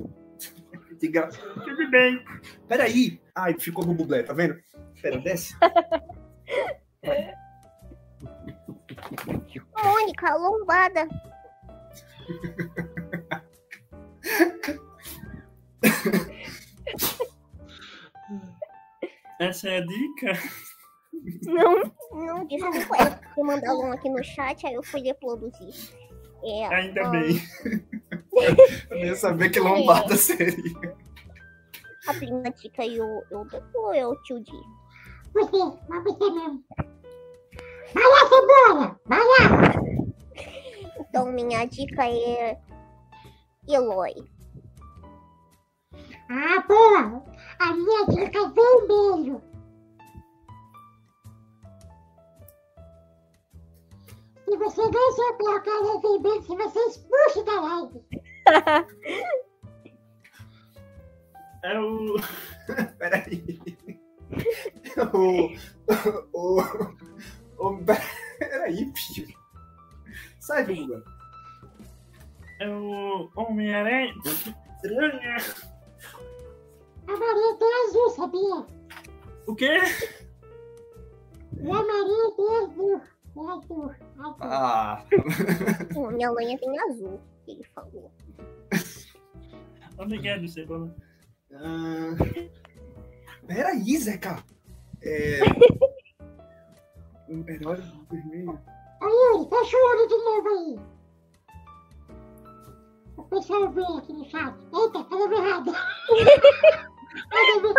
[0.99, 1.29] Diga.
[1.29, 2.25] Tudo bem.
[2.69, 3.21] Peraí.
[3.35, 4.57] Ai, ficou com o bublé, tá vendo?
[5.01, 5.55] Pera, desce.
[9.83, 11.09] Mônica, lombada.
[19.41, 20.33] Essa é a dica?
[21.47, 23.21] Não, não, desculpa.
[23.37, 25.75] Eu mandaram um aqui no chat, aí eu fui reproduzir.
[26.45, 27.41] É, Ainda ah, bem.
[28.91, 30.97] Eu nem sabia que lombada seria.
[32.09, 34.51] A prima dica e o, eu, ou é o tio Di?
[35.33, 36.65] Você, mas você mesmo.
[37.95, 39.01] Vai lá, cebola!
[39.07, 39.75] Vai lá!
[40.99, 42.59] Então, minha dica é.
[43.69, 44.15] Eloy.
[46.29, 47.25] Ah, boa!
[47.61, 49.52] A minha dica é vermelho.
[54.53, 58.05] Se você não soprar o cara vermelho, você vai ser expulso da live.
[61.65, 62.17] É o.
[62.99, 63.43] Peraí.
[65.15, 65.57] O.
[66.35, 66.61] O.
[67.59, 67.85] o
[68.39, 69.35] peraí, filho.
[70.41, 71.03] Sai lugar.
[72.61, 74.15] É o Homem-Aranha.
[77.07, 78.67] A Maria tem azul, sabia?
[79.47, 79.79] O quê?
[81.59, 83.12] E a Maria tem azul.
[83.37, 84.37] É azul, azul.
[84.41, 85.05] Ah.
[86.13, 88.13] Minha lanha tem azul, ele falou.
[89.99, 90.95] Obrigado, Cebola.
[91.55, 92.15] ah,
[93.47, 94.43] Peraí, Zeca.
[95.03, 95.41] É.
[97.29, 98.61] Um herói vermelho.
[99.01, 100.79] Ô Yuri, fecha o olho de novo aí.
[103.17, 104.55] O pessoal vê aqui no chat.
[104.75, 105.73] Eita, falando errado.
[107.33, 107.75] Olha, vê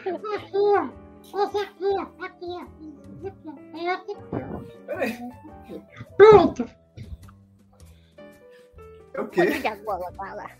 [0.00, 1.01] que eu Aqui, ó.
[1.22, 2.24] Esse aqui, ó.
[2.24, 2.66] Aqui, ó.
[3.26, 4.12] Esse aqui,
[5.02, 5.24] esse
[5.74, 5.82] aqui.
[6.16, 6.68] Pronto.
[9.14, 9.40] É o Pode quê?
[9.42, 10.50] olhar a gola, vai lá.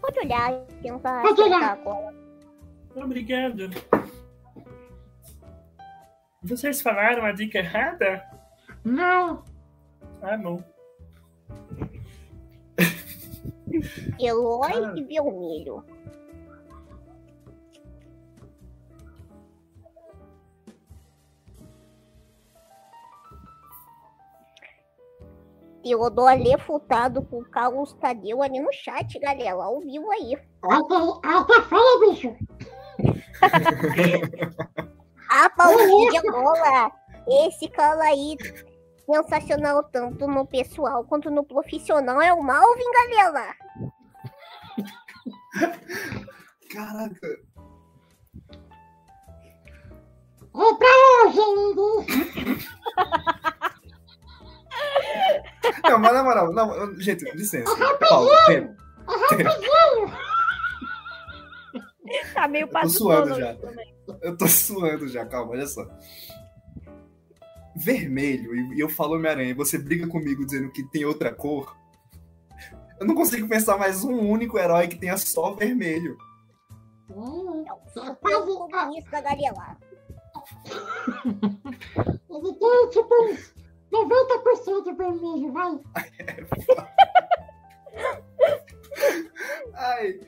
[0.00, 1.62] Pode olhar e tentar Pode olhar.
[1.72, 2.14] a gola.
[2.96, 3.70] Obrigado.
[6.42, 8.22] Vocês falaram a dica errada?
[8.84, 9.42] Não.
[10.22, 10.62] Ah, bom.
[14.20, 14.98] Eloy Cara.
[14.98, 15.84] e vermelho.
[25.84, 30.34] Teodoro refutado por Carlos Tadeu ali no chat, galera, ao vivo aí.
[30.62, 32.34] Olha fala, bicho.
[35.28, 36.90] A Paulinha Gola,
[37.46, 38.36] esse cara aí,
[39.04, 43.54] sensacional tanto no pessoal quanto no profissional, é o Malvin, galera.
[46.72, 47.28] Caraca.
[50.56, 50.88] É pra
[51.26, 52.14] hoje.
[55.82, 57.74] Não, mas na moral, não, gente, licença.
[58.08, 58.74] Paulo, tempo.
[62.32, 63.54] Tá meio tô passando suando já.
[63.54, 63.94] também.
[64.22, 65.86] Eu tô suando já, calma, olha só.
[67.76, 71.76] Vermelho, e eu falo Homem-Aranha, e você briga comigo dizendo que tem outra cor.
[73.00, 76.16] Eu não consigo pensar mais um único herói que tenha só vermelho.
[77.10, 79.76] Hum, É o super comunista, galera.
[82.30, 83.53] Ele tem tipo uns
[83.94, 85.78] 90% vermelho, vai.
[89.74, 90.20] Ai.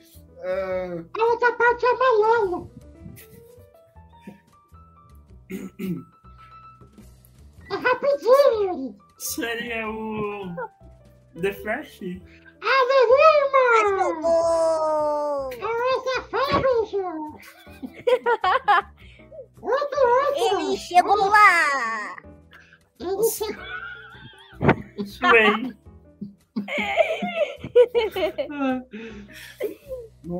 [0.43, 2.71] ah, A outra parte é amarelo.
[7.69, 8.95] É rapidinho, Yuri.
[9.17, 10.55] Seria o.
[11.41, 11.99] The Flash?
[12.61, 12.83] Ah!
[15.51, 16.97] Esse é feio, bicho.
[19.59, 20.59] Outro, outro.
[20.61, 22.15] Ele chegou lá!
[22.99, 23.45] Nossa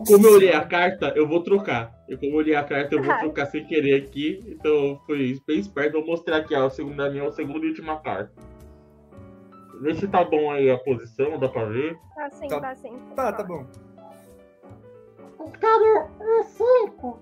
[0.07, 1.93] Como eu olhei a carta, eu vou trocar.
[2.09, 4.39] Eu, como eu olhei a carta, eu vou trocar sem querer aqui.
[4.47, 5.93] Então eu fui bem esperto.
[5.93, 8.31] Vou mostrar aqui ó, a segunda minha, a segunda e última carta.
[9.79, 11.97] Vê se tá bom aí a posição, dá pra ver.
[12.15, 12.99] Tá sim, Tá- tá sim.
[13.15, 13.65] Tá, tá bom.
[15.39, 17.19] Eu quero o cinco.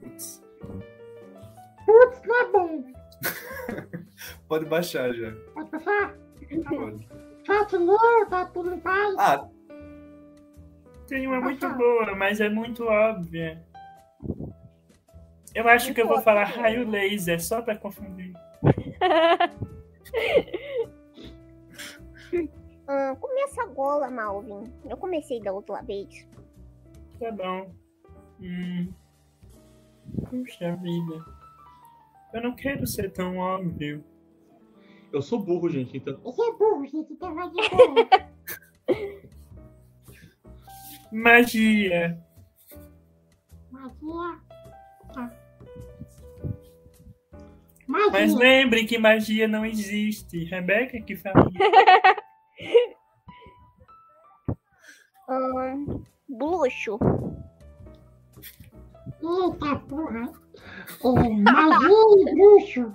[0.00, 0.42] Putz,
[1.86, 2.95] Putz, não é bom.
[4.48, 5.32] Pode baixar já.
[5.54, 6.14] Pode passar?
[6.68, 7.08] Pode.
[7.44, 9.14] Chat leu, tá tudo em paz.
[9.18, 9.48] Ah,
[11.06, 13.62] Tem uma muito boa, mas é muito óbvia.
[15.54, 18.32] Eu acho que eu vou falar raio laser, só pra confundir.
[22.88, 24.72] Ah, começa a gola, Malvin.
[24.88, 26.26] Eu comecei da outra vez.
[27.18, 27.74] Tá bom.
[28.40, 28.92] Hum.
[30.30, 31.24] Puxa vida.
[32.32, 34.04] Eu não quero ser tão óbvio.
[35.12, 36.20] Eu sou burro, gente, então.
[36.26, 37.94] Esse é burro, gente, então vai de boa.
[41.12, 42.22] Magia.
[43.70, 44.40] Magia.
[45.14, 45.32] Tá.
[47.86, 48.36] Mas Magia.
[48.38, 50.44] lembre que magia não existe.
[50.44, 51.48] Rebeca que fala.
[55.28, 56.98] Ahn, bruxo.
[59.06, 60.32] Eita porra.
[61.04, 62.92] É, magia e bruxo.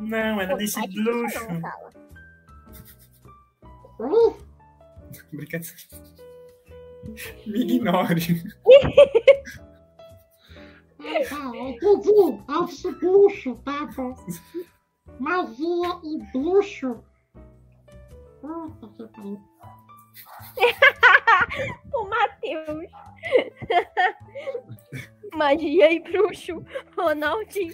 [0.00, 1.52] Não, ela disse difícil luxo.
[1.52, 1.90] não, cara.
[3.98, 4.36] Oi?
[5.32, 5.76] brincadeira.
[7.46, 8.42] Me ignore.
[11.02, 12.10] Ah, entendi.
[12.48, 14.14] É o bruxo, tá bom.
[15.18, 17.02] Magia e bruxo.
[18.40, 19.40] Puta que pariu.
[21.94, 22.90] o Matheus.
[25.32, 26.64] Magia e bruxo,
[26.96, 27.72] Ronaldinho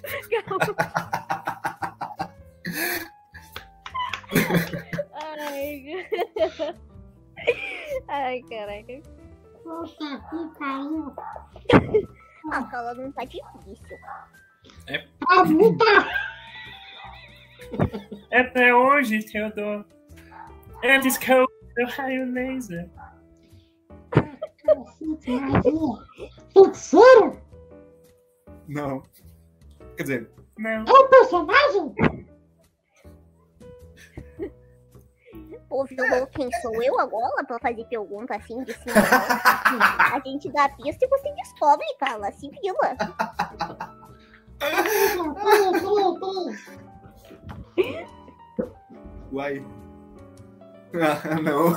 [5.13, 6.07] Ai,
[8.07, 9.01] Ai caraca.
[9.63, 11.15] Puta aqui, caiu.
[12.51, 13.97] A cola não tá difícil.
[14.87, 16.07] É tá puta!
[18.31, 19.85] Até hoje, Teodoro.
[20.83, 22.89] É desculpa eu eu raio laser.
[26.53, 27.41] Feiticeiro?
[28.67, 29.03] Não.
[29.95, 30.85] Quer dizer, Não.
[30.85, 31.95] É um personagem?
[35.69, 38.95] Pô, Vilão, quem sou eu agora pra fazer pergunta assim de cima?
[40.15, 42.31] a gente dá pista e você descobre, cara.
[42.31, 42.95] Se vila.
[49.31, 49.63] Uai.
[50.93, 51.73] Ah, não.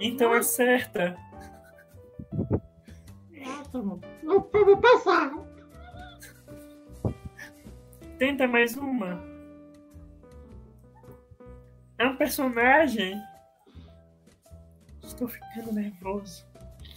[0.00, 1.16] Então acerta.
[3.60, 4.00] Ótimo.
[4.22, 5.32] Eu vou passar.
[8.18, 9.22] Tenta mais uma.
[11.98, 13.20] É um personagem.
[15.02, 16.44] Estou ficando nervoso.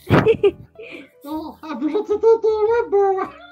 [0.85, 1.07] É,
[1.61, 3.42] a bruxa de Teteu é boa.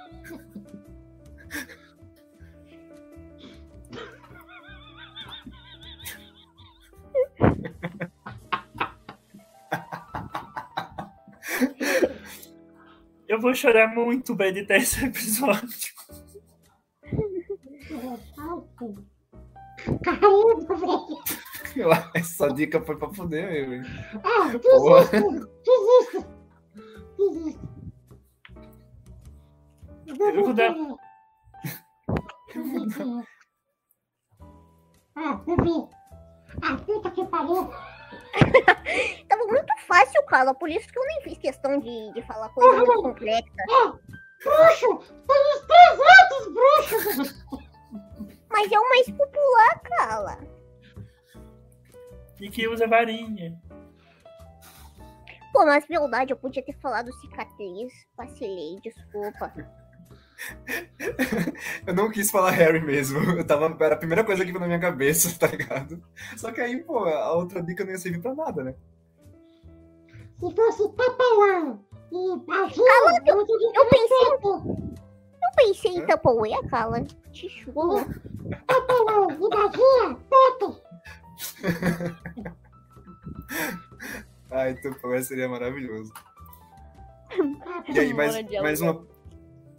[13.32, 15.94] Eu vou chorar muito pra editar esse episódio.
[20.03, 22.03] Caramba, velho.
[22.14, 23.82] Essa dica foi pra fuder, meu.
[24.24, 25.03] Ah, Porra.
[25.06, 26.28] desiste.
[27.18, 27.60] Desiste.
[30.06, 30.22] Desiste.
[30.24, 30.76] Eu vou dar-
[35.16, 35.88] Ah, bebê.
[36.62, 37.70] Ah, puta que pariu.
[39.28, 40.53] Tava muito fácil, cara.
[40.53, 43.49] Por isso que eu nem fiz questão de, de falar coisa muito complexa.
[44.44, 44.98] Bruxo.
[45.28, 47.45] Tem os 300 bruxos.
[48.49, 50.40] Mas é o mais popular, cara.
[52.40, 53.62] E que usa varinha.
[55.53, 57.94] Pô, mas verdade, eu podia ter falado cicatriz.
[58.18, 59.53] Vacilei, desculpa.
[61.86, 63.20] Eu não quis falar Harry mesmo.
[63.20, 66.02] Eu tava, era a primeira coisa que veio na minha cabeça, tá ligado?
[66.38, 68.76] Só que aí, pô, a outra dica não ia servir pra nada, né?
[70.40, 71.78] Se fosse Tupperware
[72.12, 72.84] e magia,
[73.28, 74.28] eu, eu pensei-
[75.44, 77.04] Eu pensei em Tupperware, cara.
[77.32, 78.06] Te juro.
[78.68, 80.82] Tupperware e magia, Potter.
[84.50, 86.12] Ah, então pô, seria maravilhoso.
[87.88, 89.06] E aí, mais, mais uma.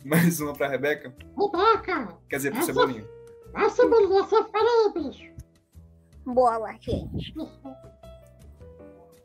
[0.05, 1.15] Mais uma pra Rebeca?
[1.37, 2.19] Rebeca.
[2.29, 3.05] Quer dizer, pro Essa- Cebolinha.
[3.55, 5.33] A cebolinha, você fala aí, bicho.
[6.27, 7.35] Bola, gente.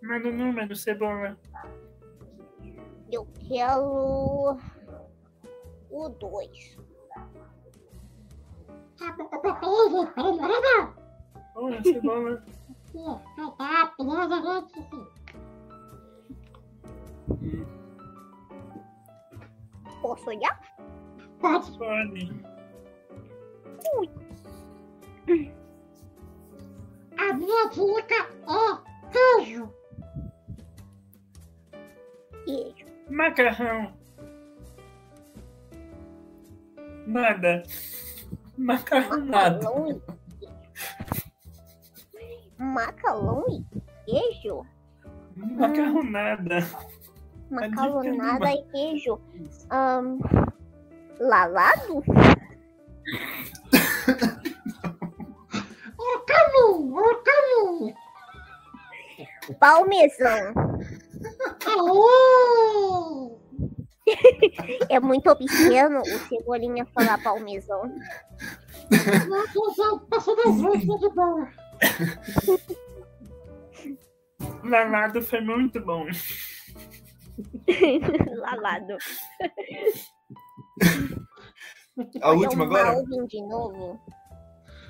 [0.03, 1.37] Manda o número, cebola.
[3.11, 4.57] Eu quero.
[5.89, 6.77] O 2.
[8.99, 10.93] Ah, peraí, gente, peraí, não é não.
[11.55, 12.43] Olha, cebola.
[12.95, 13.19] Ih,
[13.57, 14.73] Tá, beleza, gente.
[14.89, 15.07] sim.
[20.01, 20.59] Posso olhar?
[21.39, 22.31] Pode.
[27.17, 28.77] A minha dica é
[29.11, 29.73] queijo.
[32.45, 32.85] Queijo.
[33.09, 33.93] Macarrão.
[37.05, 37.63] Nada.
[38.57, 39.59] Macarrão nada.
[39.59, 40.17] Macarrão e
[42.57, 43.63] Macarrão e
[44.05, 44.65] queijo?
[45.35, 46.59] Macarronada.
[47.51, 49.19] Macarronada e queijo.
[49.69, 50.19] Ahn,
[51.19, 52.03] lalado?
[55.99, 57.95] É o caminho, é o caminho.
[59.59, 60.53] Palmezão.
[61.65, 63.37] Aê!
[64.89, 67.83] É muito obsceno o Cebolinha falar palmezão.
[69.27, 71.47] Nossa, gente, passou das de.
[74.63, 76.05] Lalado foi muito bom.
[78.37, 78.97] Lalado.
[82.21, 83.03] A última agora?
[83.27, 83.99] De novo.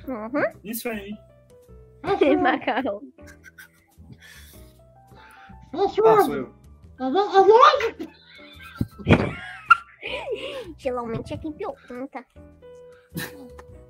[0.07, 0.59] Uhum.
[0.63, 1.11] Isso aí.
[2.41, 3.01] Macarrão.
[5.71, 6.53] Fecha o Ah, sou eu.
[6.99, 7.03] É,
[9.13, 9.37] é.
[10.77, 12.25] Geralmente é quem pergunta.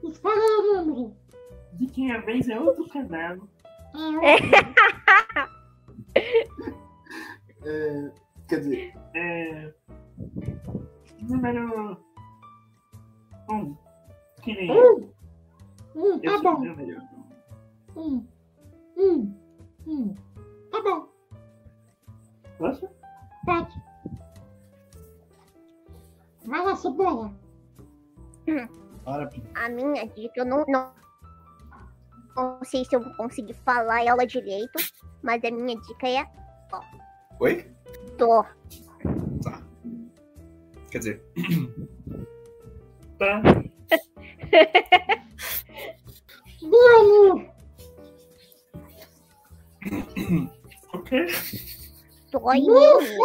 [0.03, 1.15] Escolhe aí o número.
[1.73, 3.37] De quem a vez é outro canal.
[4.23, 4.37] É
[7.65, 8.11] É,
[8.47, 9.73] quer dizer, É.
[11.21, 11.97] Número.
[13.49, 13.75] Um.
[14.41, 15.11] Que nem um.
[15.95, 16.61] Um, tá bom.
[17.95, 18.27] Um.
[18.97, 19.33] Um.
[19.87, 20.13] Um.
[20.71, 21.09] Tá bom.
[22.57, 22.89] Posso?
[23.45, 23.81] Pode.
[26.45, 27.33] Vai lá, cebola.
[29.03, 30.65] para, A minha dica eu não.
[30.67, 30.93] não...
[32.35, 34.79] não sei se eu vou conseguir falar ela direito,
[35.21, 36.25] mas a minha dica é.
[37.39, 37.69] Oi?
[38.17, 38.45] Tô.
[40.91, 41.21] Quer dizer.
[43.19, 43.41] Tá.
[46.61, 47.47] Bruno,
[50.93, 51.27] Ok.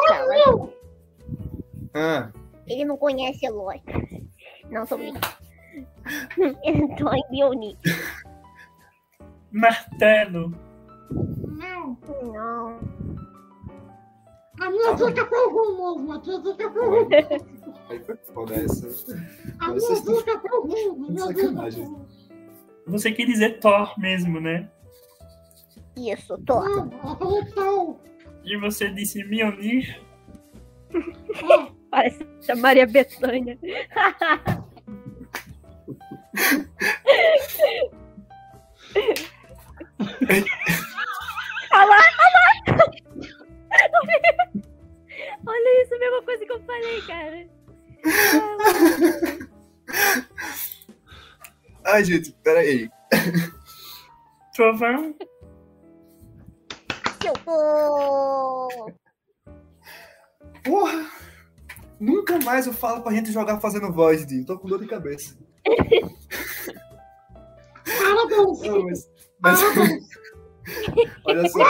[0.09, 0.69] Cara.
[1.95, 2.33] Ah,
[2.67, 3.81] Ele não conhece Eloy.
[4.71, 5.27] Não, tô brincando.
[6.99, 7.77] Tô em Leoni.
[9.51, 10.53] Martelo.
[11.11, 11.99] não.
[12.23, 12.79] Não.
[14.61, 16.13] A minha dica foi ruim mesmo.
[16.13, 17.09] A minha dica foi ruim.
[17.93, 18.89] Aí foi foda essa.
[18.89, 20.17] Vocês estão
[21.19, 21.97] sacanagem.
[22.87, 24.69] Você quer dizer Thor mesmo, né?
[25.97, 26.89] Isso, tal.
[28.45, 30.01] E você disse Mionir.
[31.91, 33.59] Parece a Maria Bethânia.
[41.75, 42.53] Olha lá, olha lá.
[45.47, 47.47] Olha isso, a mesma coisa que eu falei, cara.
[51.85, 52.91] Ai, gente, peraí.
[54.55, 55.15] Trovão.
[57.25, 58.91] Eu tô.
[60.65, 61.07] Porra!
[62.01, 64.45] Nunca mais eu falo pra gente jogar fazendo voz, Dio.
[64.45, 65.37] Tô com dor de cabeça.
[67.85, 68.61] Parabéns.
[68.63, 69.09] Não, mas.
[69.41, 69.61] mas-
[71.27, 71.65] Olha só.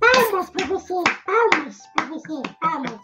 [0.00, 0.94] Palmas pra você.
[1.24, 2.42] Palmas pra você.
[2.60, 3.00] Palmas.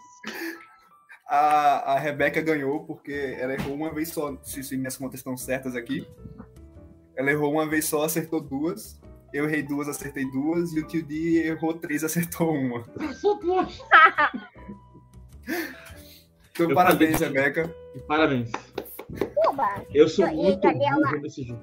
[1.25, 5.35] A, a Rebeca ganhou porque ela errou uma vez só, se, se minhas contas estão
[5.37, 6.07] certas aqui.
[7.15, 8.99] Ela errou uma vez só, acertou duas.
[9.31, 10.73] Eu errei duas, acertei duas.
[10.73, 12.83] E o tio D errou três, acertou uma.
[16.51, 17.75] Então, Eu parabéns, falei- Rebeca.
[18.07, 18.51] Parabéns.
[19.47, 19.83] Oba!
[19.93, 21.11] Eu sou E aí, muito Gabriela?
[21.19, 21.61] nesse jogo.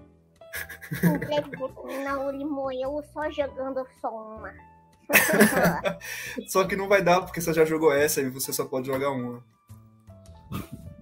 [2.04, 4.52] Não, Limoeu só jogando só uma.
[6.48, 9.10] Só que não vai dar, porque você já jogou essa e você só pode jogar
[9.10, 9.44] uma.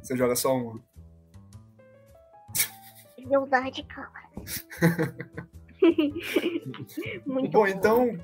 [0.02, 0.80] Você joga só uma.
[3.26, 4.10] Verdade, cara.
[7.26, 8.18] Muito Bom, então.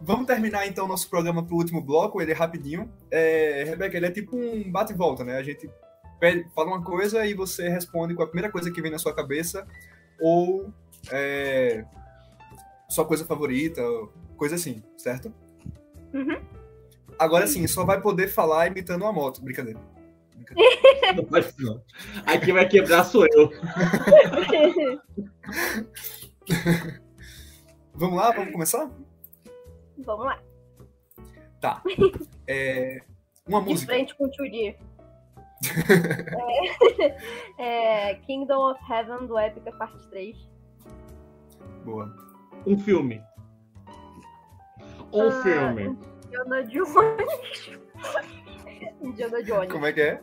[0.00, 2.92] Vamos terminar então nosso programa pro último bloco, ele é rapidinho.
[3.10, 5.36] É, Rebeca, ele é tipo um bate e volta, né?
[5.36, 5.70] A gente
[6.18, 9.14] pede- fala uma coisa e você responde com a primeira coisa que vem na sua
[9.14, 9.66] cabeça,
[10.18, 10.72] ou
[11.10, 11.84] é,
[12.92, 13.82] sua coisa favorita,
[14.36, 15.32] coisa assim, certo?
[16.12, 16.38] Uhum.
[17.18, 19.42] Agora sim, só vai poder falar imitando uma moto.
[19.42, 19.80] Brincadeira.
[20.34, 21.14] Brincadeira.
[21.16, 21.82] Não pode não.
[22.26, 23.50] Aqui vai quebrar sou eu.
[27.94, 28.90] Vamos lá, vamos começar?
[29.98, 30.42] Vamos lá.
[31.60, 31.82] Tá.
[32.46, 33.00] É,
[33.46, 33.92] uma De música.
[33.92, 34.76] frente com o Turi.
[37.58, 40.36] é, é, Kingdom of Heaven do Épica Parte 3.
[41.84, 42.31] Boa.
[42.66, 43.22] Um filme.
[45.12, 45.98] Um Ah, filme.
[46.26, 47.70] Indiana Jones.
[49.02, 49.72] Indiana Jones.
[49.72, 50.20] Como é que é?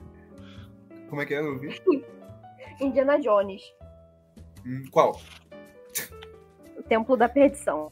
[1.09, 1.41] Como é que é?
[1.57, 1.81] Vi.
[2.81, 3.61] Indiana Jones.
[4.65, 5.19] Hum, qual?
[6.77, 7.91] O Templo da Perdição.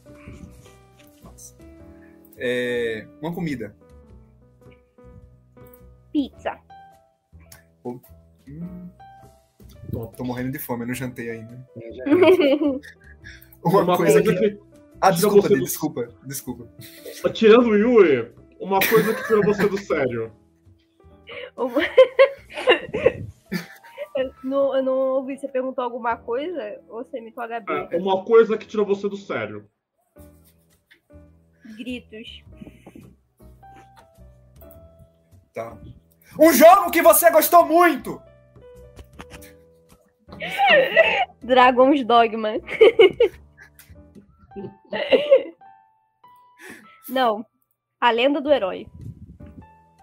[1.22, 1.56] Nossa.
[2.36, 3.74] É, uma comida.
[6.12, 6.58] Pizza.
[7.84, 8.88] Hum,
[10.16, 11.68] tô morrendo de fome, eu não jantei ainda.
[13.64, 14.50] Uma, Uma, coisa coisa que.
[14.50, 14.60] que.
[15.00, 16.68] Ah, desculpa, do- desculpa, desculpa.
[17.32, 20.32] Tirando o Yuri, uma coisa que tirou você do sério.
[24.42, 25.38] Não, eu não ouvi.
[25.38, 26.80] Você perguntou alguma coisa?
[26.88, 27.72] Ou você imitou a Gabi?
[27.92, 29.68] É, uma coisa que tirou você do sério.
[31.76, 32.42] Gritos.
[35.54, 35.78] Tá.
[36.40, 38.20] Um jogo que você gostou muito!
[41.42, 42.54] Dragon's Dogma.
[47.08, 47.44] não.
[48.00, 48.86] A Lenda do Herói.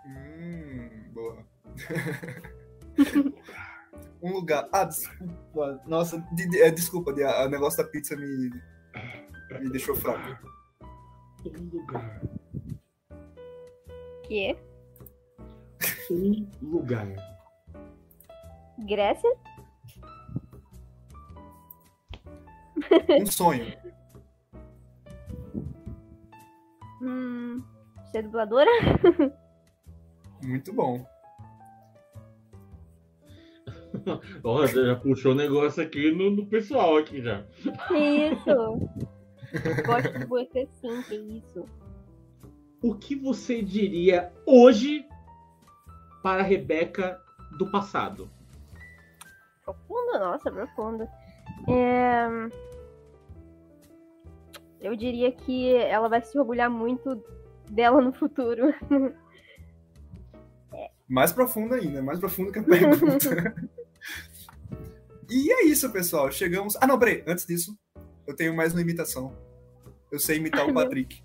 [0.05, 1.45] Hum, boa.
[4.21, 4.67] um lugar.
[4.73, 5.81] Ah, desculpa.
[5.87, 8.49] Nossa, Di- Di- é, desculpa, Di, a- o negócio da pizza me,
[9.61, 10.37] me deixou fraco.
[11.45, 12.21] Um lugar.
[14.23, 14.57] Que?
[16.11, 17.07] Um lugar.
[18.79, 19.31] Grécia?
[23.21, 23.73] Um sonho.
[27.05, 27.63] Hum.
[28.11, 28.71] Ser dubladora?
[30.43, 31.05] Muito bom.
[34.43, 37.43] Ó, já puxou o negócio aqui no, no pessoal aqui já.
[37.87, 38.89] Que isso?
[39.85, 41.65] Gosto de você sim, que isso.
[42.81, 45.07] O que você diria hoje
[46.21, 47.21] para a Rebeca
[47.57, 48.29] do passado?
[49.63, 51.07] Profundo, nossa, profundo.
[51.69, 52.27] É...
[54.85, 57.19] Eu diria que ela vai se orgulhar muito
[57.71, 58.71] dela no futuro.
[61.09, 63.55] Mais profundo ainda, mais profundo que a pergunta.
[65.29, 66.31] e é isso, pessoal.
[66.31, 66.75] Chegamos.
[66.81, 67.23] Ah, não, peraí.
[67.27, 67.77] Antes disso,
[68.25, 69.31] eu tenho mais uma imitação.
[70.11, 71.23] Eu sei imitar o Patrick.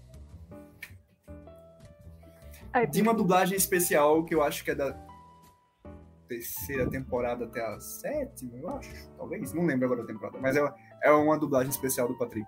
[2.75, 4.93] Ai, De uma dublagem especial que eu acho que é da
[6.29, 9.11] terceira temporada até a sétima, eu acho.
[9.17, 9.55] Talvez.
[9.55, 10.39] Não lembro agora da temporada.
[10.39, 10.75] Mas é,
[11.05, 12.47] é uma dublagem especial do Patrick.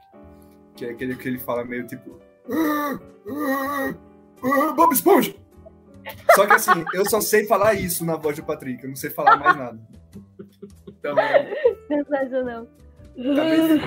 [0.77, 2.19] Que é aquele que ele fala meio tipo.
[2.51, 3.95] "Ah, ah,
[4.43, 5.35] ah, Bob Esponja!
[6.35, 9.11] Só que assim, eu só sei falar isso na voz do Patrick, eu não sei
[9.11, 9.81] falar mais nada.
[10.89, 11.15] Então,
[11.89, 12.67] Sensacional.
[13.17, 13.83] talvez.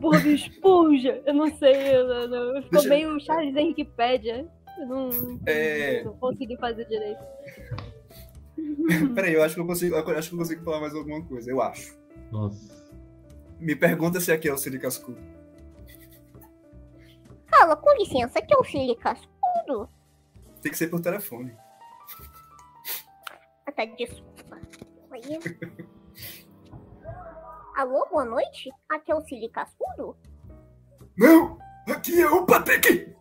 [0.00, 1.22] Bob Esponja.
[1.26, 2.62] Eu não sei, eu, não, não.
[2.62, 4.46] ficou Deixa- meio Charles Henrique Pédia.
[4.78, 5.10] Eu não,
[5.46, 6.02] É.
[6.04, 7.20] não consegui fazer direito.
[9.14, 9.94] Peraí, eu acho que eu consigo.
[9.96, 11.96] Eu acho que eu consigo falar mais alguma coisa, eu acho.
[12.30, 12.81] Nossa.
[13.62, 15.22] Me pergunta se aqui é o Siri Cascudo.
[17.48, 19.88] Fala, com licença, aqui é o Siri Cascudo.
[20.60, 21.56] Tem que ser por telefone.
[23.64, 24.60] Ah, tá, desculpa.
[27.76, 28.68] Alô, boa noite?
[28.88, 30.16] Aqui é o Siri Cascudo?
[31.16, 31.56] Não!
[31.88, 33.14] Aqui é o Patrick!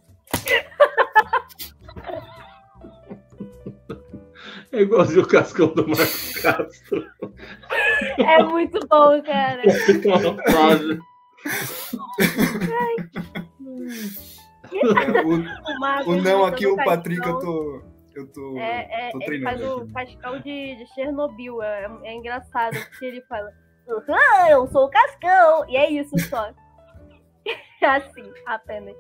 [4.72, 7.06] É igualzinho o cascão do Marcos Castro.
[8.18, 9.62] É muito bom, cara.
[9.64, 9.68] É,
[16.08, 16.96] o, O, não aqui, o Cascão.
[16.96, 17.82] Patrick, eu tô.
[18.16, 18.58] Eu tô.
[18.58, 19.92] É, é, tô ele faz treinando o.
[19.92, 21.62] Pascal de, de Chernobyl.
[21.62, 23.52] É, é engraçado, porque ele fala:
[23.88, 25.70] "Aham, eu sou o Cascão.
[25.70, 26.52] E é isso só.
[27.82, 28.96] assim, apenas.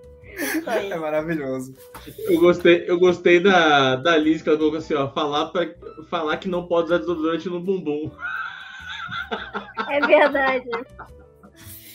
[0.65, 1.73] É maravilhoso.
[2.27, 5.09] Eu gostei, eu gostei da, da Liz que ela colocou assim, ó.
[5.09, 5.67] Falar, pra,
[6.09, 8.09] falar que não pode usar desodorante no bumbum.
[9.89, 10.69] É verdade.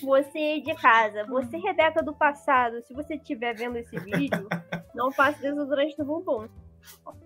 [0.03, 4.49] Você de casa, você Rebeca do passado, se você estiver vendo esse vídeo,
[4.95, 6.49] não passe desodorante no bumbum.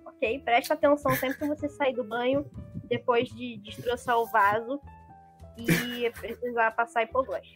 [0.05, 0.39] Ok?
[0.41, 2.49] Presta atenção sempre que você sair do banho,
[2.85, 4.81] depois de destroçar o vaso
[5.59, 7.47] e precisar passar hipoglós.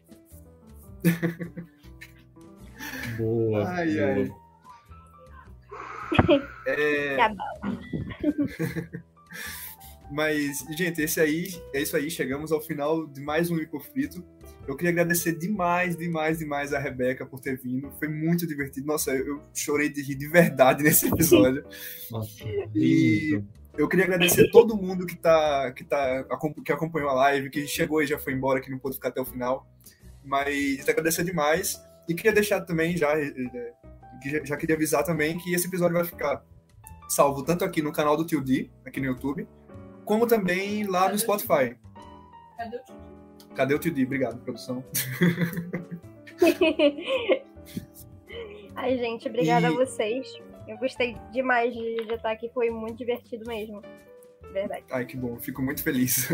[3.17, 3.69] Boa.
[3.69, 4.13] Ai, boa.
[4.13, 4.45] ai.
[6.67, 7.79] É, Tá bom.
[10.11, 12.11] mas, gente, esse aí, é isso aí.
[12.11, 14.25] Chegamos ao final de mais um Lipo Frito.
[14.67, 17.91] Eu queria agradecer demais, demais, demais a Rebeca por ter vindo.
[17.99, 18.87] Foi muito divertido.
[18.87, 21.65] Nossa, eu chorei de rir de verdade nesse episódio.
[22.11, 22.45] Nossa,
[22.75, 23.43] E-.
[23.77, 26.25] Eu queria agradecer todo mundo que, tá, que, tá,
[26.65, 29.21] que acompanhou a live, que chegou e já foi embora, que não pôde ficar até
[29.21, 29.67] o final.
[30.25, 31.83] Mas agradecer demais.
[32.09, 33.73] E queria deixar também, já, eh, eh,
[34.23, 36.45] que já, já queria avisar também que esse episódio vai ficar
[37.09, 39.47] salvo tanto aqui no canal do Tio D, aqui no YouTube,
[40.05, 41.77] como também lá no Spotify.
[42.57, 42.95] Cadê o tio?
[43.55, 44.05] Cadê o Tio D?
[44.05, 44.85] Obrigado, produção.
[48.77, 50.29] Ai, gente, obrigada E- a vocês.
[50.67, 53.83] Eu gostei demais de, de estar aqui, foi muito divertido mesmo.
[54.53, 54.85] Verdade.
[54.91, 56.29] Ai, que bom, fico muito feliz.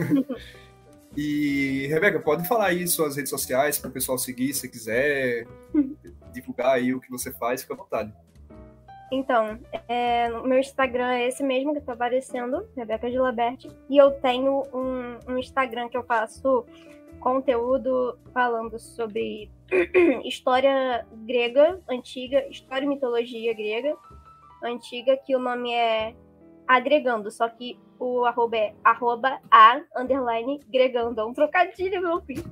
[1.16, 5.46] e, Rebeca, pode falar aí suas redes sociais para o pessoal seguir, se quiser,
[6.32, 8.12] divulgar aí o que você faz, fica à vontade.
[9.10, 9.58] Então,
[9.88, 13.66] é, o meu Instagram é esse mesmo que tá aparecendo, Rebeca Gilabert.
[13.88, 16.64] E eu tenho um, um Instagram que eu faço
[17.18, 19.50] conteúdo falando sobre
[20.24, 23.96] história grega antiga, história e mitologia grega
[24.64, 26.14] antiga, que o nome é
[26.66, 31.20] Agregando, só que o arroba é arroba a underline gregando.
[31.20, 32.42] É um trocadilho, meu filho.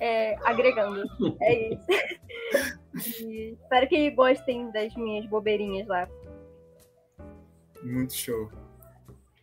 [0.00, 1.02] É, agregando.
[1.42, 1.86] É isso.
[3.24, 6.08] E espero que gostem das minhas bobeirinhas lá.
[7.82, 8.48] Muito show.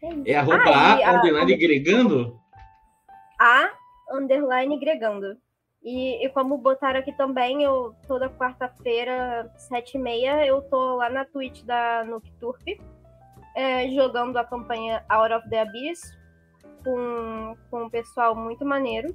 [0.02, 0.32] É.
[0.32, 2.40] É arroba Ah, e A, a- underline gregando?
[3.40, 3.70] A
[4.12, 5.38] underline gregando.
[5.84, 11.10] E, e como botaram aqui também, eu toda quarta-feira, sete e meia, eu tô lá
[11.10, 12.62] na Twitch da Nocturp,
[13.60, 16.18] é, jogando a campanha Out of the Abyss
[16.82, 19.14] com, com um pessoal muito maneiro.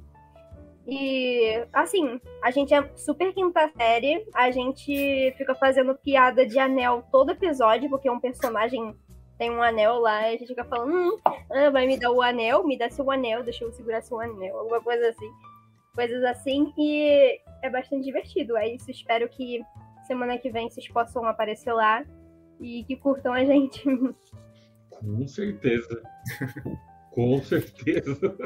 [0.87, 7.03] E, assim, a gente é super quinta série, a gente fica fazendo piada de anel
[7.11, 8.95] todo episódio, porque um personagem
[9.35, 12.21] tem um anel lá, e a gente fica falando, hum, ah, vai me dar o
[12.21, 15.31] anel, me dá seu anel, deixa eu segurar seu anel, alguma coisa assim.
[15.95, 18.55] Coisas assim, e é bastante divertido.
[18.55, 19.63] É isso, espero que
[20.05, 22.05] semana que vem vocês possam aparecer lá
[22.59, 23.83] e que curtam a gente.
[24.89, 26.01] Com certeza.
[27.11, 28.35] Com certeza.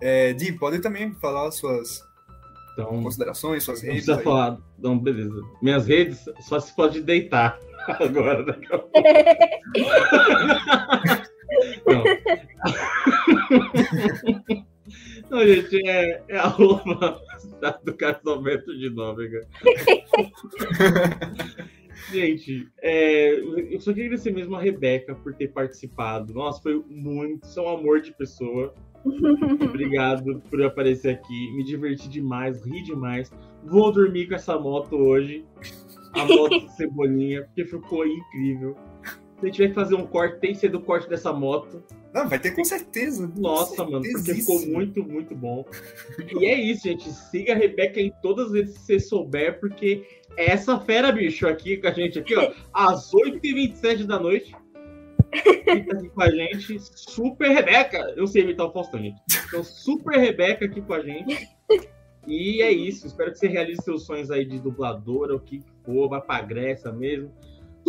[0.00, 2.00] É, Di, pode também falar suas
[2.72, 4.04] Então, considerações, suas não redes.
[4.06, 4.24] precisa aí.
[4.24, 4.56] falar.
[4.78, 5.42] Não, beleza.
[5.60, 7.58] Minhas redes só se pode deitar
[8.00, 8.44] agora.
[8.44, 8.92] Daqui a pouco.
[11.86, 12.04] Não.
[15.30, 17.20] Não, gente, é, é a roupa
[17.84, 19.46] do Carlos Alberto de Nóbrega.
[22.10, 26.32] gente, é, eu só queria agradecer mesmo a Rebeca por ter participado.
[26.32, 28.74] Nossa, foi muito, são um amor de pessoa.
[29.62, 31.52] Obrigado por aparecer aqui.
[31.52, 33.32] Me diverti demais, ri demais.
[33.64, 35.44] Vou dormir com essa moto hoje.
[36.14, 38.76] A moto de Cebolinha, porque ficou incrível.
[39.38, 41.82] Se a gente tiver que fazer um corte, tem que ser do corte dessa moto.
[42.12, 43.30] Não, vai ter com certeza.
[43.36, 45.64] Nossa, mano, porque ficou muito, muito bom.
[46.40, 47.10] E é isso, gente.
[47.12, 50.06] Siga a Rebeca em todas as vezes que você souber, porque
[50.36, 54.54] é essa fera, bicho, aqui com a gente, aqui, ó, às 8h27 da noite.
[55.30, 56.78] Fica aqui com a gente.
[56.80, 58.14] Super Rebeca.
[58.16, 59.20] Eu sei imitar o Faustão, gente.
[59.46, 61.46] Então, Super Rebeca aqui com a gente.
[62.26, 63.06] E é isso.
[63.06, 66.90] Espero que você realize seus sonhos aí de dubladora, o que for, vai pra Grécia
[66.90, 67.30] mesmo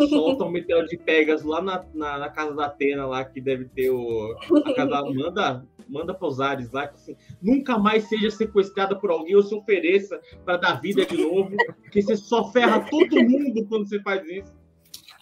[0.08, 3.66] solta um meteoro de Pegas lá na, na, na, casa da Atena, lá que deve
[3.66, 4.36] ter o.
[4.66, 9.10] A casa da, manda, manda pros ares lá, que assim, nunca mais seja sequestrada por
[9.10, 13.66] alguém ou se ofereça para dar vida de novo, porque você só ferra todo mundo
[13.68, 14.59] quando você faz isso.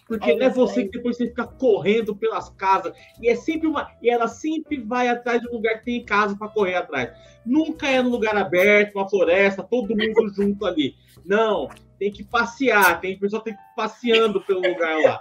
[0.07, 2.93] Porque não é você que depois você fica correndo pelas casas.
[3.21, 3.91] E é sempre uma.
[4.01, 7.11] E ela sempre vai atrás de um lugar que tem casa para correr atrás.
[7.45, 10.95] Nunca é no lugar aberto, uma floresta, todo mundo junto ali.
[11.25, 11.67] Não,
[11.99, 15.19] tem que passear, tem pessoa tem que ir passeando pelo lugar lá.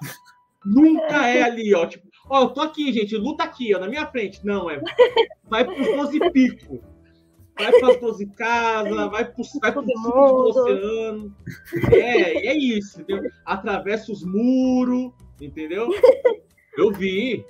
[0.65, 4.07] Nunca é ali, ó, tipo, ó, eu tô aqui, gente, luta aqui, ó, na minha
[4.07, 4.45] frente.
[4.45, 4.81] Não, é
[5.49, 6.96] vai pro 12 pico.
[7.59, 11.35] Vai para as 12 casas, vai pro, vai pro do oceano.
[11.91, 13.31] É, é isso, entendeu?
[13.45, 15.89] Atravessa os muros, entendeu?
[16.77, 17.45] Eu vi.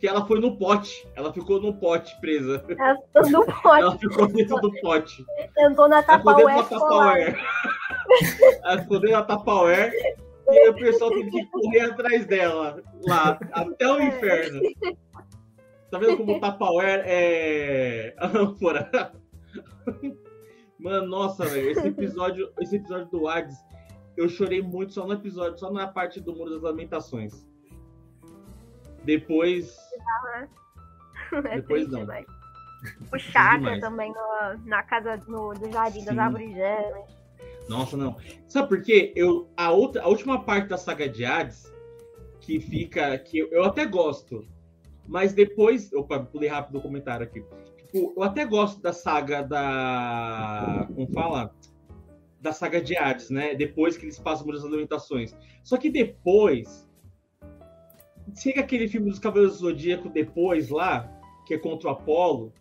[0.00, 1.06] que ela foi no pote.
[1.14, 2.64] Ela ficou no pote presa.
[2.68, 3.82] Ela ficou no pote.
[3.82, 5.24] Ela ficou dentro do pote.
[5.58, 7.36] Entrou na Tupperware.
[8.64, 9.92] Ela ficou dentro da Tupperware.
[10.46, 14.60] E o pessoal teve que correr atrás dela, lá, até o inferno.
[15.94, 19.12] Tá vendo como o Tupperware é ânfora?
[20.76, 23.56] Mano, nossa, velho, esse episódio, esse episódio do Hades,
[24.16, 27.46] eu chorei muito só no episódio, só na parte do Muro das Lamentações.
[29.04, 29.78] Depois.
[31.32, 32.00] É depois não.
[32.02, 32.26] Demais.
[33.12, 36.06] O chakra também no, na casa no, do Jardim Sim.
[36.06, 37.18] das Árvores Gêmeas.
[37.68, 38.16] Nossa, não.
[38.48, 39.12] Sabe por quê?
[39.14, 41.72] Eu, a, outra, a última parte da saga de Hades,
[42.40, 43.16] que fica.
[43.16, 44.44] que eu, eu até gosto.
[45.06, 45.92] Mas depois.
[45.92, 47.44] Opa, pulei rápido o comentário aqui.
[47.76, 50.88] Tipo, eu até gosto da saga da.
[50.94, 51.54] Como fala?
[52.40, 53.54] Da saga de Hades, né?
[53.54, 55.36] Depois que eles passam por as alimentações.
[55.62, 56.88] Só que depois
[58.36, 61.10] chega aquele filme dos Cavaleiros do Zodíaco depois lá,
[61.46, 62.52] que é contra o Apolo,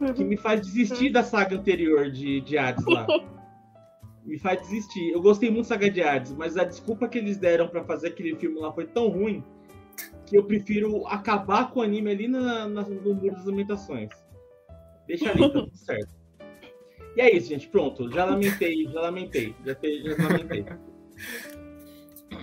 [0.00, 0.12] uhum.
[0.12, 3.06] que me faz desistir da saga anterior de, de Hades lá.
[4.24, 5.10] me faz desistir.
[5.12, 8.08] Eu gostei muito da saga de Hades, mas a desculpa que eles deram para fazer
[8.08, 9.44] aquele filme lá foi tão ruim
[10.26, 14.10] que eu prefiro acabar com o anime ali na, na, no Muro das Lamentações.
[15.06, 16.14] Deixa ali, tá tudo certo.
[17.16, 17.68] E é isso, gente.
[17.68, 18.10] Pronto.
[18.10, 19.54] Já lamentei, já lamentei.
[19.64, 20.64] Já, já lamentei.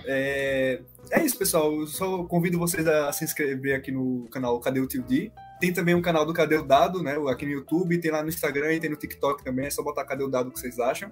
[0.06, 0.80] É,
[1.10, 1.72] é isso, pessoal.
[1.74, 5.30] Eu só convido vocês a se inscrever aqui no canal Cadê o Tio D?
[5.60, 7.16] Tem também um canal do Cadê o Dado, né?
[7.28, 9.66] Aqui no YouTube, tem lá no Instagram e tem no TikTok também.
[9.66, 11.10] É só botar Cadê o Dado que vocês acham.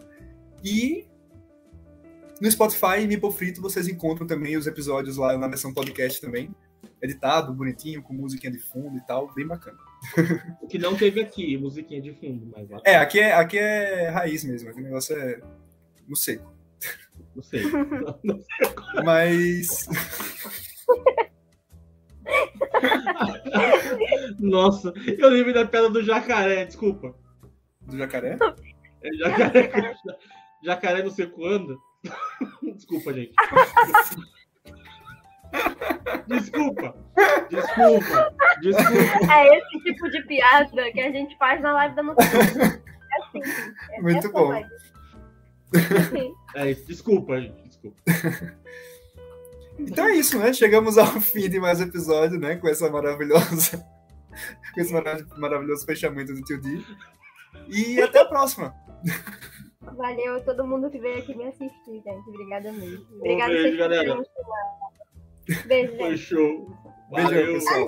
[0.64, 1.06] E
[2.40, 6.50] no Spotify e Mipo Frito vocês encontram também os episódios lá na versão podcast também.
[7.02, 9.78] Editado, bonitinho, com musiquinha de fundo e tal, bem bacana.
[10.60, 14.44] O que não teve aqui, musiquinha de fundo, mas É, aqui é, aqui é raiz
[14.44, 15.40] mesmo, aqui o negócio é
[16.08, 16.52] no seco.
[17.34, 17.62] Não sei.
[18.24, 19.04] Não sei.
[19.04, 19.86] Mas.
[24.38, 27.14] Nossa, eu lembro da pedra do jacaré, desculpa.
[27.82, 28.38] Do jacaré?
[29.02, 29.94] É jacaré.
[30.64, 31.78] jacaré não sei quando.
[32.74, 33.34] Desculpa, gente.
[36.26, 36.94] Desculpa.
[37.50, 38.34] Desculpa.
[38.62, 39.32] Desculpa.
[39.32, 42.32] É esse tipo de piada que a gente faz na live da notícia.
[42.32, 43.40] É assim.
[43.92, 44.54] É Muito bom.
[46.54, 46.86] É isso.
[46.86, 47.68] Desculpa, gente.
[47.68, 47.96] Desculpa.
[49.78, 50.52] Então é isso, né?
[50.52, 52.56] Chegamos ao fim de mais um episódio, né?
[52.56, 53.78] Com essa maravilhosa.
[54.74, 54.92] com esse
[55.38, 56.82] maravilhoso fechamento do Tio D.
[57.68, 58.74] E até a próxima.
[59.82, 62.28] Valeu a todo mundo que veio aqui me assistir, gente.
[62.28, 63.06] Obrigada mesmo.
[63.16, 64.22] Obrigada, um beijo, galera.
[65.66, 66.76] Beijo, Foi show.
[67.10, 67.46] Valeu.
[67.46, 67.86] Beijo, pessoal.